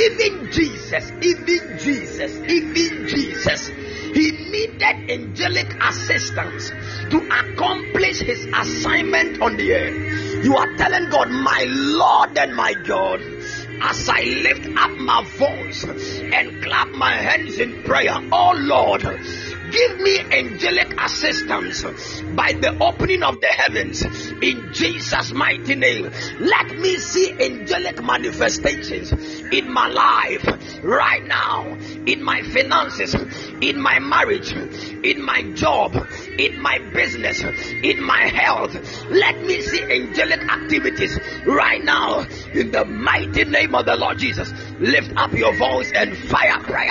Even 0.01 0.51
Jesus, 0.51 1.11
even 1.21 1.77
Jesus, 1.77 2.35
even 2.49 3.07
Jesus 3.07 3.71
he 4.13 4.31
needed 4.31 5.09
angelic 5.09 5.71
assistance 5.83 6.71
to 7.11 7.17
accomplish 7.29 8.19
his 8.19 8.45
assignment 8.45 9.41
on 9.41 9.55
the 9.55 9.71
earth. 9.71 10.43
You 10.43 10.57
are 10.57 10.75
telling 10.77 11.09
God, 11.09 11.29
My 11.29 11.65
Lord 11.67 12.37
and 12.37 12.55
my 12.55 12.73
God, 12.73 13.21
as 13.81 14.09
I 14.09 14.21
lift 14.21 14.67
up 14.77 14.91
my 14.97 15.23
voice 15.37 15.83
and 15.83 16.63
clap 16.63 16.89
my 16.89 17.13
hands 17.13 17.59
in 17.59 17.83
prayer, 17.83 18.15
oh 18.31 18.53
Lord, 18.57 19.03
give 19.71 19.99
me 19.99 20.19
angelic 20.19 20.99
assistance 21.01 21.83
by 22.35 22.53
the 22.53 22.77
opening 22.81 23.23
of 23.23 23.39
the 23.41 23.47
heavens 23.47 24.03
in 24.41 24.73
Jesus' 24.73 25.31
mighty 25.33 25.75
name. 25.75 26.09
Let 26.39 26.77
me 26.77 26.97
see 26.97 27.31
angelic 27.31 28.03
manifestations 28.03 29.11
in 29.11 29.71
my 29.71 29.87
life 29.87 30.83
right 30.83 31.25
now, 31.25 31.65
in 32.05 32.23
my 32.23 32.41
finances, 32.41 33.15
in 33.61 33.79
my 33.79 33.99
marriage, 33.99 34.51
in 34.51 35.21
my 35.23 35.43
job, 35.53 35.95
in 36.37 36.61
my 36.61 36.79
business, 36.93 37.41
in 37.43 38.01
my 38.03 38.27
health. 38.27 38.73
Let 39.09 39.41
me 39.43 39.61
see 39.61 39.83
angelic 39.83 40.41
activities 40.41 41.19
right 41.45 41.83
now 41.83 42.25
in 42.53 42.71
the 42.71 42.85
mighty 42.85 43.45
name 43.45 43.75
of 43.75 43.85
the 43.85 43.95
Lord 43.95 44.17
Jesus. 44.17 44.51
Lift 44.79 45.13
up 45.17 45.33
your 45.33 45.53
voice 45.53 45.91
and 45.93 46.15
fire 46.17 46.59
prayer 46.63 46.89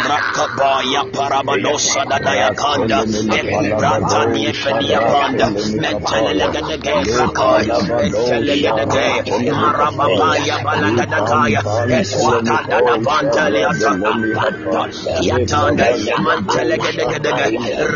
panda, 2.68 3.00
Ebrata 3.02 4.20
di 4.32 4.44
Efedia 4.46 5.00
panda, 5.00 5.46
Metelegadege 5.48 6.92
Krakai, 7.08 7.66
Etelegadege, 8.04 9.36
Marababaya 9.52 10.56
Balagadakaya, 10.64 11.60
Eswakanda 11.98 12.78
da 12.84 12.94
Pantale 13.00 13.60
Ataka 13.64 14.12
Panda, 14.34 14.68
Yatanda, 15.24 15.86
Mantelegadege, 16.24 17.46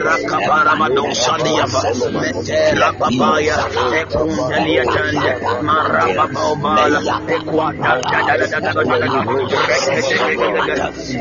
Rakabarabadon 0.04 1.12
Sadiava, 1.12 1.80
Metera 2.16 2.88
Babaya, 2.96 3.56
Ekundelia 4.00 4.84
Tande, 4.88 5.32
Marababobala, 5.66 7.00
Equata, 7.28 7.92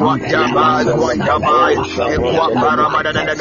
Watabai, 0.01 0.85
Watabai, 1.01 1.75
Equaparabadadada. 2.15 3.40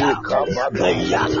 Yaka 0.00 0.89
Yes, 0.90 1.40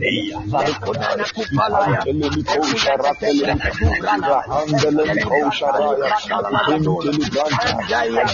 ذلكنا 0.53 1.67
الحمد 1.67 2.07
لله 2.07 2.45
قول 2.55 2.79
شرفك 2.81 3.23
الحمد 3.25 4.85
لله 4.87 5.25
قول 5.25 5.53
شرفك 5.53 6.13
كنت 6.67 6.89
لبنت 7.07 7.35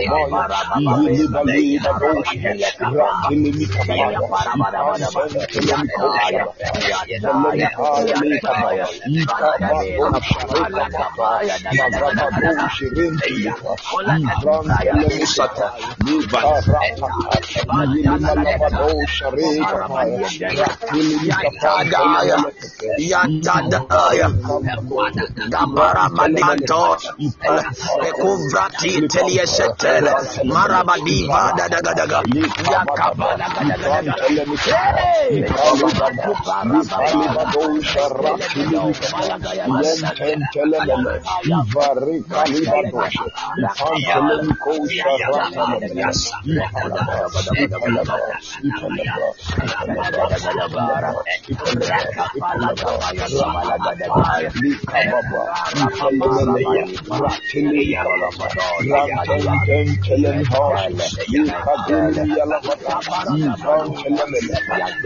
Ili 0.00 1.26
bali 1.28 1.80
Sele, 29.90 30.12
Marabadi, 30.46 31.26
Vada, 31.26 31.66
Daga, 31.68 31.92
Daga, 31.94 32.22
Thank 58.92 59.68
you. 59.68 59.79
kelen 59.80 60.02
kelen 60.02 60.44
hoş 60.44 60.80
yıkadın 61.28 62.36
yalamak 62.36 62.80
yıkan 63.36 63.86
kelemen 63.96 64.44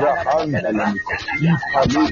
yakan 0.02 0.50
kelemen 0.50 0.94
yıkanın 1.40 2.06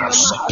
Shut 0.09 0.51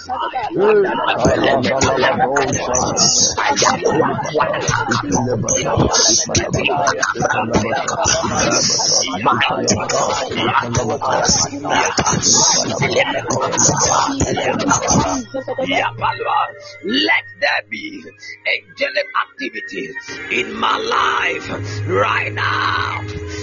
there 17.40 17.62
be 17.70 18.04
angelic 18.48 19.06
activity 19.22 19.94
in 20.32 20.54
my 20.60 20.78
life 20.80 21.48
right 21.88 22.34
now. 22.34 23.02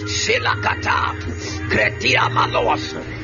Shilakata, 0.09 1.15
Kretia 1.71 2.29
Maloas. 2.31 3.22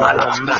Malamba, 0.00 0.59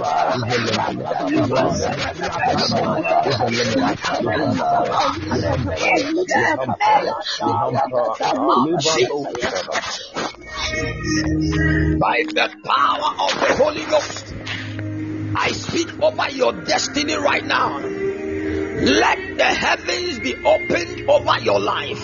By 0.00 0.06
the 12.32 12.48
power 12.64 13.10
of 13.20 13.32
the 13.40 13.54
Holy 13.58 13.84
Ghost, 13.84 14.34
I 15.36 15.52
speak 15.52 16.00
over 16.00 16.30
your 16.30 16.52
destiny 16.64 17.14
right 17.14 17.44
now. 17.44 17.80
Let 17.80 19.36
the 19.36 19.44
heavens 19.44 20.18
be 20.20 20.34
opened 20.36 21.10
over 21.10 21.38
your 21.40 21.60
life 21.60 22.02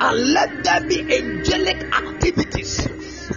and 0.00 0.32
let 0.32 0.64
there 0.64 0.80
be 0.88 1.00
angelic 1.02 1.82
activities 1.94 2.86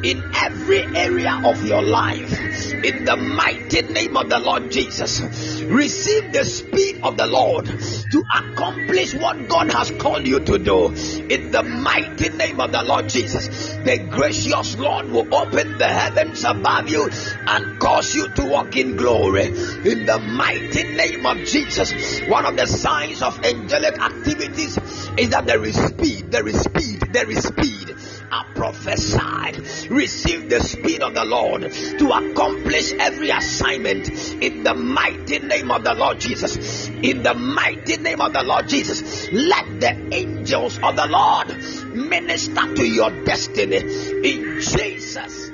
in 0.04 0.24
every 0.36 0.86
area 0.96 1.42
of 1.44 1.66
your 1.66 1.82
life. 1.82 2.59
In 2.84 3.04
the 3.04 3.18
mighty 3.18 3.82
name 3.82 4.16
of 4.16 4.30
the 4.30 4.40
Lord 4.40 4.72
Jesus, 4.72 5.22
receive 5.64 6.32
the 6.32 6.46
speed 6.46 7.02
of 7.04 7.18
the 7.18 7.28
Lord 7.28 7.66
to 7.66 8.24
accomplish 8.36 9.14
what 9.16 9.50
God 9.50 9.72
has 9.74 9.92
called 9.92 10.26
you 10.26 10.40
to 10.40 10.58
do. 10.58 10.88
In 10.88 11.52
the 11.52 11.64
mighty 11.64 12.30
name 12.30 12.62
of 12.62 12.72
the 12.72 12.84
Lord 12.84 13.10
Jesus, 13.10 13.48
the 13.84 14.08
gracious 14.10 14.78
Lord 14.78 15.10
will 15.10 15.34
open 15.34 15.78
the 15.78 15.88
heavens 15.88 16.44
above 16.46 16.90
you 16.90 17.10
and 17.48 17.80
cause 17.80 18.16
you 18.16 18.30
to 18.30 18.46
walk 18.46 18.76
in 18.78 18.96
glory. 18.96 19.48
In 19.48 20.06
the 20.06 20.20
mighty 20.20 20.84
name 20.84 21.26
of 21.26 21.38
Jesus, 21.46 21.92
one 22.30 22.46
of 22.46 22.56
the 22.56 22.66
signs 22.66 23.22
of 23.22 23.44
angelic 23.44 24.00
activities 24.00 24.78
is 25.18 25.30
that 25.30 25.46
there 25.46 25.64
is 25.66 25.76
speed, 25.76 26.32
there 26.32 26.48
is 26.48 26.60
speed, 26.62 27.02
there 27.12 27.30
is 27.30 27.44
speed. 27.44 27.89
I 28.32 28.46
prophesied, 28.54 29.58
receive 29.90 30.50
the 30.50 30.60
speed 30.62 31.02
of 31.02 31.14
the 31.14 31.26
Lord 31.26 31.62
to 31.62 32.12
accomplish 32.12 32.92
every 32.94 33.30
assignment 33.32 34.10
in 34.10 34.64
the 34.64 34.74
mighty 34.74 35.40
name 35.40 35.72
of 35.72 35.84
the 35.84 35.94
Lord 35.96 36.20
Jesus. 36.20 36.88
In 36.88 37.24
the 37.24 37.34
mighty 37.34 37.98
name 37.98 38.22
of 38.22 38.34
the 38.34 38.44
Lord 38.44 38.68
Jesus, 38.68 39.32
let 39.32 39.80
the 39.80 40.14
angels 40.14 40.78
of 40.84 40.96
the 40.96 41.08
Lord 41.08 41.48
minister 41.96 42.76
to 42.76 42.86
your 42.86 43.10
destiny 43.26 43.78
in 43.78 44.62
Jesus' 44.62 45.50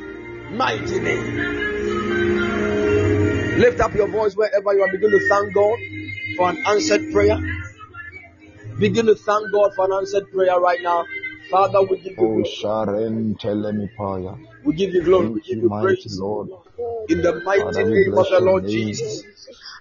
mighty 0.51 0.99
name. 0.99 1.65
Lift 3.57 3.79
up 3.79 3.93
your 3.95 4.09
voice 4.09 4.35
wherever 4.35 4.73
you 4.73 4.81
are. 4.83 4.91
Begin 4.91 5.11
to 5.11 5.29
thank 5.29 5.53
God 5.53 5.79
for 6.35 6.49
an 6.49 6.57
answered 6.67 7.13
prayer. 7.13 7.37
Begin 8.77 9.05
to 9.05 9.15
thank 9.15 9.49
God 9.53 9.73
for 9.75 9.85
an 9.85 9.93
answered 9.93 10.29
prayer 10.31 10.59
right 10.59 10.81
now. 10.81 11.05
Father, 11.49 11.81
we 11.81 11.97
give 11.97 12.17
you 12.17 12.17
Oh, 12.19 12.43
glory. 12.43 12.43
We 14.63 14.73
give 14.75 14.93
you 14.93 15.03
glory. 15.03 15.27
We 15.29 15.41
give 15.41 15.59
you, 15.63 15.69
praise. 15.69 16.19
Lord. 16.19 16.49
In 17.09 17.21
the 17.21 17.41
mighty 17.45 17.63
name 17.83 18.17
of 18.17 18.27
the 18.29 18.39
Lord. 18.41 18.67
Jesus. 18.67 19.23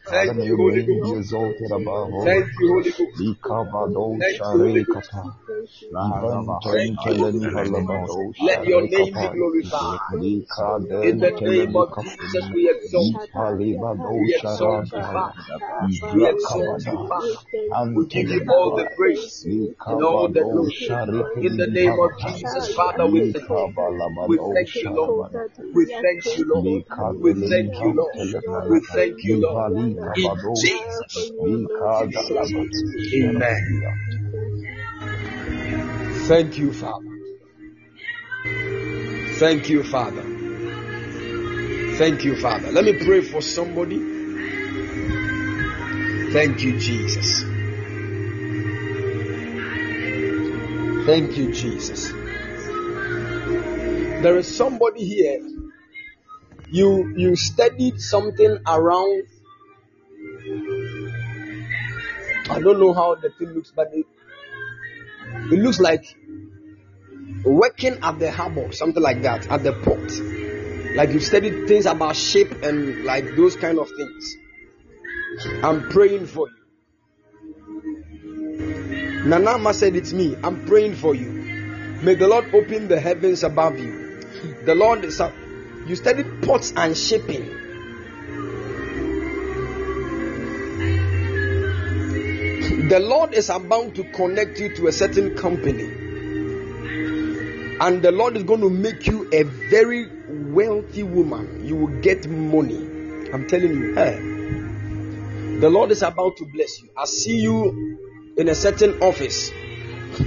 Thank 0.07 0.37
you, 0.37 0.45
your 0.45 0.57
Holy 0.57 0.85
Ghost. 0.85 1.19
exalted 1.19 1.71
above 1.73 2.13
all. 2.13 2.25
Thank 2.25 2.47
you, 2.61 2.69
Holy 2.69 2.91
Ghost. 2.91 3.21
Likabado 3.21 4.19
Thank 4.21 4.39
you, 4.41 4.61
Holy 4.61 4.85
Ghost. 4.85 5.11
Sharekata. 5.11 5.33
Thank 6.73 7.07
you, 7.07 7.15
Holy 7.25 7.41
Ghost. 7.41 7.65
Ibantentelemipalabado 7.65 8.35
Let 8.43 8.67
your 8.67 8.83
name 8.83 9.15
be 9.15 9.29
glorified. 9.33 10.01
In 11.05 11.19
the 11.21 11.31
name 11.41 11.77
of. 11.77 11.89
Jesus, 12.05 12.51
we 12.53 12.69
exalt 12.71 13.21
you. 13.33 13.81
We 14.21 14.35
exalt 14.37 14.93
you, 14.93 15.03
Father. 15.03 15.33
We 16.15 16.29
exalt 16.29 16.85
you, 16.87 16.99
Father. 17.09 17.95
We 17.97 18.07
give 18.07 18.29
you 18.29 18.45
all 18.51 18.77
the 18.77 18.89
praise 18.97 19.47
and 19.47 20.03
all 20.03 20.29
the 20.33 20.43
glory. 20.45 21.47
In 21.47 21.57
the 21.57 21.67
name 21.67 21.97
of 21.99 22.11
Jesus, 22.21 22.75
Father, 22.75 23.07
we 23.07 23.33
thank 23.33 23.49
you. 23.49 24.05
We 24.29 24.37
thank 24.37 24.75
you, 24.75 24.91
Lord. 24.95 25.33
We 25.75 25.87
thank 25.87 26.37
you, 26.37 26.45
Lord. 26.47 26.85
We 27.23 27.35
thank 27.49 27.81
you, 27.81 27.93
Lord. 27.95 28.71
We 28.71 28.81
thank 28.95 29.25
you, 29.25 29.37
Lord. 29.41 29.94
In. 30.17 30.33
Jesus' 30.55 31.33
name. 31.41 31.69
Amen. 33.15 33.83
Thank 36.29 36.59
you, 36.59 36.73
Father. 36.73 37.11
Thank 39.39 39.69
you, 39.69 39.83
Father. 39.85 40.25
Thank 41.97 42.25
you, 42.25 42.37
Father. 42.37 42.73
Let 42.73 42.85
me 42.85 43.05
pray 43.05 43.21
for 43.21 43.43
somebody. 43.43 43.99
Thank 46.33 46.63
you, 46.63 46.79
Jesus. 46.79 47.45
Thank 51.07 51.37
you, 51.37 51.53
Jesus. 51.53 52.13
There 54.23 54.37
is 54.39 54.57
somebody 54.57 55.05
here. 55.05 55.41
You 56.71 57.15
you 57.17 57.37
studied 57.37 58.01
something 58.01 58.59
around. 58.67 59.25
I 62.55 62.61
don't 62.61 62.79
know 62.79 62.93
how 62.95 63.17
the 63.17 63.31
thing 63.31 63.49
looks, 63.49 63.73
but 63.75 63.91
it, 63.93 64.07
it 65.51 65.59
looks 65.59 65.81
like 65.81 66.05
working 67.45 67.99
at 68.01 68.21
the 68.21 68.31
harbor, 68.31 68.71
something 68.71 69.03
like 69.03 69.23
that, 69.23 69.49
at 69.49 69.65
the 69.65 69.73
port. 69.73 70.13
Like 70.97 71.11
you 71.11 71.19
studied 71.19 71.67
things 71.67 71.87
about 71.87 72.15
ship 72.15 72.63
and 72.63 73.05
like 73.05 73.35
those 73.35 73.57
kind 73.57 73.81
of 73.81 73.91
things. 73.97 74.37
I'm 75.65 75.89
praying 75.89 76.29
for 76.29 76.49
you. 76.49 76.55
Nanama 79.25 79.75
said, 79.75 79.97
It's 79.97 80.13
me. 80.13 80.37
I'm 80.45 80.65
praying 80.65 80.95
for 80.95 81.13
you. 81.17 81.31
May 82.03 82.15
the 82.15 82.29
Lord 82.29 82.55
open 82.55 82.87
the 82.87 83.01
heavens 83.01 83.43
above 83.43 83.81
you. 83.81 84.21
The 84.65 84.77
Lord. 84.77 85.05
You 85.89 85.97
studied 85.97 86.43
ports 86.43 86.73
and 86.77 86.97
shipping. 86.97 87.64
The 92.75 92.99
Lord 93.01 93.35
is 93.35 93.51
about 93.51 93.95
to 93.95 94.05
connect 94.05 94.59
you 94.59 94.75
to 94.77 94.89
a 94.89 94.93
certain 94.93 95.37
company. 95.37 95.85
And 97.81 98.03
the 98.03 98.11
Lord 98.11 98.37
is 98.37 98.43
going 98.43 98.63
to 98.63 98.69
make 98.69 99.07
you 99.07 99.29
a 99.33 99.45
very 99.45 100.09
wealthy 100.29 101.05
woman. 101.05 101.65
You 101.65 101.77
will 101.77 102.01
get 102.01 102.29
money. 102.29 103.31
I'm 103.33 103.47
telling 103.47 103.71
you. 103.71 103.95
Hey, 103.95 104.17
the 105.61 105.71
Lord 105.71 105.93
is 105.93 106.03
about 106.03 106.37
to 106.39 106.45
bless 106.47 106.83
you. 106.83 106.89
I 106.97 107.05
see 107.05 107.39
you 107.39 108.35
in 108.37 108.49
a 108.49 108.55
certain 108.55 109.03
office, 109.03 109.51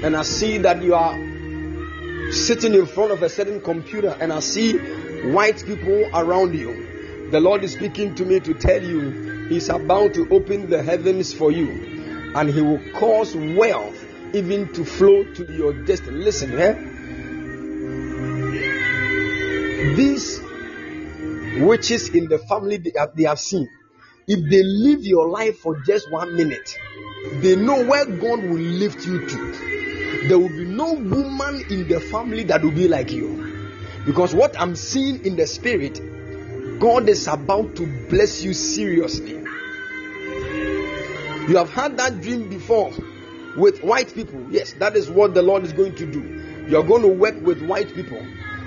and 0.02 0.16
I 0.16 0.24
see 0.24 0.58
that 0.60 0.82
you 0.82 0.96
are 0.96 2.32
sitting 2.32 2.74
in 2.74 2.86
front 2.86 3.12
of 3.12 3.24
a 3.24 3.30
certain 3.30 3.60
computer, 3.62 4.16
and 4.20 4.32
I 4.32 4.40
see 4.40 4.78
white 5.32 5.64
people 5.66 6.10
around 6.14 6.54
you. 6.58 7.30
The 7.30 7.42
Lord 7.42 7.64
is 7.64 7.74
speaking 7.74 8.16
to 8.16 8.26
me 8.26 8.40
to 8.40 8.54
tell 8.54 8.82
you 8.82 9.48
He's 9.50 9.70
about 9.70 10.14
to 10.16 10.28
open 10.30 10.70
the 10.70 10.84
heavens 10.84 11.34
for 11.34 11.52
you, 11.52 11.97
and 12.36 12.50
He 12.50 12.62
will 12.62 12.82
cause 12.94 13.36
wealth 13.36 14.04
even 14.34 14.72
to 14.74 14.84
flow 14.86 15.24
to 15.34 15.52
your 15.52 15.74
destiny. 15.86 16.24
Listen, 16.24 16.58
eh? 16.60 16.74
These 19.96 20.42
witches 21.60 22.10
in 22.10 22.28
the 22.28 22.38
family 22.38 22.78
they 22.78 22.94
have, 22.98 23.16
they 23.16 23.24
have 23.24 23.40
seen, 23.40 23.68
if 24.28 24.50
they 24.50 24.64
live 24.64 25.06
your 25.06 25.30
life 25.30 25.60
for 25.60 25.80
just 25.82 26.12
one 26.12 26.36
minute, 26.36 26.78
they 27.36 27.56
know 27.56 27.86
where 27.86 28.06
God 28.06 28.44
will 28.44 28.60
lift 28.60 29.06
you 29.06 29.28
to. 29.28 30.28
There 30.28 30.38
will 30.38 30.50
be 30.50 30.66
no 30.66 30.94
woman 30.94 31.64
in 31.70 31.88
the 31.88 32.00
family 32.00 32.44
that 32.44 32.62
will 32.62 32.72
be 32.72 32.88
like 32.88 33.12
you. 33.12 33.38
Because 34.06 34.34
what 34.34 34.60
I'm 34.60 34.76
seeing 34.76 35.26
in 35.26 35.36
the 35.36 35.48
spirit, 35.48 36.00
God 36.80 37.10
is 37.10 37.28
about 37.28 37.76
to 37.78 37.88
bless 38.10 38.44
you 38.44 38.54
seriously. 38.54 39.44
You 41.48 41.58
have 41.58 41.70
had 41.70 41.98
that 41.98 42.22
dream 42.22 42.50
before 42.50 42.92
with 43.56 43.84
white 43.84 44.14
people. 44.14 44.46
Yes, 44.50 44.74
that 44.74 44.96
is 44.96 45.10
what 45.10 45.34
the 45.34 45.42
Lord 45.42 45.64
is 45.64 45.74
going 45.74 45.96
to 45.96 46.06
do. 46.06 46.68
You 46.68 46.78
are 46.78 46.84
going 46.84 47.02
to 47.04 47.08
work 47.08 47.42
with 47.42 47.62
white 47.62 47.94
people. 47.94 48.20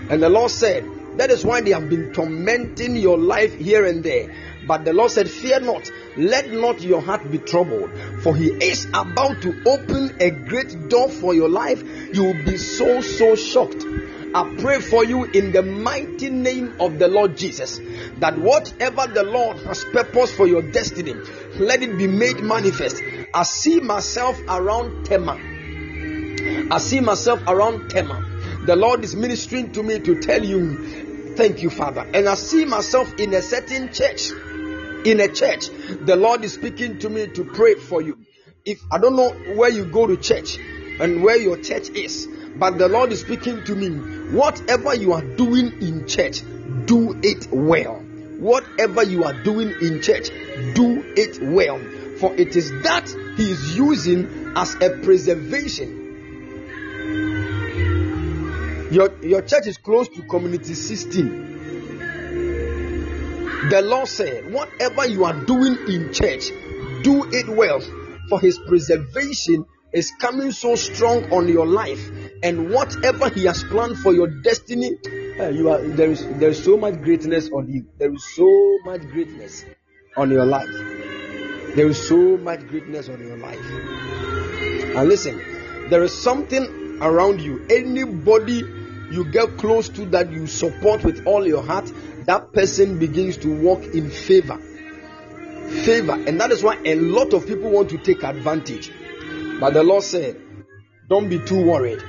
And 0.08 0.22
the 0.22 0.28
Lord 0.28 0.50
said, 0.50 0.84
that 1.16 1.30
is 1.30 1.44
why 1.44 1.60
they 1.60 1.72
have 1.72 1.90
been 1.90 2.12
tormenting 2.12 2.96
your 2.96 3.18
life 3.18 3.54
here 3.54 3.84
and 3.84 4.02
there. 4.02 4.34
But 4.66 4.84
the 4.84 4.92
Lord 4.92 5.10
said, 5.10 5.28
Fear 5.28 5.60
not, 5.60 5.90
let 6.16 6.50
not 6.50 6.80
your 6.80 7.02
heart 7.02 7.30
be 7.30 7.38
troubled, 7.38 7.90
for 8.22 8.34
He 8.34 8.46
is 8.46 8.86
about 8.94 9.42
to 9.42 9.62
open 9.66 10.16
a 10.20 10.30
great 10.30 10.88
door 10.88 11.10
for 11.10 11.34
your 11.34 11.48
life. 11.48 11.82
You 12.14 12.24
will 12.24 12.44
be 12.44 12.56
so, 12.56 13.00
so 13.00 13.34
shocked. 13.34 13.84
I 14.32 14.54
pray 14.60 14.80
for 14.80 15.04
you 15.04 15.24
in 15.24 15.50
the 15.50 15.62
mighty 15.62 16.30
name 16.30 16.76
of 16.78 16.98
the 17.00 17.08
Lord 17.08 17.36
Jesus 17.36 17.80
that 18.18 18.38
whatever 18.38 19.08
the 19.08 19.24
Lord 19.24 19.58
has 19.58 19.82
purposed 19.84 20.34
for 20.34 20.46
your 20.46 20.62
destiny, 20.62 21.14
let 21.58 21.82
it 21.82 21.98
be 21.98 22.06
made 22.06 22.40
manifest. 22.40 23.02
I 23.34 23.42
see 23.42 23.80
myself 23.80 24.40
around 24.48 25.06
Tema. 25.06 25.36
I 26.70 26.78
see 26.78 27.00
myself 27.00 27.42
around 27.48 27.90
Tema. 27.90 28.24
The 28.66 28.76
Lord 28.76 29.02
is 29.02 29.16
ministering 29.16 29.72
to 29.72 29.82
me 29.82 29.98
to 29.98 30.20
tell 30.20 30.44
you, 30.44 31.34
thank 31.34 31.62
you, 31.62 31.70
Father. 31.70 32.08
And 32.14 32.28
I 32.28 32.36
see 32.36 32.64
myself 32.64 33.12
in 33.18 33.34
a 33.34 33.42
certain 33.42 33.92
church. 33.92 34.30
In 35.04 35.18
a 35.18 35.28
church, 35.28 35.70
the 36.02 36.14
Lord 36.14 36.44
is 36.44 36.52
speaking 36.52 36.98
to 37.00 37.08
me 37.08 37.26
to 37.28 37.44
pray 37.44 37.74
for 37.74 38.00
you. 38.02 38.18
If 38.64 38.80
I 38.92 38.98
don't 38.98 39.16
know 39.16 39.30
where 39.56 39.70
you 39.70 39.86
go 39.86 40.06
to 40.06 40.16
church 40.16 40.58
and 41.00 41.22
where 41.22 41.38
your 41.38 41.56
church 41.56 41.88
is, 41.88 42.28
but 42.60 42.78
the 42.78 42.88
Lord 42.88 43.10
is 43.10 43.22
speaking 43.22 43.64
to 43.64 43.74
me. 43.74 43.88
Whatever 44.30 44.94
you 44.94 45.14
are 45.14 45.22
doing 45.22 45.82
in 45.82 46.06
church, 46.06 46.42
do 46.84 47.18
it 47.22 47.48
well. 47.50 47.96
Whatever 48.38 49.02
you 49.02 49.24
are 49.24 49.42
doing 49.42 49.74
in 49.82 50.00
church, 50.02 50.28
do 50.74 51.02
it 51.16 51.42
well. 51.42 51.80
For 52.18 52.32
it 52.34 52.54
is 52.54 52.70
that 52.82 53.08
He 53.36 53.50
is 53.50 53.76
using 53.76 54.52
as 54.54 54.74
a 54.76 54.90
preservation 55.02 56.00
your, 58.90 59.10
your 59.22 59.42
church 59.42 59.68
is 59.68 59.78
close 59.78 60.08
to 60.08 60.22
community 60.22 60.74
16. 60.74 61.58
The 63.70 63.82
Lord 63.84 64.08
said, 64.08 64.52
Whatever 64.52 65.06
you 65.06 65.24
are 65.24 65.44
doing 65.44 65.78
in 65.86 66.12
church, 66.12 66.48
do 67.04 67.28
it 67.30 67.48
well, 67.48 67.80
for 68.28 68.40
His 68.40 68.58
preservation 68.58 69.64
is 69.92 70.12
coming 70.20 70.52
so 70.52 70.76
strong 70.76 71.32
on 71.32 71.48
your 71.48 71.66
life, 71.66 72.10
and 72.42 72.70
whatever 72.70 73.28
He 73.28 73.44
has 73.44 73.62
planned 73.64 73.98
for 73.98 74.12
your 74.12 74.28
destiny, 74.42 74.92
uh, 75.38 75.48
you 75.48 75.70
are 75.70 75.80
there 75.80 76.10
is 76.10 76.26
there 76.38 76.50
is 76.50 76.62
so 76.62 76.76
much 76.76 77.00
greatness 77.02 77.50
on 77.52 77.68
you. 77.68 77.86
There 77.98 78.12
is 78.12 78.24
so 78.36 78.78
much 78.84 79.02
greatness 79.08 79.64
on 80.16 80.30
your 80.30 80.44
life. 80.44 80.68
There 81.74 81.88
is 81.88 82.08
so 82.08 82.36
much 82.36 82.66
greatness 82.68 83.08
on 83.08 83.20
your 83.20 83.36
life. 83.36 83.64
And 84.96 85.08
listen, 85.08 85.40
there 85.88 86.02
is 86.02 86.12
something 86.12 86.98
around 87.00 87.40
you. 87.40 87.64
Anybody 87.70 88.64
you 89.10 89.24
get 89.30 89.56
close 89.56 89.88
to 89.90 90.04
that 90.06 90.30
you 90.30 90.46
support 90.46 91.04
with 91.04 91.26
all 91.26 91.46
your 91.46 91.62
heart, 91.62 91.90
that 92.26 92.52
person 92.52 92.98
begins 92.98 93.36
to 93.38 93.60
walk 93.60 93.82
in 93.82 94.10
favor. 94.10 94.58
Favor. 95.84 96.12
And 96.12 96.40
that 96.40 96.50
is 96.50 96.62
why 96.62 96.78
a 96.84 96.94
lot 96.96 97.32
of 97.32 97.46
people 97.46 97.70
want 97.70 97.90
to 97.90 97.98
take 97.98 98.22
advantage. 98.22 98.90
But 99.60 99.74
the 99.74 99.82
Lord 99.82 100.02
said, 100.02 100.40
Don't 101.08 101.28
be 101.28 101.38
too 101.38 101.62
worried. 101.64 102.02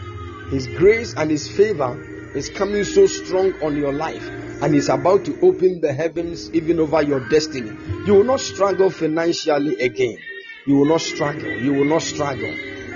His 0.52 0.68
grace 0.68 1.14
and 1.16 1.30
His 1.30 1.50
favor 1.50 2.02
is 2.34 2.50
coming 2.50 2.86
so 2.86 3.08
strong 3.08 3.54
on 3.62 3.76
your 3.76 3.92
life, 3.92 4.26
and 4.62 4.74
He's 4.74 4.88
about 4.88 5.26
to 5.26 5.38
open 5.42 5.82
the 5.82 5.94
heavens 5.94 6.50
even 6.52 6.80
over 6.80 7.02
your 7.02 7.28
destiny. 7.28 7.72
You 8.06 8.14
will 8.14 8.24
not 8.24 8.40
struggle 8.40 8.90
financially 8.90 9.82
again. 9.82 10.18
You 10.66 10.78
will 10.78 10.86
not 10.86 11.02
struggle. 11.02 11.52
You 11.52 11.74
will 11.74 11.86
not 11.86 12.04
struggle. 12.04 12.54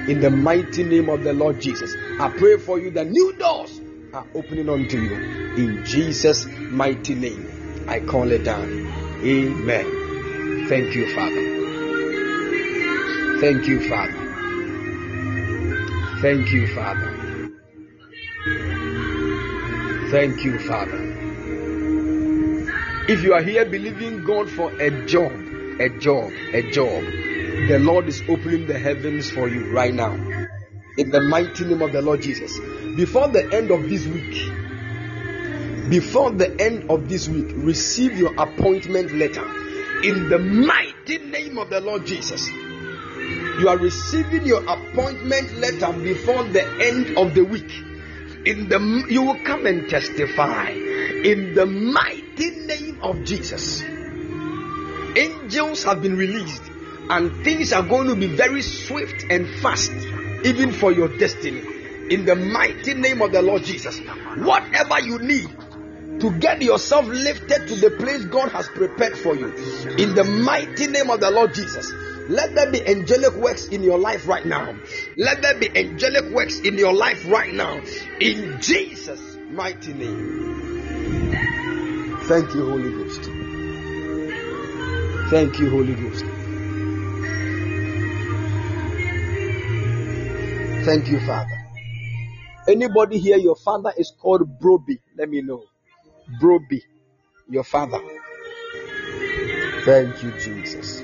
In 0.09 0.21
the 0.21 0.29
mighty 0.29 0.83
name 0.83 1.09
of 1.09 1.23
the 1.23 1.33
Lord 1.33 1.59
Jesus, 1.59 1.93
I 2.19 2.29
pray 2.29 2.57
for 2.57 2.79
you 2.79 2.91
that 2.91 3.07
new 3.07 3.33
doors 3.33 3.81
are 4.13 4.25
opening 4.35 4.69
unto 4.69 4.99
you. 4.99 5.15
In 5.57 5.83
Jesus' 5.83 6.45
mighty 6.45 7.15
name, 7.15 7.85
I 7.87 7.99
call 7.99 8.31
it 8.31 8.43
down. 8.45 8.69
Amen. 9.21 10.67
Thank 10.69 10.95
you, 10.95 11.13
Father. 11.13 11.55
Thank 13.41 13.67
you, 13.67 13.89
Father. 13.89 14.24
Thank 16.25 16.51
you, 16.51 16.65
Father. 16.73 17.51
Thank 20.09 20.43
you, 20.43 20.57
Father. 20.57 20.97
If 23.07 23.21
you 23.21 23.33
are 23.33 23.43
here 23.43 23.63
believing 23.63 24.23
God 24.23 24.49
for 24.49 24.71
a 24.81 25.05
job, 25.05 25.31
a 25.79 25.89
job, 25.99 26.31
a 26.51 26.71
job, 26.71 27.03
the 27.67 27.77
Lord 27.79 28.07
is 28.07 28.23
opening 28.27 28.65
the 28.65 28.79
heavens 28.79 29.29
for 29.29 29.47
you 29.47 29.71
right 29.71 29.93
now. 29.93 30.13
In 30.97 31.11
the 31.11 31.21
mighty 31.21 31.63
name 31.63 31.83
of 31.83 31.91
the 31.91 32.01
Lord 32.01 32.23
Jesus. 32.23 32.57
Before 32.95 33.27
the 33.27 33.47
end 33.53 33.69
of 33.69 33.87
this 33.87 34.07
week, 34.07 34.49
before 35.91 36.31
the 36.31 36.59
end 36.59 36.89
of 36.89 37.07
this 37.07 37.29
week, 37.29 37.51
receive 37.53 38.17
your 38.17 38.33
appointment 38.33 39.13
letter. 39.13 39.45
In 40.01 40.29
the 40.29 40.39
mighty 40.39 41.19
name 41.19 41.59
of 41.59 41.69
the 41.69 41.81
Lord 41.81 42.07
Jesus. 42.07 42.49
You 43.59 43.69
are 43.69 43.77
receiving 43.77 44.45
your 44.45 44.63
appointment 44.63 45.57
letter 45.57 45.93
before 45.93 46.43
the 46.43 46.63
end 46.81 47.17
of 47.17 47.33
the 47.33 47.43
week. 47.43 47.71
In 48.45 48.67
the 48.67 49.05
you 49.09 49.23
will 49.23 49.39
come 49.43 49.65
and 49.65 49.89
testify 49.89 50.69
in 50.69 51.53
the 51.53 51.65
mighty 51.65 52.49
name 52.51 52.99
of 53.01 53.23
Jesus. 53.23 53.81
Angels 55.15 55.83
have 55.85 56.01
been 56.01 56.17
released 56.17 56.63
and 57.09 57.43
things 57.43 57.71
are 57.71 57.83
going 57.83 58.07
to 58.07 58.15
be 58.15 58.27
very 58.27 58.61
swift 58.61 59.25
and 59.29 59.47
fast 59.61 59.91
even 60.43 60.71
for 60.71 60.91
your 60.91 61.07
destiny. 61.17 61.61
In 62.09 62.25
the 62.25 62.35
mighty 62.35 62.93
name 62.93 63.21
of 63.21 63.31
the 63.31 63.41
Lord 63.41 63.63
Jesus. 63.63 63.99
Whatever 64.37 64.99
you 64.99 65.19
need 65.19 65.49
to 66.19 66.31
get 66.39 66.61
yourself 66.61 67.05
lifted 67.07 67.67
to 67.67 67.75
the 67.75 67.91
place 67.91 68.25
God 68.25 68.51
has 68.51 68.67
prepared 68.67 69.17
for 69.17 69.35
you. 69.35 69.47
In 69.97 70.13
the 70.13 70.23
mighty 70.23 70.87
name 70.87 71.09
of 71.09 71.19
the 71.19 71.31
Lord 71.31 71.53
Jesus. 71.53 71.91
Let 72.27 72.55
there 72.55 72.71
be 72.71 72.85
angelic 72.87 73.35
works 73.35 73.67
in 73.67 73.83
your 73.83 73.99
life 73.99 74.27
right 74.27 74.45
now. 74.45 74.75
Let 75.15 75.41
there 75.41 75.55
be 75.59 75.69
angelic 75.75 76.33
works 76.33 76.59
in 76.59 76.77
your 76.77 76.93
life 76.93 77.23
right 77.27 77.53
now. 77.53 77.81
In 78.19 78.59
Jesus' 78.61 79.37
mighty 79.51 79.93
name. 79.93 80.55
Thank 82.23 82.55
you, 82.55 82.65
Holy 82.65 82.91
Ghost. 82.91 83.23
Thank 85.29 85.59
you, 85.59 85.69
Holy 85.69 85.93
Ghost. 85.93 86.25
Thank 90.85 91.09
you, 91.09 91.19
Father. 91.19 91.65
Anybody 92.67 93.19
here, 93.19 93.37
your 93.37 93.55
father 93.55 93.91
is 93.95 94.11
called 94.19 94.59
Broby? 94.59 94.99
Let 95.15 95.29
me 95.29 95.41
know. 95.41 95.63
Broby, 96.39 96.81
your 97.47 97.63
father. 97.63 97.99
Thank 99.83 100.23
you, 100.23 100.31
Jesus. 100.39 101.03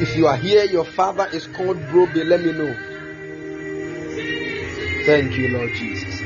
If 0.00 0.16
you 0.16 0.28
are 0.28 0.36
here, 0.36 0.64
your 0.64 0.84
father 0.84 1.28
is 1.32 1.46
called 1.48 1.76
Broby, 1.88 2.24
let 2.24 2.40
me 2.40 2.52
know. 2.52 2.72
Thank 5.06 5.36
you, 5.36 5.48
Lord 5.48 5.72
Jesus. 5.74 6.20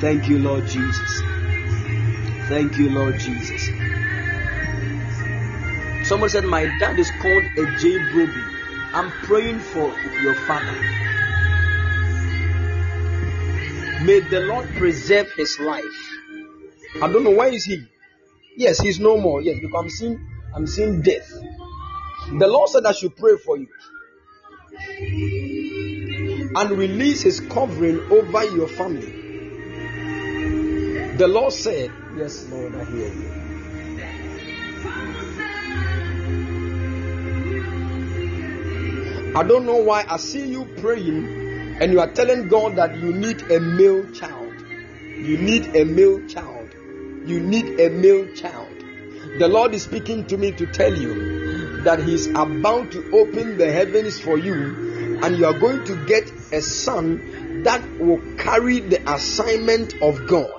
Thank 0.00 0.28
you, 0.28 0.38
Lord 0.38 0.66
Jesus. 0.66 1.22
Thank 2.48 2.78
you, 2.78 2.88
Lord 2.90 3.18
Jesus. 3.18 3.68
Someone 6.08 6.30
said, 6.30 6.44
My 6.44 6.64
dad 6.78 6.98
is 6.98 7.10
called 7.20 7.44
a 7.44 7.76
J. 7.78 7.98
Broby. 8.10 8.42
I'm 8.94 9.10
praying 9.24 9.58
for 9.58 9.92
your 10.22 10.34
father. 10.34 10.72
May 14.04 14.20
the 14.20 14.40
Lord 14.40 14.68
preserve 14.76 15.30
his 15.36 15.60
life. 15.60 15.84
I 17.00 17.12
don't 17.12 17.24
know 17.24 17.30
where 17.30 17.52
is 17.52 17.64
he. 17.64 17.86
Yes, 18.56 18.80
he's 18.80 18.98
no 18.98 19.16
more. 19.16 19.40
Yes, 19.42 19.58
because 19.60 19.84
I'm 19.84 19.90
seeing 19.90 20.28
I'm 20.54 20.66
seeing 20.66 21.02
death. 21.02 21.30
The 22.38 22.46
Lord 22.48 22.70
said 22.70 22.86
I 22.86 22.92
should 22.92 23.14
pray 23.16 23.36
for 23.36 23.58
you 23.58 23.68
and 26.56 26.70
release 26.70 27.22
His 27.22 27.40
covering 27.40 28.00
over 28.10 28.44
your 28.54 28.68
family. 28.68 29.20
The 31.16 31.28
Lord 31.28 31.52
said, 31.52 31.92
Yes, 32.16 32.48
Lord, 32.48 32.74
I 32.74 32.84
hear 32.84 33.08
you. 33.08 33.32
I 39.34 39.42
don't 39.42 39.64
know 39.64 39.76
why 39.76 40.04
I 40.08 40.16
see 40.16 40.46
you 40.46 40.64
praying 40.78 41.78
and 41.80 41.92
you 41.92 42.00
are 42.00 42.10
telling 42.12 42.48
God 42.48 42.76
that 42.76 42.96
you 42.96 43.12
need 43.12 43.42
a 43.50 43.60
male 43.60 44.10
child. 44.12 44.54
You 45.16 45.38
need 45.38 45.74
a 45.76 45.84
male 45.84 46.26
child. 46.28 46.74
You 47.26 47.40
need 47.40 47.78
a 47.80 47.90
male 47.90 48.34
child. 48.34 48.68
The 49.38 49.48
Lord 49.48 49.74
is 49.74 49.82
speaking 49.84 50.26
to 50.26 50.36
me 50.36 50.52
to 50.52 50.66
tell 50.66 50.94
you 50.94 51.61
that 51.84 52.02
He's 52.02 52.26
about 52.28 52.92
to 52.92 53.10
open 53.12 53.58
the 53.58 53.70
heavens 53.70 54.20
for 54.20 54.38
you, 54.38 55.18
and 55.22 55.36
you 55.36 55.46
are 55.46 55.58
going 55.58 55.84
to 55.84 56.06
get 56.06 56.30
a 56.52 56.60
son 56.62 57.62
that 57.64 57.82
will 57.98 58.20
carry 58.36 58.80
the 58.80 59.00
assignment 59.12 59.94
of 60.02 60.26
God. 60.26 60.50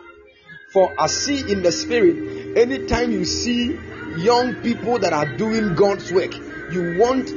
For 0.71 0.93
I 0.99 1.07
see 1.07 1.51
in 1.51 1.61
the 1.61 1.71
spirit, 1.71 2.57
anytime 2.57 3.11
you 3.11 3.25
see 3.25 3.77
young 4.17 4.55
people 4.61 4.99
that 4.99 5.13
are 5.13 5.37
doing 5.37 5.75
God's 5.75 6.11
work, 6.11 6.33
you 6.71 6.97
want 6.99 7.29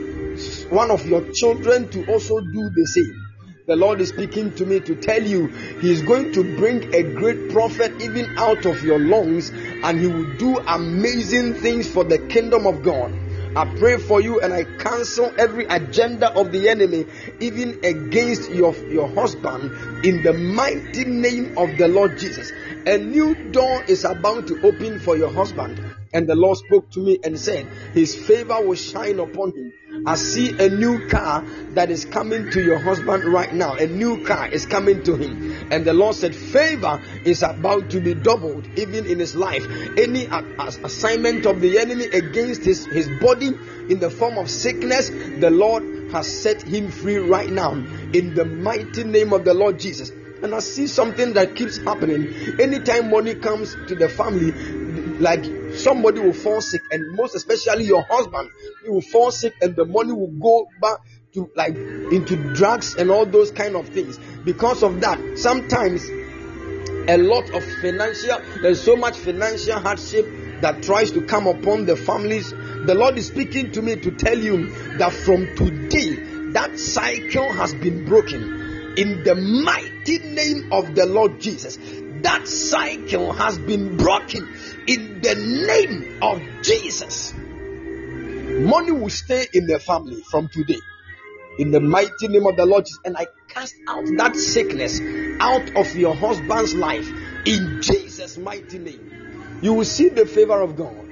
one 0.71 0.91
of 0.91 1.07
your 1.07 1.33
children 1.33 1.89
to 1.91 2.07
also 2.13 2.41
do 2.41 2.71
the 2.71 2.87
same. 2.87 3.23
The 3.67 3.77
Lord 3.77 4.01
is 4.01 4.11
speaking 4.11 4.55
to 4.55 4.65
me 4.65 4.79
to 4.81 4.95
tell 4.95 5.23
you 5.23 5.49
He 5.81 5.91
is 5.91 6.03
going 6.03 6.33
to 6.33 6.57
bring 6.57 6.95
a 6.95 7.03
great 7.03 7.51
prophet 7.51 8.01
even 8.01 8.39
out 8.39 8.65
of 8.65 8.83
your 8.85 9.01
lungs, 9.01 9.51
and 9.51 9.99
He 9.99 10.07
will 10.07 10.37
do 10.37 10.59
amazing 10.59 11.55
things 11.55 11.91
for 11.91 12.05
the 12.05 12.19
kingdom 12.19 12.67
of 12.67 12.83
God. 12.85 13.13
I 13.57 13.65
pray 13.65 13.97
for 13.97 14.21
you 14.21 14.39
and 14.41 14.53
I 14.53 14.65
cancel 14.65 15.33
every 15.39 15.65
agenda 15.65 16.31
of 16.35 16.53
the 16.53 16.69
enemy, 16.69 17.07
even 17.41 17.81
against 17.83 18.51
your, 18.51 18.75
your 18.91 19.09
husband, 19.09 19.73
in 20.05 20.23
the 20.23 20.35
mighty 20.35 21.07
name 21.07 21.57
of 21.57 21.79
the 21.79 21.89
Lord 21.89 22.19
Jesus. 22.19 22.53
A 22.85 22.99
new 22.99 23.51
door 23.53 23.83
is 23.89 24.05
about 24.05 24.47
to 24.49 24.61
open 24.63 24.99
for 24.99 25.17
your 25.17 25.33
husband. 25.33 25.81
And 26.13 26.29
the 26.29 26.35
Lord 26.35 26.59
spoke 26.59 26.91
to 26.93 27.01
me 27.01 27.19
and 27.25 27.41
said, 27.41 27.67
His 27.95 28.15
favor 28.15 28.61
will 28.61 28.75
shine 28.75 29.19
upon 29.21 29.53
him. 29.53 29.73
I 30.05 30.17
see 30.17 30.57
a 30.59 30.69
new 30.69 31.07
car 31.09 31.45
that 31.75 31.91
is 31.91 32.05
coming 32.05 32.51
to 32.51 32.63
your 32.63 32.79
husband 32.79 33.25
right 33.25 33.53
now. 33.53 33.75
A 33.75 33.87
new 33.87 34.25
car 34.25 34.49
is 34.49 34.67
coming 34.67 35.03
to 35.05 35.17
him. 35.17 35.67
And 35.71 35.85
the 35.85 35.95
Lord 35.95 36.17
said, 36.17 36.35
Favor 36.35 37.01
is 37.25 37.43
about 37.43 37.91
to 37.91 38.01
be 38.01 38.15
doubled 38.15 38.67
even 38.77 39.07
in 39.07 39.19
his 39.19 39.35
life. 39.35 39.67
Any 39.97 40.29
assignment 40.59 41.47
of 41.47 41.61
the 41.61 41.79
enemy 41.79 42.07
against 42.07 42.65
his, 42.65 42.87
his 42.87 43.09
body 43.21 43.51
in 43.89 43.99
the 44.01 44.11
form 44.11 44.39
of 44.39 44.51
sickness, 44.51 45.11
the 45.11 45.51
Lord 45.51 45.85
has 46.13 46.27
set 46.27 46.63
him 46.63 46.91
free 46.91 47.17
right 47.19 47.51
now. 47.51 47.73
In 47.73 48.35
the 48.35 48.45
mighty 48.45 49.05
name 49.05 49.33
of 49.33 49.45
the 49.45 49.55
Lord 49.55 49.79
Jesus. 49.79 50.13
And 50.43 50.55
I 50.55 50.61
see 50.61 50.87
something 50.87 51.33
that 51.35 51.57
keeps 51.57 51.79
happening. 51.79 52.61
Anytime 52.61 53.11
money 53.11 53.35
comes 53.35 53.75
to 53.89 53.95
the 53.95 54.09
family, 54.09 54.53
like 55.19 55.45
somebody 55.75 56.21
will 56.21 56.33
fall 56.35 56.61
sick, 56.61 56.83
and 56.91 57.17
most 57.17 57.35
especially 57.35 57.85
your 57.85 58.03
husband, 58.03 58.51
he 58.85 58.91
will 58.91 59.01
fall 59.01 59.31
sick, 59.31 59.55
and 59.61 59.75
the 59.75 59.85
money 59.85 60.13
will 60.13 60.33
go 60.33 60.69
back 60.81 60.99
to 61.35 61.51
like 61.55 61.77
into 61.77 62.37
drugs 62.55 62.95
and 62.95 63.11
all 63.11 63.27
those 63.27 63.51
kind 63.51 63.77
of 63.77 63.89
things. 63.89 64.19
Because 64.45 64.83
of 64.83 65.01
that, 65.01 65.39
sometimes 65.39 66.09
a 67.09 67.17
lot 67.17 67.49
of 67.51 67.65
financial 67.81 68.41
there's 68.63 68.83
so 68.83 68.97
much 68.97 69.17
financial 69.17 69.79
hardship 69.79 70.27
that 70.61 70.83
tries 70.83 71.13
to 71.13 71.23
come 71.23 71.47
upon 71.47 71.87
the 71.87 71.97
families. 71.97 72.51
The 72.51 72.95
Lord 72.95 73.19
is 73.19 73.27
speaking 73.27 73.73
to 73.73 73.83
me 73.83 73.97
to 73.97 74.11
tell 74.11 74.39
you 74.39 74.69
that 74.99 75.13
from 75.13 75.55
today, 75.57 76.17
that 76.53 76.79
cycle 76.79 77.53
has 77.53 77.75
been 77.75 78.05
broken 78.05 78.66
in 78.97 79.23
the 79.25 79.35
mighty 79.35 80.19
name 80.19 80.73
of 80.73 80.95
the 80.95 81.07
Lord 81.07 81.41
Jesus. 81.41 81.79
That 82.23 82.49
cycle 82.49 83.33
has 83.33 83.59
been 83.59 83.97
broken 83.97 84.49
in 84.87 85.21
the 85.21 85.35
name 85.35 86.23
of 86.23 86.43
Jesus. 86.63 87.35
Money 87.35 88.93
will 88.93 89.11
stay 89.11 89.47
in 89.53 89.67
the 89.67 89.79
family 89.79 90.23
from 90.31 90.49
today. 90.49 90.81
In 91.59 91.71
the 91.71 91.81
mighty 91.81 92.29
name 92.29 92.47
of 92.47 92.57
the 92.57 92.67
Lord 92.67 92.87
Jesus. 92.87 93.01
And 93.05 93.17
I 93.17 93.27
cast 93.49 93.75
out 93.87 94.05
that 94.17 94.35
sickness 94.35 95.01
out 95.41 95.77
of 95.77 95.95
your 95.95 96.15
husband's 96.15 96.75
life 96.75 97.09
in 97.45 97.81
Jesus' 97.83 98.39
mighty 98.39 98.79
name. 98.79 99.59
You 99.63 99.75
will 99.75 99.85
see 99.85 100.09
the 100.09 100.27
favor 100.27 100.61
of 100.61 100.77
God. 100.77 101.07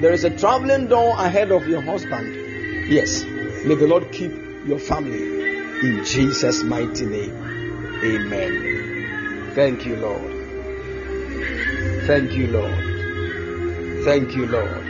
There 0.00 0.12
is 0.12 0.24
a 0.24 0.30
traveling 0.36 0.88
door 0.88 1.10
ahead 1.10 1.52
of 1.52 1.66
your 1.68 1.80
husband. 1.80 2.90
Yes. 2.90 3.22
May 3.22 3.76
the 3.76 3.86
Lord 3.86 4.10
keep 4.12 4.32
your 4.66 4.78
family 4.78 5.53
in 5.82 6.04
Jesus' 6.04 6.62
mighty 6.62 7.06
name. 7.06 7.34
Amen. 8.02 9.52
Thank 9.54 9.84
you, 9.86 9.96
Lord. 9.96 10.32
Thank 12.06 12.32
you, 12.32 12.46
Lord. 12.48 14.04
Thank 14.04 14.34
you, 14.36 14.46
Lord. 14.46 14.84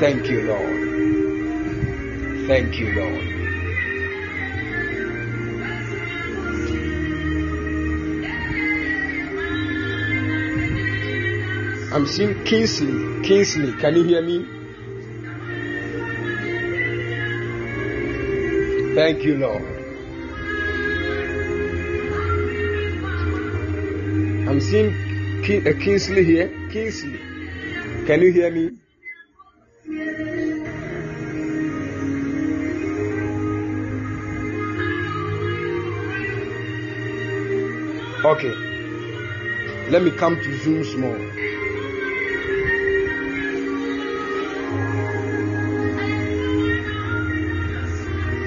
Thank 0.00 0.28
you, 0.28 0.42
Lord. 0.42 0.84
Thank 2.46 2.78
you, 2.78 2.92
Lord. 2.92 3.34
I'm 11.94 12.06
seeing 12.06 12.42
Kingsley. 12.44 13.22
Kingsley, 13.22 13.72
can 13.74 13.94
you 13.94 14.02
hear 14.02 14.22
me? 14.22 14.44
Thank 18.94 19.22
you, 19.22 19.36
Lord. 19.38 19.73
I'm 24.54 24.60
seeing 24.60 24.94
uh, 25.66 25.72
Kingsley 25.82 26.22
here. 26.22 26.46
Kingsley, 26.70 27.18
can 28.06 28.22
you 28.22 28.30
hear 28.30 28.52
me? 28.52 28.70
Okay. 38.24 38.54
Let 39.90 40.04
me 40.04 40.12
come 40.12 40.36
to 40.36 40.56
Zoom 40.58 40.84
small. 40.84 41.18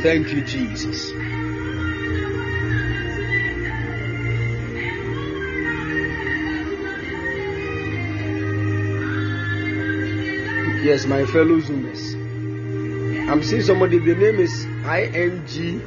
Thank 0.04 0.32
you, 0.32 0.42
Jesus. 0.46 1.12
Yes, 10.88 11.06
my 11.06 11.26
fellow 11.26 11.60
Zoomers. 11.60 12.14
I'm 13.30 13.44
seeing 13.44 13.62
somebody, 13.62 14.00
the 14.00 14.16
name 14.16 14.40
is 14.40 14.64
ING 14.64 15.82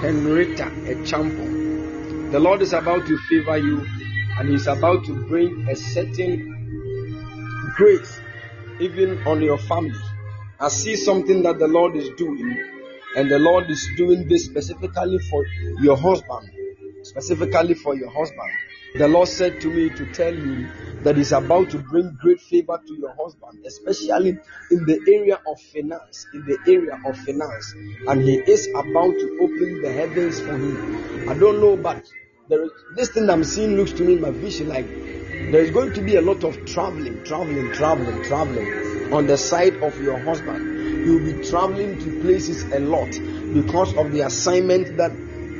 Henrietta 0.00 0.66
Echampo. 0.86 2.30
The 2.30 2.38
Lord 2.38 2.62
is 2.62 2.72
about 2.72 3.04
to 3.08 3.18
favor 3.28 3.58
you 3.58 3.84
and 4.38 4.48
He's 4.48 4.68
about 4.68 5.04
to 5.06 5.26
bring 5.26 5.66
a 5.68 5.74
certain 5.74 6.38
grace 7.74 8.20
even 8.78 9.26
on 9.26 9.42
your 9.42 9.58
family. 9.58 9.98
I 10.60 10.68
see 10.68 10.94
something 10.94 11.42
that 11.42 11.58
the 11.58 11.66
Lord 11.66 11.96
is 11.96 12.08
doing, 12.10 12.56
and 13.16 13.28
the 13.28 13.40
Lord 13.40 13.68
is 13.68 13.88
doing 13.96 14.28
this 14.28 14.44
specifically 14.44 15.18
for 15.18 15.44
your 15.80 15.96
husband. 15.96 16.48
Specifically 17.02 17.74
for 17.74 17.96
your 17.96 18.10
husband. 18.10 18.50
The 18.94 19.08
Lord 19.08 19.26
said 19.26 19.60
to 19.62 19.68
me 19.68 19.88
to 19.88 20.06
tell 20.12 20.32
you 20.32 20.68
that 21.06 21.16
He's 21.16 21.30
about 21.30 21.70
to 21.70 21.78
bring 21.78 22.18
great 22.20 22.40
favor 22.40 22.80
to 22.84 22.94
your 22.94 23.14
husband, 23.14 23.64
especially 23.64 24.30
in 24.72 24.86
the 24.86 25.00
area 25.06 25.38
of 25.46 25.60
finance. 25.60 26.26
In 26.34 26.44
the 26.44 26.58
area 26.66 26.98
of 27.06 27.16
finance, 27.18 27.74
and 28.08 28.22
He 28.22 28.34
is 28.34 28.66
about 28.74 29.12
to 29.12 29.38
open 29.40 29.82
the 29.82 29.92
heavens 29.92 30.40
for 30.40 30.56
him. 30.56 31.28
I 31.28 31.34
don't 31.34 31.60
know, 31.60 31.76
but 31.76 32.04
there 32.48 32.64
is 32.64 32.70
this 32.96 33.10
thing 33.10 33.30
I'm 33.30 33.44
seeing 33.44 33.76
looks 33.76 33.92
to 33.92 34.04
me 34.04 34.14
in 34.14 34.20
my 34.20 34.32
vision 34.32 34.68
like 34.68 34.88
there 34.88 35.62
is 35.62 35.70
going 35.70 35.92
to 35.94 36.02
be 36.02 36.16
a 36.16 36.22
lot 36.22 36.42
of 36.42 36.64
traveling, 36.66 37.22
traveling, 37.22 37.72
traveling, 37.72 38.24
traveling 38.24 39.12
on 39.12 39.28
the 39.28 39.38
side 39.38 39.76
of 39.76 40.00
your 40.02 40.18
husband. 40.18 41.06
Will 41.06 41.20
be 41.20 41.48
traveling 41.48 42.00
to 42.00 42.20
places 42.20 42.64
a 42.72 42.80
lot 42.80 43.12
because 43.54 43.94
of 43.96 44.10
the 44.10 44.22
assignment 44.26 44.96
that 44.96 45.12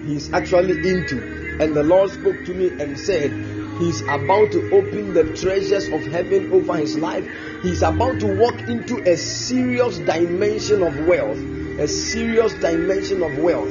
he's 0.04 0.32
actually 0.32 0.76
into. 0.88 1.22
And 1.60 1.72
the 1.72 1.84
Lord 1.84 2.10
spoke 2.10 2.44
to 2.46 2.52
me 2.52 2.70
and 2.82 2.98
said, 2.98 3.55
He's 3.78 4.00
about 4.02 4.52
to 4.52 4.70
open 4.72 5.12
the 5.12 5.24
treasures 5.36 5.88
of 5.88 6.06
heaven 6.06 6.52
over 6.52 6.76
his 6.76 6.96
life. 6.96 7.28
He's 7.62 7.82
about 7.82 8.20
to 8.20 8.26
walk 8.26 8.58
into 8.68 9.02
a 9.02 9.16
serious 9.16 9.98
dimension 9.98 10.82
of 10.82 11.06
wealth. 11.06 11.38
A 11.78 11.86
serious 11.86 12.54
dimension 12.54 13.22
of 13.22 13.36
wealth. 13.38 13.68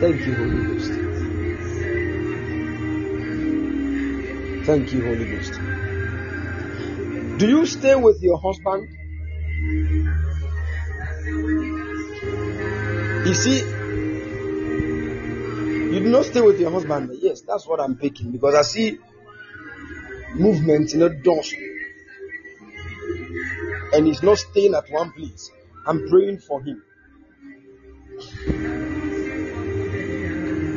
Thank 0.00 0.26
you, 0.26 0.34
Holy 0.34 0.66
Ghost. 0.66 0.90
Thank 4.66 4.92
you, 4.92 5.04
Holy 5.04 5.24
Ghost. 5.24 5.52
Do 7.38 7.48
you 7.48 7.66
stay 7.66 7.94
with 7.94 8.22
your 8.22 8.38
husband? 8.38 8.88
You 13.26 13.34
see, 13.34 13.73
you 15.94 16.00
do 16.00 16.10
not 16.10 16.24
stay 16.24 16.40
with 16.40 16.58
your 16.58 16.72
husband. 16.72 17.10
Yes, 17.20 17.42
that's 17.42 17.66
what 17.68 17.78
I'm 17.80 17.96
picking 17.96 18.32
because 18.32 18.54
I 18.56 18.62
see 18.62 18.98
movement 20.34 20.92
in 20.92 21.02
a 21.02 21.08
doors, 21.08 21.54
and 23.92 24.04
he's 24.04 24.20
not 24.22 24.38
staying 24.38 24.74
at 24.74 24.90
one 24.90 25.12
place. 25.12 25.52
I'm 25.86 26.08
praying 26.08 26.38
for 26.40 26.60
him. 26.62 26.82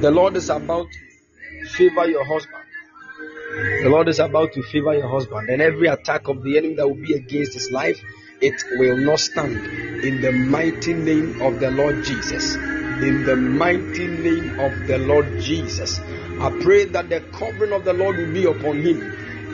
The 0.01 0.11
Lord 0.11 0.37
is 0.37 0.51
about 0.51 0.85
to 0.91 1.69
favor 1.69 2.05
your 2.05 2.23
husband. 2.23 2.63
The 3.81 3.89
Lord 3.89 4.09
is 4.09 4.19
about 4.19 4.53
to 4.53 4.61
favor 4.61 4.93
your 4.93 5.09
husband, 5.09 5.49
and 5.49 5.63
every 5.63 5.87
attack 5.87 6.27
of 6.27 6.43
the 6.43 6.59
enemy 6.59 6.75
that 6.75 6.87
will 6.87 6.95
be 6.95 7.13
against 7.13 7.55
his 7.55 7.71
life, 7.71 7.99
it 8.39 8.63
will 8.77 8.97
not 8.97 9.19
stand. 9.19 9.55
In 10.03 10.21
the 10.21 10.31
mighty 10.31 10.93
name 10.93 11.41
of 11.41 11.59
the 11.59 11.71
Lord 11.71 12.03
Jesus. 12.03 12.55
In 13.01 13.23
the 13.25 13.35
mighty 13.35 14.07
name 14.07 14.59
of 14.59 14.87
the 14.87 14.97
Lord 14.97 15.39
Jesus. 15.39 15.99
I 15.99 16.49
pray 16.61 16.85
that 16.85 17.09
the 17.09 17.21
covering 17.21 17.71
of 17.73 17.85
the 17.85 17.93
Lord 17.93 18.17
will 18.17 18.33
be 18.33 18.45
upon 18.45 18.81
him. 18.81 19.01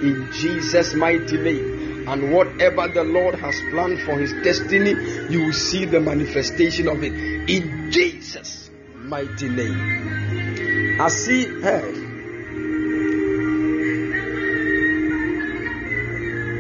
In 0.02 0.30
Jesus' 0.32 0.94
mighty 0.94 1.38
name. 1.38 2.08
And 2.08 2.34
whatever 2.34 2.88
the 2.88 3.04
Lord 3.04 3.36
has 3.36 3.60
planned 3.70 4.02
for 4.02 4.18
his 4.18 4.32
destiny, 4.44 4.92
you 5.30 5.46
will 5.46 5.54
see 5.54 5.86
the 5.86 6.00
manifestation 6.00 6.88
of 6.88 7.04
it. 7.04 7.14
In 7.50 7.92
Jesus' 7.92 8.70
mighty 8.96 9.50
name. 9.50 11.00
I 11.02 11.10
see 11.10 11.46
her. 11.46 12.04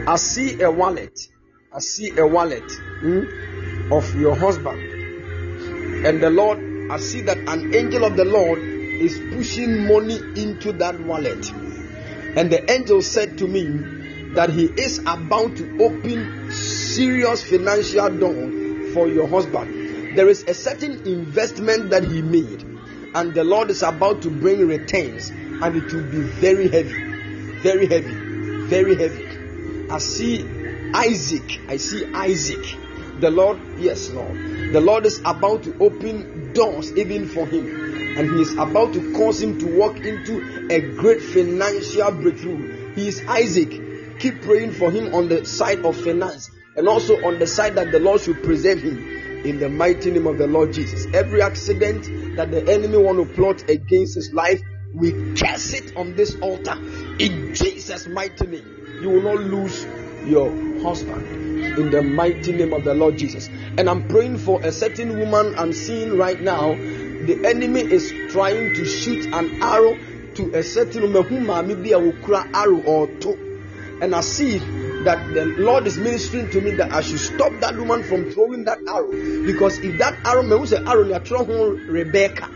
I 0.05 0.17
see 0.17 0.61
a 0.61 0.69
wallet. 0.69 1.17
I 1.73 1.79
see 1.79 2.17
a 2.17 2.27
wallet 2.27 2.69
hmm, 2.99 3.91
of 3.91 4.19
your 4.19 4.35
husband. 4.35 4.81
And 6.05 6.21
the 6.21 6.29
Lord, 6.29 6.59
I 6.89 6.97
see 6.97 7.21
that 7.21 7.37
an 7.37 7.73
angel 7.73 8.03
of 8.03 8.15
the 8.15 8.25
Lord 8.25 8.59
is 8.59 9.19
pushing 9.35 9.87
money 9.87 10.19
into 10.35 10.73
that 10.73 10.99
wallet. 10.99 11.51
And 12.35 12.51
the 12.51 12.69
angel 12.71 13.01
said 13.01 13.37
to 13.39 13.47
me 13.47 13.65
that 14.33 14.49
he 14.49 14.65
is 14.65 14.99
about 14.99 15.55
to 15.57 15.83
open 15.83 16.51
serious 16.51 17.43
financial 17.43 18.09
door 18.09 18.91
for 18.93 19.07
your 19.07 19.27
husband. 19.27 20.17
There 20.17 20.27
is 20.29 20.43
a 20.43 20.53
certain 20.53 21.07
investment 21.07 21.89
that 21.91 22.03
he 22.03 22.21
made, 22.21 22.63
and 23.15 23.33
the 23.33 23.43
Lord 23.43 23.69
is 23.69 23.83
about 23.83 24.21
to 24.23 24.29
bring 24.29 24.67
returns, 24.67 25.29
and 25.29 25.75
it 25.75 25.93
will 25.93 26.03
be 26.03 26.21
very 26.21 26.67
heavy, 26.69 27.03
very 27.61 27.87
heavy, 27.87 28.13
very 28.67 28.95
heavy. 28.95 29.87
I 29.89 29.97
see 29.99 30.45
Isaac. 30.93 31.59
I 31.67 31.77
see 31.77 32.05
Isaac. 32.13 32.82
The 33.19 33.29
Lord, 33.29 33.59
yes, 33.77 34.09
Lord. 34.09 34.35
The 34.73 34.81
Lord 34.81 35.05
is 35.05 35.19
about 35.25 35.63
to 35.63 35.77
open 35.79 36.53
doors 36.53 36.95
even 36.97 37.27
for 37.27 37.45
him. 37.45 37.65
And 38.17 38.31
he 38.31 38.41
is 38.41 38.53
about 38.53 38.93
to 38.93 39.13
cause 39.13 39.41
him 39.41 39.57
to 39.59 39.77
walk 39.77 39.97
into 39.97 40.67
a 40.71 40.81
great 40.95 41.21
financial 41.21 42.11
breakthrough. 42.11 42.93
He 42.95 43.07
is 43.07 43.23
Isaac. 43.27 44.19
Keep 44.19 44.41
praying 44.41 44.71
for 44.71 44.91
him 44.91 45.13
on 45.13 45.29
the 45.29 45.45
side 45.45 45.85
of 45.85 45.95
finance 45.95 46.49
and 46.75 46.87
also 46.87 47.15
on 47.25 47.39
the 47.39 47.47
side 47.47 47.75
that 47.75 47.91
the 47.91 47.99
Lord 47.99 48.21
should 48.21 48.41
preserve 48.43 48.81
him 48.81 48.97
in 49.45 49.59
the 49.59 49.69
mighty 49.69 50.11
name 50.11 50.27
of 50.27 50.37
the 50.37 50.47
Lord 50.47 50.73
Jesus. 50.73 51.05
Every 51.13 51.41
accident 51.41 52.35
that 52.35 52.51
the 52.51 52.67
enemy 52.71 52.97
want 52.97 53.17
to 53.17 53.33
plot 53.33 53.69
against 53.69 54.15
his 54.15 54.31
life, 54.33 54.61
we 54.93 55.11
curse 55.35 55.73
it 55.73 55.95
on 55.97 56.15
this 56.15 56.35
altar 56.35 56.77
in 57.19 57.53
Jesus' 57.53 58.07
mighty 58.07 58.47
name 58.47 58.99
you 59.01 59.09
will 59.09 59.21
not 59.21 59.43
lose 59.43 59.85
your 60.25 60.49
husband 60.81 61.52
in 61.65 61.89
the 61.89 62.01
mighty 62.01 62.51
name 62.53 62.73
of 62.73 62.83
the 62.83 62.93
Lord 62.93 63.17
Jesus. 63.17 63.47
And 63.77 63.89
I'm 63.89 64.07
praying 64.07 64.37
for 64.37 64.61
a 64.61 64.71
certain 64.71 65.17
woman 65.19 65.57
I'm 65.57 65.73
seeing 65.73 66.17
right 66.17 66.39
now. 66.39 66.73
The 66.73 67.45
enemy 67.45 67.81
is 67.81 68.13
trying 68.31 68.73
to 68.75 68.85
shoot 68.85 69.25
an 69.33 69.61
arrow 69.61 69.97
to 70.35 70.53
a 70.53 70.63
certain 70.63 71.03
woman 71.03 71.23
who 71.23 71.39
maybe 71.63 71.91
a 71.91 71.99
arrow 72.53 72.81
or 72.81 73.07
two. 73.07 73.97
And 74.01 74.13
I 74.13 74.21
see 74.21 74.57
that 75.03 75.33
the 75.33 75.45
Lord 75.45 75.87
is 75.87 75.97
ministering 75.97 76.49
to 76.51 76.61
me 76.61 76.71
that 76.71 76.91
I 76.91 77.01
should 77.01 77.19
stop 77.19 77.51
that 77.59 77.77
woman 77.77 78.03
from 78.03 78.31
throwing 78.31 78.65
that 78.65 78.79
arrow. 78.87 79.11
Because 79.45 79.79
if 79.79 79.97
that 79.99 80.17
arrow, 80.25 80.43
me 80.43 80.65
say 80.65 80.77
arrow, 80.77 81.05
you 81.05 81.19
throw 81.19 81.45
Rebecca. 81.45 82.49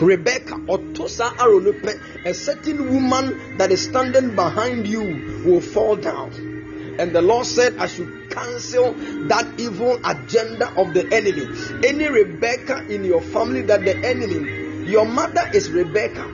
Rebecca 0.00 0.60
or 0.66 0.78
Tosa 0.94 1.24
Aronupe, 1.24 2.26
a 2.26 2.34
certain 2.34 2.92
woman 2.92 3.58
that 3.58 3.70
is 3.70 3.82
standing 3.84 4.34
behind 4.34 4.86
you 4.86 5.42
will 5.44 5.60
fall 5.60 5.96
down. 5.96 6.53
And 6.98 7.14
the 7.14 7.22
Lord 7.22 7.46
said, 7.46 7.76
I 7.78 7.86
should 7.86 8.30
cancel 8.30 8.94
that 9.28 9.58
evil 9.58 9.98
agenda 10.04 10.68
of 10.80 10.94
the 10.94 11.06
enemy. 11.12 11.46
Any 11.86 12.08
Rebecca 12.08 12.86
in 12.86 13.04
your 13.04 13.20
family 13.20 13.62
that 13.62 13.84
the 13.84 13.96
enemy, 13.96 14.90
your 14.90 15.06
mother 15.06 15.48
is 15.52 15.70
Rebecca, 15.70 16.30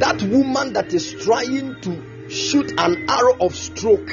that 0.00 0.22
woman 0.22 0.72
that 0.72 0.92
is 0.92 1.12
trying 1.12 1.80
to 1.82 2.28
shoot 2.28 2.72
an 2.78 3.08
arrow 3.08 3.36
of 3.40 3.54
stroke 3.54 4.08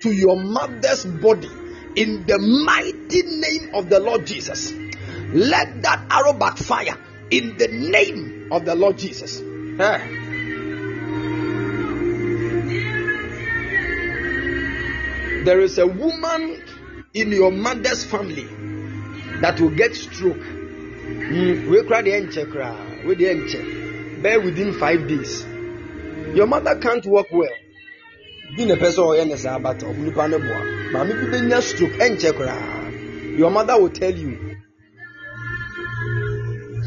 to 0.00 0.12
your 0.12 0.36
mother's 0.36 1.04
body 1.04 1.48
in 1.96 2.26
the 2.26 2.38
mighty 2.66 3.22
name 3.22 3.74
of 3.74 3.88
the 3.88 4.00
Lord 4.00 4.26
Jesus. 4.26 4.72
Let 5.32 5.82
that 5.82 6.06
arrow 6.10 6.32
backfire 6.32 6.96
in 7.30 7.56
the 7.56 7.68
name 7.68 8.48
of 8.52 8.64
the 8.64 8.74
Lord 8.74 8.98
Jesus. 8.98 9.40
There 15.46 15.60
is 15.60 15.78
a 15.78 15.86
woman 15.86 16.60
in 17.14 17.30
your 17.30 17.52
mother's 17.52 18.02
family 18.02 18.48
that 19.40 19.60
will 19.60 19.70
get 19.70 19.94
stroke. 19.94 20.38
Mm, 20.38 21.70
we 21.70 21.84
cry 21.84 22.02
the 22.02 22.10
enche 22.10 22.50
cry. 22.50 23.04
We 23.06 23.14
the 23.14 23.26
enche. 23.26 24.20
Bear 24.24 24.40
within 24.40 24.72
five 24.76 25.06
days. 25.06 25.44
Your 26.34 26.48
mother 26.48 26.74
can't 26.80 27.06
walk 27.06 27.28
well. 27.30 27.48
Being 28.56 28.72
a 28.72 28.76
person 28.76 29.04
or 29.04 29.14
any 29.14 29.36
sabat 29.36 29.84
of 29.84 29.94
Nipaneboa. 29.94 30.90
Mammy 30.90 31.14
be 31.30 31.60
stroke 31.60 31.92
enche 31.92 32.34
cry. 32.34 32.90
Your 33.38 33.52
mother 33.52 33.80
will 33.80 33.90
tell 33.90 34.12
you. 34.12 34.56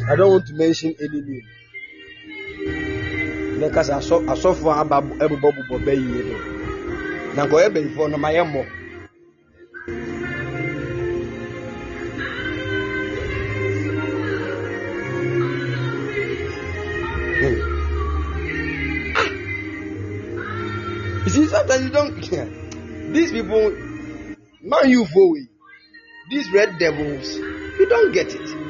I 0.10 0.18
don't 0.18 0.31
want 0.31 0.48
to 0.48 0.53
mention 0.56 0.95
any 0.99 1.22
name. 1.22 1.48
Because 3.61 3.90
I 3.90 4.02
saw 4.02 4.19
I 4.30 4.36
saw 4.38 4.53
for 4.53 4.76
everybody 4.77 5.61
bubble 5.69 6.59
Na 7.40 7.45
nkɔyɛ 7.45 7.70
bɛyifoɔ 7.74 8.06
no 8.11 8.18
ma 8.18 8.30
yɛ 8.36 8.44
mmɔ. 8.44 8.61
You 21.24 21.30
see, 21.30 21.48
sometimes 21.48 21.84
you 21.86 21.91
don't. 21.91 23.14
These 23.14 23.32
people, 23.32 23.72
man, 24.61 24.90
you 24.90 25.06
away. 25.06 25.48
These 26.30 26.52
red 26.52 26.78
devils, 26.78 27.38
you 27.80 27.88
don't 27.88 28.11
get 28.11 28.36
it. 28.36 28.68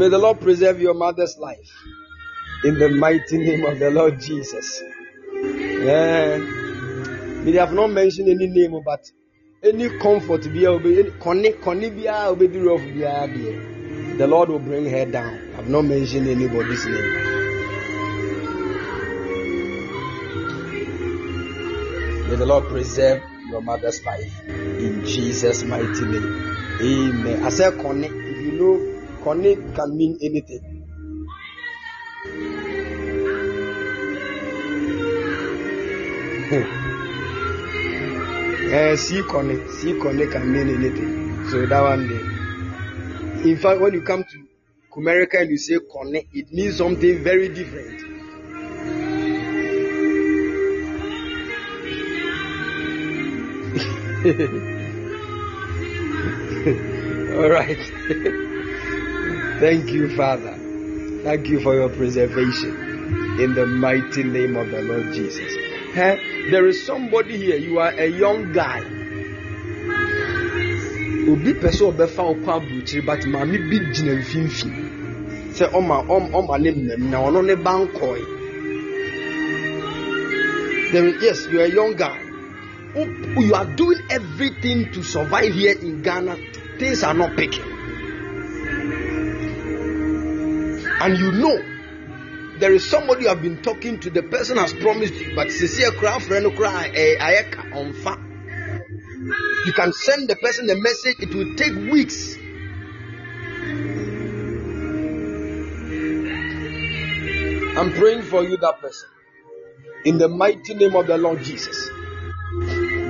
May 0.00 0.08
the 0.08 0.16
Lord 0.16 0.40
preserve 0.40 0.80
your 0.80 0.94
mother's 0.94 1.36
life 1.36 1.70
in 2.64 2.78
the 2.78 2.88
mighty 2.88 3.36
name 3.36 3.66
of 3.66 3.78
the 3.78 3.90
Lord 3.90 4.18
Jesus. 4.18 4.82
Yeah. 5.44 6.38
We 7.44 7.52
have 7.56 7.74
not 7.74 7.88
mentioned 7.88 8.30
any 8.30 8.46
name, 8.46 8.80
but 8.82 9.12
any 9.62 9.90
comfort 9.98 10.44
the 10.44 10.58
Lord 14.26 14.48
will 14.48 14.58
bring 14.58 14.88
her 14.88 15.04
down. 15.04 15.52
I've 15.58 15.68
not 15.68 15.82
mentioned 15.82 16.28
anybody's 16.28 16.86
name. 16.86 17.14
May 22.26 22.36
the 22.36 22.46
Lord 22.46 22.64
preserve 22.68 23.22
your 23.50 23.60
mother's 23.60 24.02
life 24.06 24.48
in 24.48 25.04
Jesus' 25.04 25.62
mighty 25.62 26.06
name. 26.06 26.56
Amen. 26.80 27.44
I 27.44 27.50
said 27.50 27.78
connect. 27.78 28.14
If 28.14 28.40
you 28.40 28.52
know 28.52 28.89
connect 29.22 29.74
can 29.74 29.96
mean 29.96 30.18
anything. 30.22 30.76
uh, 38.72 38.96
see 39.04 39.22
connect, 39.22 39.70
see 39.70 39.98
connect 40.00 40.32
can 40.32 40.52
mean 40.52 40.68
anything. 40.74 41.44
So 41.50 41.66
that 41.66 41.80
one 41.80 42.08
day. 42.08 43.50
In 43.50 43.56
fact, 43.58 43.80
when 43.80 43.94
you 43.94 44.02
come 44.02 44.24
to 44.24 44.46
America 44.96 45.38
and 45.38 45.50
you 45.50 45.56
say 45.56 45.78
connect, 45.90 46.34
it 46.34 46.52
means 46.52 46.76
something 46.76 47.22
very 47.22 47.48
different. 47.48 48.00
All 57.36 57.48
right. 57.48 57.78
Thank 59.60 59.90
you, 59.90 60.16
Father. 60.16 60.56
Thank 61.22 61.48
you 61.48 61.60
for 61.60 61.74
your 61.74 61.90
preservation 61.90 63.36
in 63.38 63.52
the 63.54 63.66
mighty 63.66 64.22
name 64.22 64.56
of 64.56 64.70
the 64.70 64.80
Lord 64.80 65.12
Jesus. 65.12 65.54
Huh? 65.94 66.16
There 66.50 66.66
is 66.66 66.86
somebody 66.86 67.36
here, 67.36 67.58
you 67.58 67.78
are 67.78 67.90
a 67.92 68.06
young 68.06 68.52
guy. 68.52 68.80
obi 71.28 71.52
pɛ 71.52 71.68
sɛ 71.76 71.84
ɔbɛfa 71.92 72.22
wo 72.24 72.34
kɔ 72.44 72.50
aburukyiri 72.56 73.06
but 73.06 73.20
maame 73.32 73.58
bi 73.70 73.78
gyina 73.92 74.12
mfimfini 74.20 74.84
sɛ 75.52 75.68
ɔma 75.78 75.96
ɔma 76.08 76.58
ne 76.58 76.70
mmam 76.72 77.10
na 77.10 77.18
ɔno 77.26 77.44
ne 77.44 77.54
ba 77.54 77.72
nkɔe 77.84 78.18
yes 81.20 81.46
you 81.52 81.60
are 81.60 81.68
a 81.68 81.74
young 81.74 81.94
guy 81.94 82.18
you 83.36 83.54
are 83.54 83.66
doing 83.76 84.00
everything 84.08 84.90
to 84.90 85.02
survive 85.02 85.52
here 85.52 85.76
in 85.82 86.02
ghana 86.02 86.34
things 86.78 87.04
are 87.04 87.14
not 87.14 87.36
picking 87.36 87.69
and 91.00 91.18
you 91.18 91.32
know 91.32 91.56
there 92.58 92.72
is 92.72 92.88
somebody 92.88 93.22
you 93.22 93.28
have 93.28 93.40
been 93.40 93.62
talking 93.62 93.98
to 94.00 94.10
the 94.10 94.22
person 94.22 94.58
has 94.58 94.72
promised 94.74 95.14
you 95.14 95.34
but 95.34 95.50
sincere 95.50 95.90
cry 95.92 96.18
friend 96.18 96.54
cry 96.56 96.90
ayeka 96.90 97.74
on 97.74 97.92
fa 97.94 98.16
you 99.66 99.72
can 99.72 99.92
send 99.92 100.28
the 100.28 100.36
person 100.36 100.68
a 100.70 100.74
message 100.74 101.16
it 101.20 101.34
will 101.34 101.54
take 101.56 101.74
weeks. 101.92 102.36
I'm 107.76 107.92
praying 107.92 108.22
for 108.22 108.42
you 108.42 108.56
that 108.56 108.80
person. 108.80 109.08
In 110.06 110.18
the 110.18 110.28
mighty 110.28 110.74
name 110.74 110.96
of 110.96 111.06
the 111.06 111.18
lord 111.18 111.42
jesus. 111.42 111.88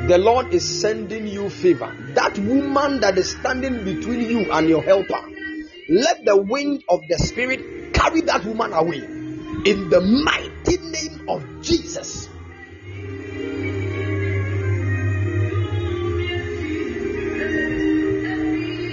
The 0.09 0.19
lord 0.19 0.53
is 0.53 0.81
sending 0.81 1.29
you 1.29 1.49
favor. 1.49 1.95
That 2.15 2.37
woman 2.39 3.01
that 3.01 3.17
is 3.17 3.31
standing 3.31 3.85
between 3.85 4.23
you 4.29 4.51
and 4.51 4.69
your 4.69 4.83
helper 4.83 5.25
let 5.89 6.25
the 6.25 6.37
wind 6.37 6.85
of 6.89 7.01
the 7.09 7.19
spirit 7.19 7.80
carry 8.01 8.21
that 8.23 8.45
woman 8.45 8.73
away 8.73 8.99
in 9.65 9.89
the 9.91 10.01
mighty 10.01 10.79
name 10.79 11.29
of 11.29 11.45
Jesus. 11.63 12.29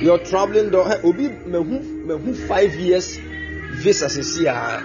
You're 0.02 0.20
traveling 0.20 0.74
obi 0.76 1.30
mehu 1.54 2.06
mehu 2.06 2.36
five 2.48 2.76
years 2.76 3.18
visa 3.84 4.08
sisi 4.08 4.46
a 4.46 4.54
ah. 4.54 4.80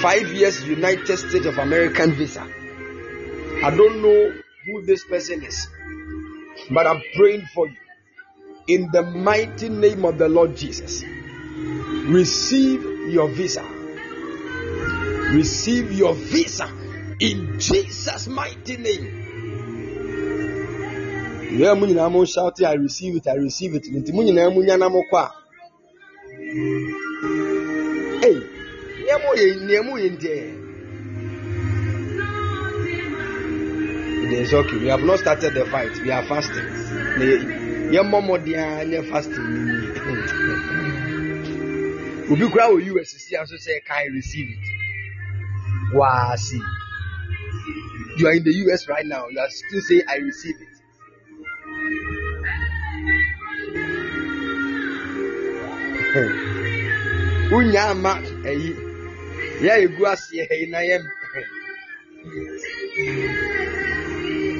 five 0.00 0.32
years 0.32 0.62
United 0.64 1.16
States 1.16 1.46
of 1.46 1.58
American 1.58 2.12
visa. 2.12 2.46
I 3.62 3.70
don't 3.70 4.00
know 4.00 4.32
who 4.64 4.82
this 4.82 5.04
person 5.04 5.42
is, 5.44 5.68
but 6.70 6.86
I'm 6.86 7.02
praying 7.16 7.44
for 7.54 7.66
you 7.68 7.76
in 8.68 8.90
the 8.92 9.02
mighty 9.02 9.68
name 9.68 10.04
of 10.04 10.16
the 10.16 10.28
Lord 10.28 10.56
Jesus. 10.56 11.02
Receive 12.08 12.84
your 13.10 13.28
visa. 13.28 13.62
Receive 15.32 15.92
your 15.92 16.14
visa 16.14 16.68
in 17.20 17.58
Jesus' 17.58 18.26
mighty 18.28 18.76
name. 18.76 19.20
Yeah, 21.52 21.74
mu 21.74 21.86
nyinaa 21.86 22.10
mo 22.10 22.24
shout 22.24 22.62
I 22.62 22.74
receive 22.74 23.16
it, 23.16 23.26
I 23.28 23.34
receive 23.34 23.74
it. 23.74 23.84
Nti 23.84 24.12
mu 24.12 24.22
nyinaa 24.22 24.54
mu 24.54 24.62
nyana 24.62 24.88
mo 24.88 25.02
kɔ 25.10 25.18
a. 25.18 25.30
Yɛ 28.22 28.40
yɛ 29.06 30.10
ndeɛ. 30.16 30.60
It 34.22 34.32
is 34.32 34.54
okay. 34.54 34.78
We 34.78 34.86
have 34.86 35.02
not 35.02 35.18
started 35.18 35.54
the 35.54 35.64
fight. 35.66 36.00
We 36.02 36.10
are 36.12 36.22
fasting. 36.22 36.66
Yɛn 37.90 38.06
mmɔ 38.06 38.20
mmɔden 38.22 38.58
a 38.58 38.84
nyɛ 38.86 39.10
fasting. 39.10 39.79
Obi 42.30 42.46
kura 42.48 42.70
wɔ 42.70 42.78
US 42.94 43.10
si 43.18 43.36
aso 43.36 43.56
sɛ 43.56 43.84
can 43.84 43.96
I 43.96 44.04
receive 44.14 44.48
it? 44.50 44.66
Waa 45.94 46.36
see. 46.36 46.62
You 48.18 48.28
are 48.28 48.34
in 48.34 48.44
the 48.44 48.54
US 48.64 48.88
right 48.88 49.04
now. 49.04 49.26
You 49.28 49.40
are 49.40 49.50
still 49.50 49.80
saying 49.80 50.02
I 50.08 50.16
receive 50.16 50.56
it. 50.60 50.70
wonya 57.50 57.90
ama 57.90 58.12
ɛyi 58.50 58.70
yɛ 59.64 59.72
egu 59.84 60.02
aseɛ 60.12 60.46
ɛyi 60.50 60.70
na 60.70 60.78
yɛ 60.78 60.96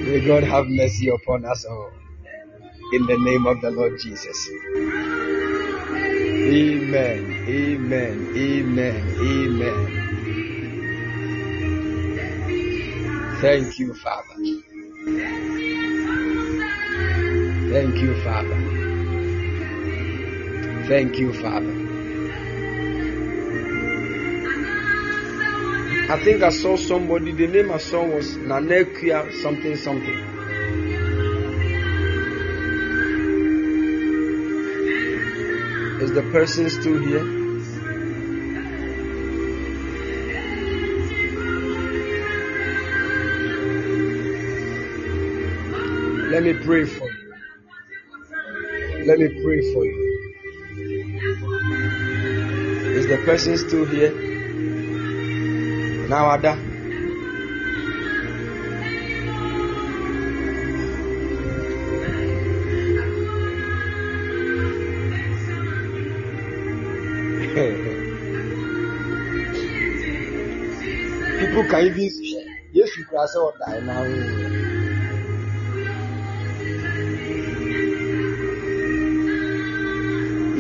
May 0.06 0.20
God 0.26 0.42
have 0.42 0.66
mercy 0.66 1.09
upon 1.09 1.44
us 1.44 1.64
all. 1.64 1.92
In 2.94 3.06
the 3.06 3.18
name 3.18 3.47
of 3.47 3.60
the 3.60 3.70
Lord 3.70 3.98
Jesus. 4.01 4.48
Amen. 6.51 7.44
Amen. 7.48 8.32
Amen. 8.36 9.16
Amen. 9.20 10.01
Thank 13.40 13.78
you, 13.78 13.94
Father. 13.94 14.35
Thank 17.70 17.97
you, 18.02 18.14
Father. 18.24 18.59
Thank 20.89 21.18
you, 21.18 21.32
Father. 21.35 21.77
I 26.12 26.18
think 26.24 26.43
I 26.43 26.51
saw 26.51 26.74
somebody, 26.77 27.31
the 27.31 27.47
name 27.47 27.70
I 27.70 27.78
saw 27.78 28.05
was 28.05 28.36
Nanekia 28.36 29.32
something 29.40 29.77
something. 29.77 30.30
Is 36.01 36.12
the 36.12 36.22
person 36.32 36.70
still 36.70 36.98
here? 36.98 37.22
Let 46.31 46.43
me 46.43 46.55
pray 46.64 46.85
for 46.86 47.06
you. 47.10 47.35
Let 49.05 49.18
me 49.18 49.28
pray 49.43 49.60
for 49.74 49.85
you. 49.85 49.98
Is 52.97 53.06
the 53.06 53.18
person 53.27 53.59
still 53.59 53.85
here? 53.85 54.12
Now, 56.09 56.35
Ada. 56.35 56.69
Can 71.70 71.86
even 71.86 72.10
yes, 72.72 72.97
you 72.97 73.05
can 73.05 73.28
say 73.28 73.38
what 73.38 73.55
I 73.66 73.78
now. 73.80 74.51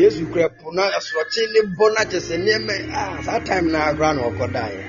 yesu 0.00 0.24
kura 0.32 0.48
po 0.48 0.70
na 0.72 0.82
asorɔkye 0.96 1.42
ne 1.52 1.60
bɔ 1.76 1.86
na 1.94 2.02
kyɛ 2.10 2.18
sɛ 2.26 2.36
nneɛma 2.40 2.74
ah 3.00 3.20
saa 3.22 3.38
time 3.44 3.66
na 3.72 3.78
agora 3.92 4.14
na 4.14 4.22
ɔkɔ 4.30 4.46
da 4.52 4.64
yɛ 4.76 4.84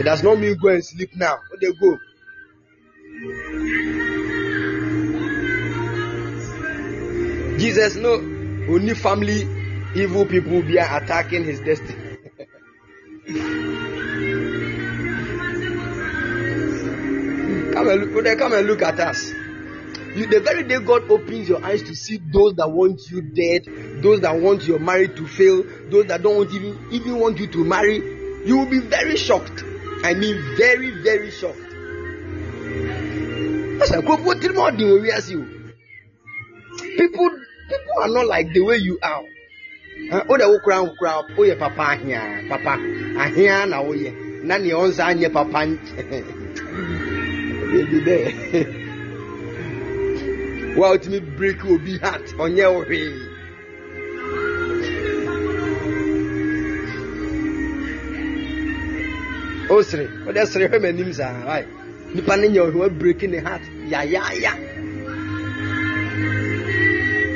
it 0.00 0.04
does 0.04 0.22
not 0.22 0.38
mean 0.38 0.54
go 0.60 0.68
and 0.68 0.84
sleep 0.84 1.16
now 1.16 1.36
o 1.50 1.56
dey 1.56 1.72
go. 1.80 1.90
jesus 7.56 7.96
no 7.96 8.12
only 8.68 8.92
family 8.94 9.48
evil 9.94 10.26
people 10.26 10.60
be 10.62 10.76
attacking 10.76 11.44
his 11.44 11.60
destiny. 11.60 11.99
Come 17.80 17.88
and 17.88 18.14
look, 18.14 18.38
come 18.38 18.52
and 18.52 18.66
look 18.66 18.82
at 18.82 19.00
us. 19.00 19.32
You, 20.14 20.26
the 20.26 20.40
very 20.40 20.64
day 20.64 20.80
God 20.80 21.10
opens 21.10 21.48
your 21.48 21.64
eyes 21.64 21.82
to 21.84 21.94
see 21.94 22.20
those 22.32 22.54
that 22.56 22.70
want 22.70 23.00
you 23.10 23.22
dead, 23.22 24.02
those 24.02 24.20
that 24.20 24.36
want 24.40 24.64
your 24.64 24.78
marriage 24.80 25.16
to 25.16 25.26
fail, 25.26 25.62
those 25.88 26.06
that 26.06 26.22
don't 26.22 26.36
want 26.36 26.52
even 26.52 26.88
even 26.90 27.18
want 27.18 27.38
you 27.38 27.46
to 27.46 27.64
marry, 27.64 27.96
you 28.44 28.58
will 28.58 28.66
be 28.70 28.80
very 28.80 29.16
shocked. 29.16 29.64
I 30.02 30.14
mean, 30.14 30.36
very 30.56 30.90
very 31.02 31.30
shocked. 31.30 31.58
People 36.96 37.30
people 37.68 38.02
are 38.02 38.08
not 38.08 38.26
like 38.26 38.52
the 38.52 38.60
way 38.62 38.78
you 38.78 38.98
are. 39.02 39.22
Oh, 40.28 40.36
the 40.36 40.44
okra 40.44 40.80
okra, 40.80 41.22
oh 41.38 41.42
yeah, 41.44 41.54
papa 41.54 41.96
here, 42.02 42.46
papa, 42.48 42.78
ahia 43.16 43.68
na 43.68 43.80
yeah, 43.92 44.12
na 44.42 44.58
ne 44.58 44.70
onza 44.70 45.06
anye 45.06 45.32
papa. 45.32 45.66
Baby 47.70 47.98
there. 48.00 48.80
wa 50.76 50.90
otumi 50.90 51.20
break 51.36 51.64
obi 51.64 51.98
heart 51.98 52.26
ɔnyɛ 52.38 52.66
wo 52.74 52.80
hwee 52.84 53.12
o 59.70 59.82
sere 59.82 60.06
o 60.26 60.32
de 60.32 60.46
sere 60.46 60.68
hwɛ 60.68 60.78
m'anim 60.80 61.12
saa 61.12 61.34
ayi 61.46 61.66
nipa 62.14 62.36
ne 62.36 62.48
nyɛ 62.48 62.60
ɔhwɛ 62.70 62.98
break 62.98 63.22
ne 63.22 63.38
heart? 63.38 63.62
Yayaaya 63.90 64.52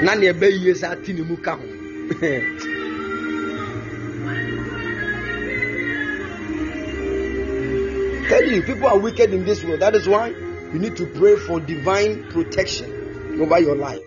na 0.05 0.15
nea 0.15 0.32
ɛbɛ 0.32 0.47
yie 0.62 0.74
saa 0.74 0.94
ti 0.94 1.12
ne 1.12 1.23
mu 1.23 1.36
ka 1.36 1.56
ho 1.56 1.66
tell 8.35 8.51
you 8.51 8.62
people 8.62 8.89
are 8.89 8.98
wicked 8.98 9.32
in 9.32 9.44
this 9.44 9.62
world 9.62 9.78
that 9.78 9.94
is 9.94 10.09
why 10.09 10.28
you 10.28 10.78
need 10.81 10.97
to 10.97 11.06
pray 11.06 11.36
for 11.36 11.61
divine 11.61 12.24
protection 12.31 13.39
over 13.40 13.61
your 13.61 13.77
life. 13.77 14.02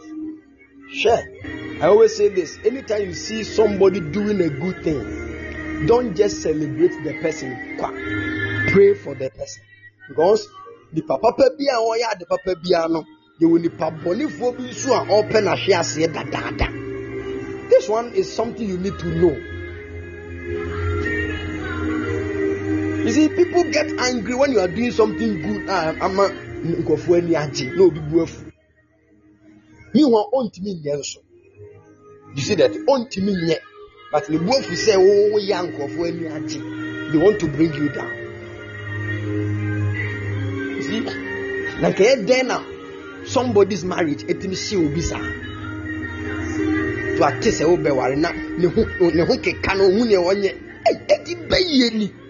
Sure. 0.91 1.23
I 1.81 1.87
always 1.87 2.15
say 2.15 2.27
this 2.27 2.57
anytime 2.65 3.03
you 3.03 3.13
see 3.13 3.45
somebody 3.45 4.01
doing 4.01 4.41
a 4.41 4.49
good 4.49 4.83
thing, 4.83 5.85
don't 5.85 6.13
just 6.15 6.41
celebrate 6.41 6.91
the 7.05 7.17
person. 7.21 7.77
Pray 8.73 8.95
for 8.95 9.15
the 9.15 9.29
person. 9.29 9.63
Because 10.09 10.45
the 10.91 11.01
papa 11.03 11.31
bi 11.37 11.65
a 11.71 11.77
wɔyɛ 11.79 12.19
the 12.19 12.25
papa 12.25 12.55
bi 12.55 12.87
no 12.89 13.05
yɛwɔ 13.39 13.61
nipa 13.61 13.91
bɔnifoɔ 13.91 14.57
bi 14.57 14.63
nso 14.63 14.91
a 14.91 15.05
ɔpɛ 15.05 15.39
n'ahwe 15.43 15.73
aseɛ 15.73 16.07
dadaada. 16.13 17.69
This 17.69 17.87
one 17.87 18.11
is 18.13 18.33
something 18.33 18.67
you 18.67 18.77
need 18.77 18.99
to 18.99 19.07
know. 19.07 20.76
You 23.07 23.13
see, 23.13 23.29
people 23.29 23.63
get 23.71 23.87
angry 23.99 24.35
when 24.35 24.51
you 24.51 24.59
are 24.59 24.67
doing 24.67 24.91
something 24.91 25.41
good. 25.41 25.69
Ah, 25.69 25.95
ama 26.01 26.27
nkurɔfoɔ 26.65 27.17
ani 27.17 27.35
agye 27.35 27.71
na 27.75 27.83
obi 27.83 27.99
bu 27.99 28.21
afu. 28.23 28.43
meanwhile 29.93 30.27
ɔntumi 30.33 30.71
nyɛ 30.83 30.93
nso 30.99 31.19
you 32.35 32.41
see 32.41 32.55
that 32.55 32.71
ɔntumi 32.71 33.31
nyɛ 33.47 33.57
but 34.11 34.29
ne 34.29 34.37
bu 34.37 34.51
afu 34.51 34.73
sɛ 34.75 34.93
wɔyɛ 34.97 35.57
nkurɔfoɔ 35.67 36.07
ani 36.07 36.27
agye 36.27 36.59
they 37.11 37.17
want 37.17 37.39
to 37.39 37.47
bring 37.47 37.73
you 37.73 37.89
down 37.89 38.13
you 40.75 40.83
see 40.83 40.99
na 41.79 41.89
nkɛyɛ 41.91 42.25
dɛn 42.27 42.45
na 42.47 42.61
somebody's 43.25 43.85
marriage 43.85 44.23
etimi 44.27 44.55
si 44.55 44.75
obi 44.75 45.01
saa 45.01 45.23
to 47.15 47.23
ate 47.23 47.51
sɛ 47.55 47.63
wobɛware 47.63 48.17
na 48.17 48.31
ne 48.31 48.67
ho 48.67 48.83
ne 49.15 49.23
ho 49.23 49.33
keka 49.37 49.77
no 49.77 49.85
ohun 49.85 50.07
nea 50.09 50.19
wɔnyɛ 50.19 50.51
eti 51.07 51.35
bɛyie 51.47 51.93
ni. 51.93 52.26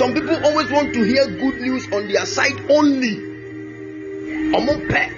Some 0.00 0.14
people 0.14 0.42
always 0.46 0.70
want 0.70 0.94
to 0.94 1.02
hear 1.02 1.26
good 1.26 1.60
news 1.60 1.84
on 1.92 2.08
their 2.08 2.24
side 2.24 2.58
only. 2.70 3.16
Ọmọ 4.56 4.74
pẹ 4.88 5.10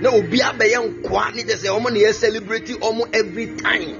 na 0.00 0.08
obi 0.10 0.38
abẹyẹ 0.40 0.78
nkwa 0.88 1.34
ne 1.34 1.42
kyẹ 1.42 1.56
sẹ 1.56 1.68
ọmọ 1.68 1.90
na 1.92 1.98
yẹ 2.00 2.12
celebrate 2.14 2.72
ọmọ 2.80 3.02
every 3.12 3.46
time. 3.64 3.92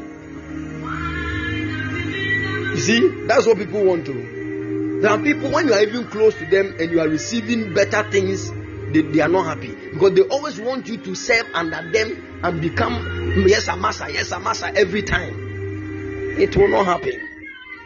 You 2.72 2.78
see, 2.78 3.00
that's 3.28 3.46
what 3.46 3.58
people 3.58 3.84
want 3.84 4.06
to. 4.06 4.14
There 5.02 5.10
are 5.10 5.18
people 5.18 5.50
when 5.50 5.68
you 5.68 5.74
are 5.74 5.82
even 5.82 6.06
close 6.06 6.34
to 6.36 6.46
them 6.46 6.74
and 6.80 6.90
you 6.90 6.98
are 7.02 7.08
receiving 7.08 7.74
better 7.74 8.02
things, 8.10 8.50
they, 8.94 9.02
they 9.02 9.20
are 9.20 9.28
not 9.28 9.44
happy 9.44 9.74
because 9.92 10.14
they 10.14 10.22
always 10.22 10.58
want 10.58 10.88
you 10.88 10.96
to 10.96 11.14
serve 11.14 11.44
under 11.52 11.90
them 11.92 12.40
and 12.42 12.62
become 12.62 13.44
yes 13.46 13.68
a 13.68 13.76
master, 13.76 14.08
yes 14.08 14.32
a 14.32 14.40
master 14.40 14.72
every 14.74 15.02
time. 15.02 16.34
It 16.38 16.56
will 16.56 16.68
not 16.68 16.86
happen. 16.86 17.35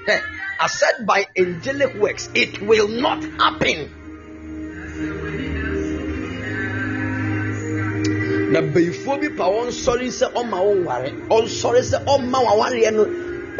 Hey, 0.07 0.21
as 0.61 0.73
said 0.73 1.07
by 1.07 1.27
angelic 1.37 1.95
works, 1.95 2.29
it 2.35 2.61
will 2.63 2.89
not 2.89 3.23
happen. 3.23 3.97
na 8.51 8.61
bɛyifoɔ 8.61 9.21
bi 9.21 9.29
pa 9.39 9.47
wɔn 9.47 9.71
sɔre 9.71 10.11
sɛ 10.11 10.27
ɔma 10.35 10.59
wɔn 10.59 10.85
ware. 10.85 11.11
Ɔnsɔre 11.31 11.83
sɛ 11.87 11.99
ɔma 12.05 12.39
wɔn 12.43 12.51
awareɛ 12.51 12.91
no 12.93 13.05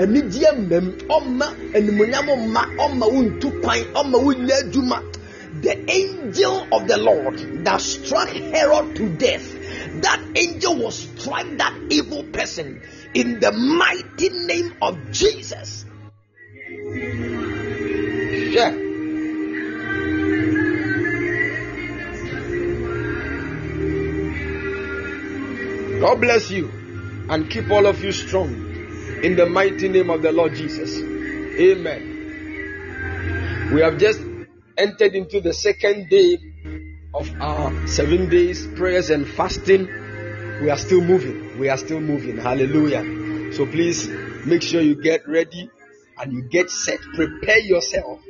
anigyeɛ 0.03 0.51
mmam 0.59 0.87
ɔma 1.07 1.47
animonyam 1.75 2.27
mma 2.27 2.63
ɔma 2.85 3.07
wɔn 3.07 3.27
ntu 3.39 3.49
kwan 3.63 3.79
ɔma 3.95 4.17
wɔn 4.19 4.39
nyɛ 4.47 4.57
adwuma. 4.63 4.99
The 5.63 5.75
angel 5.91 6.67
of 6.73 6.89
the 6.89 6.97
lord 6.97 7.65
that 7.65 7.81
struck 7.81 8.29
herod 8.31 8.97
to 8.97 9.09
death 9.11 9.47
that 10.03 10.21
angel 10.35 10.77
will 10.77 10.91
strike 10.91 11.59
that 11.59 11.75
evil 11.91 12.25
person 12.25 12.81
in 13.15 13.41
the 13.41 13.53
mighty 13.53 14.29
name 14.31 14.73
of 14.81 14.97
jesus 15.11 15.85
yeah. 18.53 18.71
God 26.01 26.21
bless 26.21 26.51
you 26.51 26.71
and 27.29 27.51
keep 27.51 27.71
all 27.71 27.87
of 27.87 28.03
you 28.05 28.13
strong 28.13 28.55
in 29.23 29.35
the 29.37 29.47
mighty 29.47 29.89
name 29.89 30.11
of 30.11 30.23
the 30.23 30.31
Lord 30.33 30.55
Jesus. 30.55 30.97
Amen. 31.59 32.19
We 33.75 33.81
have 33.81 33.99
just 33.99 34.21
entered 34.79 35.15
into 35.15 35.41
the 35.41 35.53
second 35.53 36.09
day 36.09 36.39
of 37.13 37.29
our 37.41 37.89
seven 37.89 38.29
days 38.29 38.67
prayers 38.77 39.11
and 39.11 39.27
fasting. 39.27 39.89
We 40.63 40.71
are 40.71 40.79
still 40.79 41.01
moving. 41.01 41.59
We 41.59 41.69
are 41.69 41.77
still 41.77 42.01
moving. 42.01 42.37
Hallelujah. 42.39 43.53
So 43.55 43.67
please 43.67 44.09
make 44.47 44.63
sure 44.63 44.81
you 44.81 45.03
get 45.03 45.29
ready 45.29 45.69
and 46.21 46.33
you 46.33 46.43
get 46.43 46.71
set. 46.71 47.01
Prepare 47.15 47.59
yourself 47.61 48.21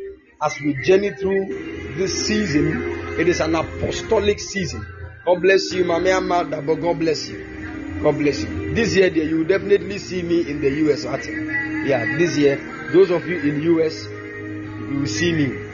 as 0.43 0.59
we 0.61 0.75
journey 0.85 1.11
through 1.11 1.95
this 1.97 2.27
season. 2.27 3.19
It 3.19 3.29
is 3.29 3.41
an 3.41 3.55
apostolic 3.55 4.39
season. 4.41 4.87
God 5.25 5.43
bless 5.43 5.73
you, 5.73 5.85
Mama 5.85 6.11
Amada, 6.11 6.63
but 6.63 6.77
God 6.77 6.99
bless 6.99 7.29
you. 7.29 7.99
God 8.03 8.17
bless 8.19 8.43
you. 8.43 8.75
This 8.75 8.95
year, 8.95 9.09
you 9.09 9.39
will 9.39 9.47
definitely 9.47 9.99
see 9.99 10.23
me 10.23 10.49
in 10.49 10.61
the 10.61 10.71
US. 10.91 11.05
Yeah, 11.05 12.17
this 12.17 12.39
year, 12.39 12.57
those 12.93 13.11
of 13.11 13.27
you 13.27 13.39
in 13.39 13.63
US, 13.77 14.05
you 14.07 15.01
will 15.01 15.07
see 15.07 15.33
me. 15.33 15.67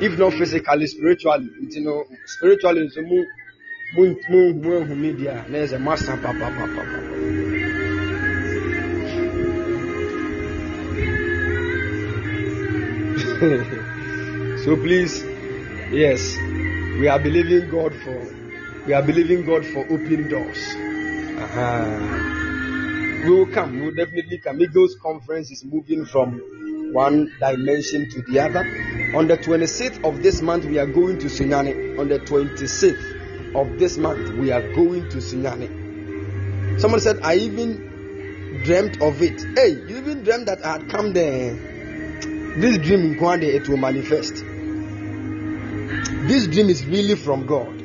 If 0.00 0.18
not 0.18 0.32
physically, 0.32 0.86
spiritually, 0.86 1.48
you 1.70 1.80
know, 1.82 2.04
spiritually, 2.26 2.88
so 2.88 3.00
mohu 3.96 4.96
media 4.96 5.44
na 5.48 5.58
ɛsɛ 5.58 5.78
moasa 5.78 6.16
papapapapa 6.16 6.98
so 14.64 14.74
please 14.76 15.22
yes 15.92 16.36
we 16.98 17.08
are 17.08 17.18
believing 17.18 17.68
god 17.68 17.94
for 18.02 18.16
we 18.86 18.94
are 18.94 19.02
believing 19.02 19.44
god 19.44 19.66
for 19.66 19.80
open 19.90 20.28
doors. 20.30 20.62
Uh-huh. 21.36 22.22
we 23.24 23.30
will 23.30 23.46
come 23.46 23.74
we 23.74 23.82
will 23.82 23.94
definitely 23.94 24.38
come. 24.38 24.62
Eagles 24.62 24.96
conference 25.02 25.50
is 25.50 25.62
moving 25.62 26.06
from 26.06 26.40
one 26.94 27.30
dimension 27.38 28.08
to 28.10 28.22
the 28.22 28.40
other 28.40 28.60
on 29.14 29.28
the 29.28 29.36
26th 29.36 30.02
of 30.08 30.22
this 30.22 30.40
month 30.40 30.64
we 30.64 30.78
are 30.78 30.86
going 30.86 31.18
to 31.18 31.26
sunyani. 31.26 31.98
On 31.98 32.08
the 32.08 32.20
26th 32.20 33.54
of 33.54 33.78
this 33.78 33.98
month 33.98 34.30
we 34.38 34.52
are 34.52 34.62
going 34.74 35.06
to 35.10 35.18
sunyani. 35.18 36.80
Someone 36.80 37.00
said 37.00 37.20
i 37.22 37.34
even 37.34 38.62
dreamt 38.64 39.02
of 39.02 39.20
it. 39.20 39.38
Hey 39.54 39.72
you 39.86 39.98
even 39.98 40.22
dreamt 40.24 40.46
that 40.46 40.64
i 40.64 40.72
had 40.78 40.88
come 40.88 41.12
there 41.12 41.73
this 42.56 42.78
dream 42.78 43.00
in 43.00 43.16
Kwande, 43.16 43.44
it 43.44 43.68
will 43.68 43.76
manifest. 43.76 44.44
This 46.26 46.46
dream 46.46 46.68
is 46.70 46.86
really 46.86 47.16
from 47.16 47.46
God. 47.46 47.82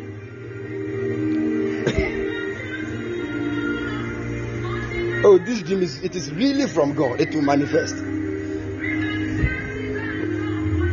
oh, 5.25 5.37
this 5.39 5.61
dream 5.63 5.81
is 5.81 6.03
it 6.03 6.15
is 6.15 6.31
really 6.31 6.67
from 6.67 6.93
God. 6.93 7.19
It 7.19 7.33
will 7.33 7.41
manifest. 7.41 7.95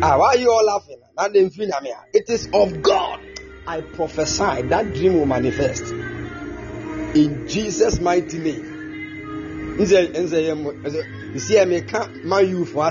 Ah, 0.02 0.18
why 0.18 0.26
are 0.34 0.36
you 0.36 0.50
all 0.50 0.64
laughing? 0.64 1.00
It 2.12 2.28
is 2.28 2.48
of 2.52 2.82
God. 2.82 3.20
I 3.66 3.80
prophesy 3.80 4.62
that 4.62 4.94
dream 4.94 5.14
will 5.14 5.26
manifest 5.26 5.84
in 7.14 7.46
Jesus' 7.48 8.00
mighty 8.00 8.38
name. 8.38 9.76
You 9.78 9.86
see, 9.86 11.58
I 11.60 11.64
make 11.64 12.24
my 12.24 12.40
youth 12.40 12.70
for 12.70 12.90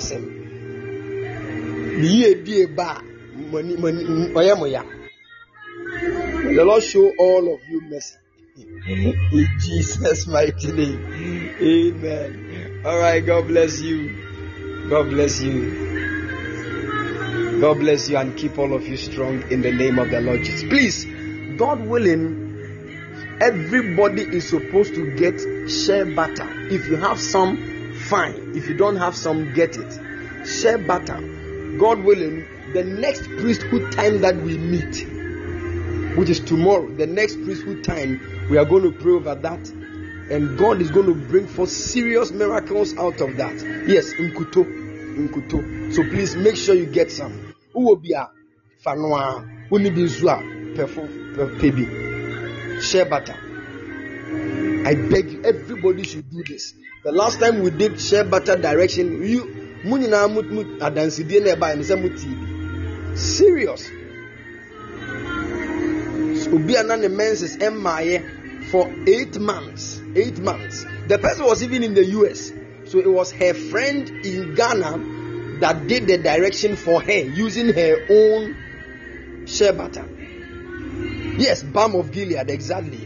us 4.76 4.86
the 6.56 6.64
Lord 6.66 6.84
show 6.84 7.12
all 7.18 7.54
of 7.54 7.62
you 7.70 7.82
mercy. 7.82 8.18
In 8.88 9.48
Jesus' 9.60 10.28
mighty 10.28 10.72
name. 10.72 11.56
Amen. 11.62 12.82
All 12.86 13.00
right. 13.00 13.26
God 13.26 13.48
bless 13.48 13.80
you. 13.82 14.88
God 14.90 15.10
bless 15.10 15.42
you. 15.42 15.86
God 17.62 17.80
bless 17.80 18.10
you 18.10 18.18
and 18.18 18.38
keep 18.38 18.58
all 18.60 18.74
of 18.74 18.86
you 18.88 18.98
strong 18.98 19.50
in 19.50 19.62
the 19.62 19.72
name 19.72 19.98
of 19.98 20.10
the 20.12 20.20
Lord 20.22 20.44
Jesus. 20.44 20.64
Please, 20.70 21.06
God 21.58 21.80
willing, 21.86 23.40
everybody 23.42 24.22
is 24.24 24.50
supposed 24.50 24.96
to 24.96 25.16
get 25.16 25.40
share 25.70 26.06
butter. 26.06 26.48
If 26.70 26.88
you 26.88 26.98
have 26.98 27.20
some, 27.20 27.94
fine. 27.94 28.52
If 28.56 28.68
you 28.68 28.76
don't 28.76 28.98
have 28.98 29.16
some, 29.16 29.54
get 29.54 29.78
it. 29.78 30.48
Share 30.48 30.78
butter 30.78 31.45
God 31.80 32.00
willing, 32.04 32.46
the 32.74 32.84
next 32.84 33.24
priesthood 33.24 33.92
time 33.92 34.22
that 34.22 34.36
we 34.36 34.58
meet, 34.58 35.08
which 36.18 36.30
is 36.30 36.40
tomorrow, 36.40 36.88
the 36.96 37.08
next 37.08 37.36
priesthood 37.44 37.84
time, 37.84 38.20
we 38.50 38.58
are 38.58 38.66
going 38.66 38.84
to 38.84 38.92
pray 38.92 39.14
over 39.14 39.36
that. 39.36 39.68
And 40.30 40.58
God 40.58 40.82
is 40.82 40.90
going 40.90 41.06
to 41.06 41.14
bring 41.14 41.48
forth 41.48 41.70
serious 41.70 42.32
miracles 42.32 42.96
out 42.98 43.22
of 43.22 43.38
that. 43.38 43.54
Yes, 43.88 44.12
Nkuto. 44.14 44.66
Nkuto. 45.16 45.94
So 45.94 46.04
please 46.04 46.36
make 46.36 46.56
sure 46.56 46.74
you 46.74 46.88
get 46.88 47.12
some. 47.12 47.54
Uobia, 47.76 48.30
Fanwa, 48.84 49.70
Unibizua, 49.70 50.42
Pebi, 51.60 52.82
Shea 52.82 53.04
butter. 53.04 53.36
I 54.86 54.94
beg 54.94 55.32
you, 55.32 55.44
everybody 55.44 56.04
should 56.04 56.30
do 56.32 56.44
this. 56.44 56.74
The 57.04 57.12
last 57.12 57.40
time 57.40 57.62
we 57.62 57.70
did 57.70 58.00
shea 58.02 58.24
butter 58.24 58.56
direction, 58.56 59.22
you 59.24 59.65
mu 59.88 59.98
nyinaa 59.98 60.28
mu 60.34 60.42
mu 60.56 60.62
adansidie 60.86 61.40
na 61.44 61.52
ɛbaa 61.56 61.78
sɛ 61.90 61.96
mu 62.02 62.10
tii 62.10 62.36
bi 62.40 62.46
serious. 63.16 63.84
Obi 66.54 66.76
a 66.76 66.84
na 66.84 66.96
ne 66.96 67.08
menses 67.08 67.58
ɛmmaayɛ 67.58 68.22
for 68.72 68.90
eight 69.08 69.38
months 69.40 70.02
eight 70.16 70.40
months. 70.40 70.86
The 71.08 71.18
person 71.20 71.46
was 71.46 71.62
even 71.64 71.84
in 71.84 71.94
the 71.94 72.06
US 72.20 72.52
so 72.86 73.00
it 73.00 73.08
was 73.08 73.32
her 73.32 73.54
friend 73.54 74.10
in 74.26 74.56
Ghana 74.56 75.60
that 75.60 75.88
did 75.88 76.08
the 76.08 76.18
direction 76.18 76.76
for 76.76 77.02
her 77.02 77.12
using 77.12 77.74
her 77.74 78.06
own 78.10 78.56
shea 79.46 79.72
butter. 79.72 80.06
Yes 81.38 81.62
balm 81.64 81.96
of 81.96 82.12
Gilead 82.12 82.50
exactly. 82.50 83.06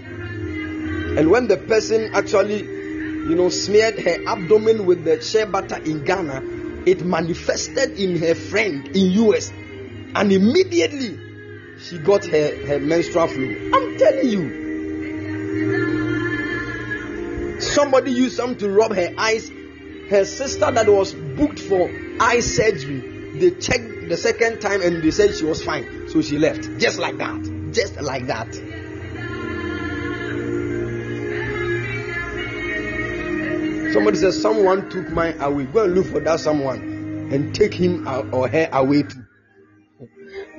And 1.17 1.29
when 1.31 1.47
the 1.47 1.57
person 1.57 2.11
actually 2.13 2.59
you 2.59 3.35
know 3.35 3.49
smeared 3.49 3.99
her 3.99 4.17
abdomen 4.27 4.85
with 4.85 5.03
the 5.03 5.21
shea 5.21 5.45
butter 5.45 5.77
in 5.83 6.03
Ghana 6.03 6.58
it 6.85 7.05
manifested 7.05 7.99
in 7.99 8.17
her 8.19 8.35
friend 8.35 8.87
in 8.95 9.11
US, 9.23 9.51
and 10.15 10.31
immediately 10.31 11.19
she 11.79 11.97
got 11.99 12.25
her, 12.25 12.65
her 12.67 12.79
menstrual 12.79 13.27
flow. 13.27 13.55
I'm 13.73 13.97
telling 13.97 14.29
you. 14.29 14.59
Somebody 17.61 18.11
used 18.11 18.35
some 18.37 18.55
to 18.57 18.69
rub 18.69 18.93
her 18.93 19.09
eyes. 19.17 19.49
Her 20.09 20.25
sister 20.25 20.71
that 20.71 20.87
was 20.87 21.13
booked 21.13 21.59
for 21.59 21.89
eye 22.19 22.39
surgery, 22.39 23.37
they 23.39 23.51
checked 23.51 24.09
the 24.09 24.17
second 24.17 24.59
time 24.59 24.81
and 24.81 25.03
they 25.03 25.11
said 25.11 25.35
she 25.35 25.45
was 25.45 25.63
fine. 25.63 26.09
So 26.09 26.21
she 26.21 26.37
left. 26.39 26.63
Just 26.79 26.97
like 26.97 27.17
that. 27.17 27.71
Just 27.71 28.01
like 28.01 28.27
that. 28.27 28.47
Somebody 33.91 34.17
says, 34.17 34.39
Someone 34.39 34.89
took 34.89 35.09
mine 35.09 35.39
away. 35.41 35.65
Go 35.65 35.83
and 35.83 35.95
look 35.95 36.07
for 36.07 36.19
that 36.19 36.39
someone 36.39 36.79
and 37.31 37.53
take 37.55 37.73
him 37.73 38.07
or 38.33 38.47
her 38.47 38.69
away 38.71 39.03
too. 39.03 39.25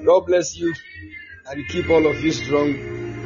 God 0.05 0.21
bless 0.27 0.57
you 0.57 0.75
and 1.47 1.69
keep 1.69 1.89
all 1.91 2.07
of 2.07 2.21
you 2.23 2.33
strong 2.33 2.71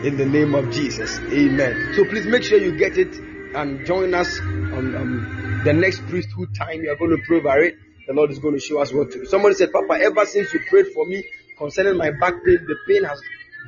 in 0.05 0.17
the 0.17 0.27
name 0.27 0.55
of 0.55 0.71
Jesus. 0.71 1.19
Amen. 1.19 1.93
So 1.95 2.05
please 2.05 2.27
make 2.27 2.43
sure 2.43 2.59
you 2.59 2.77
get 2.77 2.99
it 2.99 3.15
and 3.55 3.87
join 3.87 4.13
us 4.15 4.39
on 4.41 4.95
um, 4.95 5.63
the 5.65 5.73
next 5.73 6.01
priesthood 6.07 6.55
time. 6.55 6.83
You 6.83 6.93
are 6.93 6.97
going 6.97 7.11
to 7.11 7.23
pray 7.27 7.39
about 7.39 7.61
it. 7.61 7.77
The 8.07 8.13
Lord 8.13 8.31
is 8.31 8.39
going 8.39 8.55
to 8.55 8.61
show 8.61 8.83
us 8.83 8.93
what 8.93 9.11
to 9.13 9.21
do. 9.21 9.25
Somebody 9.27 9.55
said, 9.55 9.73
Papa, 9.73 9.95
ever 10.03 10.27
since 10.27 10.53
you 10.53 10.61
prayed 10.69 10.89
for 10.89 11.07
me 11.07 11.25
concerning 11.57 11.97
my 11.97 12.11
back 12.11 12.35
pain, 12.45 12.67
the 12.67 12.77
pain 12.87 13.05
has 13.05 13.19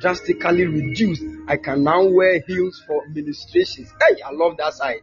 drastically 0.01 0.67
reduced. 0.67 1.23
I 1.47 1.57
can 1.57 1.83
now 1.83 2.03
wear 2.05 2.39
heels 2.45 2.83
for 2.85 3.07
ministrations. 3.07 3.89
Hey, 3.89 4.21
I 4.21 4.31
love 4.31 4.57
that 4.57 4.73
side 4.75 5.01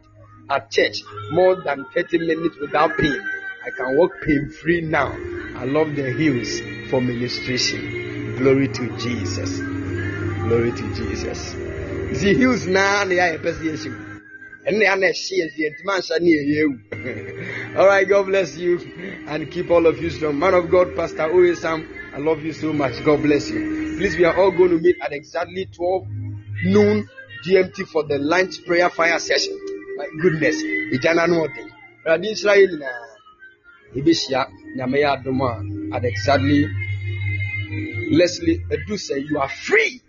at 0.49 0.71
church 0.71 1.01
more 1.31 1.55
than 1.63 1.85
30 1.93 2.19
minutes 2.19 2.57
without 2.59 2.97
pain. 2.97 3.19
I 3.65 3.69
can 3.71 3.97
walk 3.97 4.11
pain 4.25 4.51
free 4.61 4.81
now. 4.81 5.11
I 5.55 5.65
love 5.65 5.95
the 5.95 6.11
hills 6.11 6.59
for 6.89 7.01
ministration. 7.01 8.35
Glory 8.37 8.67
to 8.67 8.97
Jesus. 8.97 9.59
Glory 9.59 10.71
to 10.71 10.93
Jesus. 10.93 11.53
The 11.53 12.35
hills 12.37 12.67
now 12.67 13.05
they 13.05 13.19
are 13.19 13.35
a 13.35 13.41
worship. 13.41 13.93
and 14.65 14.81
they 14.81 14.85
are 14.85 14.97
All 17.77 17.87
right, 17.87 18.07
God 18.07 18.27
bless 18.27 18.55
you 18.57 18.79
and 19.27 19.51
keep 19.51 19.71
all 19.71 19.85
of 19.87 20.01
you 20.01 20.09
strong. 20.09 20.37
Man 20.39 20.53
of 20.53 20.69
God, 20.69 20.95
Pastor 20.95 21.27
Oyesam, 21.29 21.87
I 22.13 22.17
love 22.19 22.43
you 22.43 22.53
so 22.53 22.71
much. 22.73 23.03
God 23.03 23.21
bless 23.23 23.49
you. 23.49 23.95
Please, 23.97 24.15
we 24.17 24.25
are 24.25 24.35
all 24.37 24.51
going 24.51 24.69
to 24.71 24.77
meet 24.77 24.97
at 25.01 25.11
exactly 25.13 25.65
12 25.65 26.07
noon 26.65 27.09
GMT 27.45 27.87
for 27.87 28.03
the 28.03 28.17
lunch 28.19 28.65
prayer 28.65 28.89
fire 28.89 29.19
session. 29.19 29.59
goodness. 30.21 30.61
Itana 30.93 31.27
no 31.27 31.47
thing 31.53 31.69
but 32.03 32.19
in 32.19 32.25
Israel 32.25 32.77
na 32.77 32.89
nyame 33.95 34.41
na 34.75 34.85
me 34.87 35.01
a 35.03 35.13
and 35.95 36.05
exactly 36.05 36.67
Leslie 38.11 38.59
edu 38.69 38.97
say 38.99 39.19
you 39.19 39.39
are 39.39 39.49
free 39.49 40.01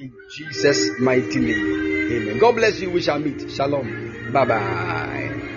in 0.00 0.12
Jesus 0.36 0.98
mighty 1.00 1.38
name. 1.40 2.12
Amen. 2.12 2.38
God 2.38 2.56
bless 2.56 2.80
you. 2.80 2.90
We 2.90 3.02
shall 3.02 3.18
meet. 3.18 3.50
Shalom. 3.50 4.32
Bye 4.32 4.44
bye 4.44 5.48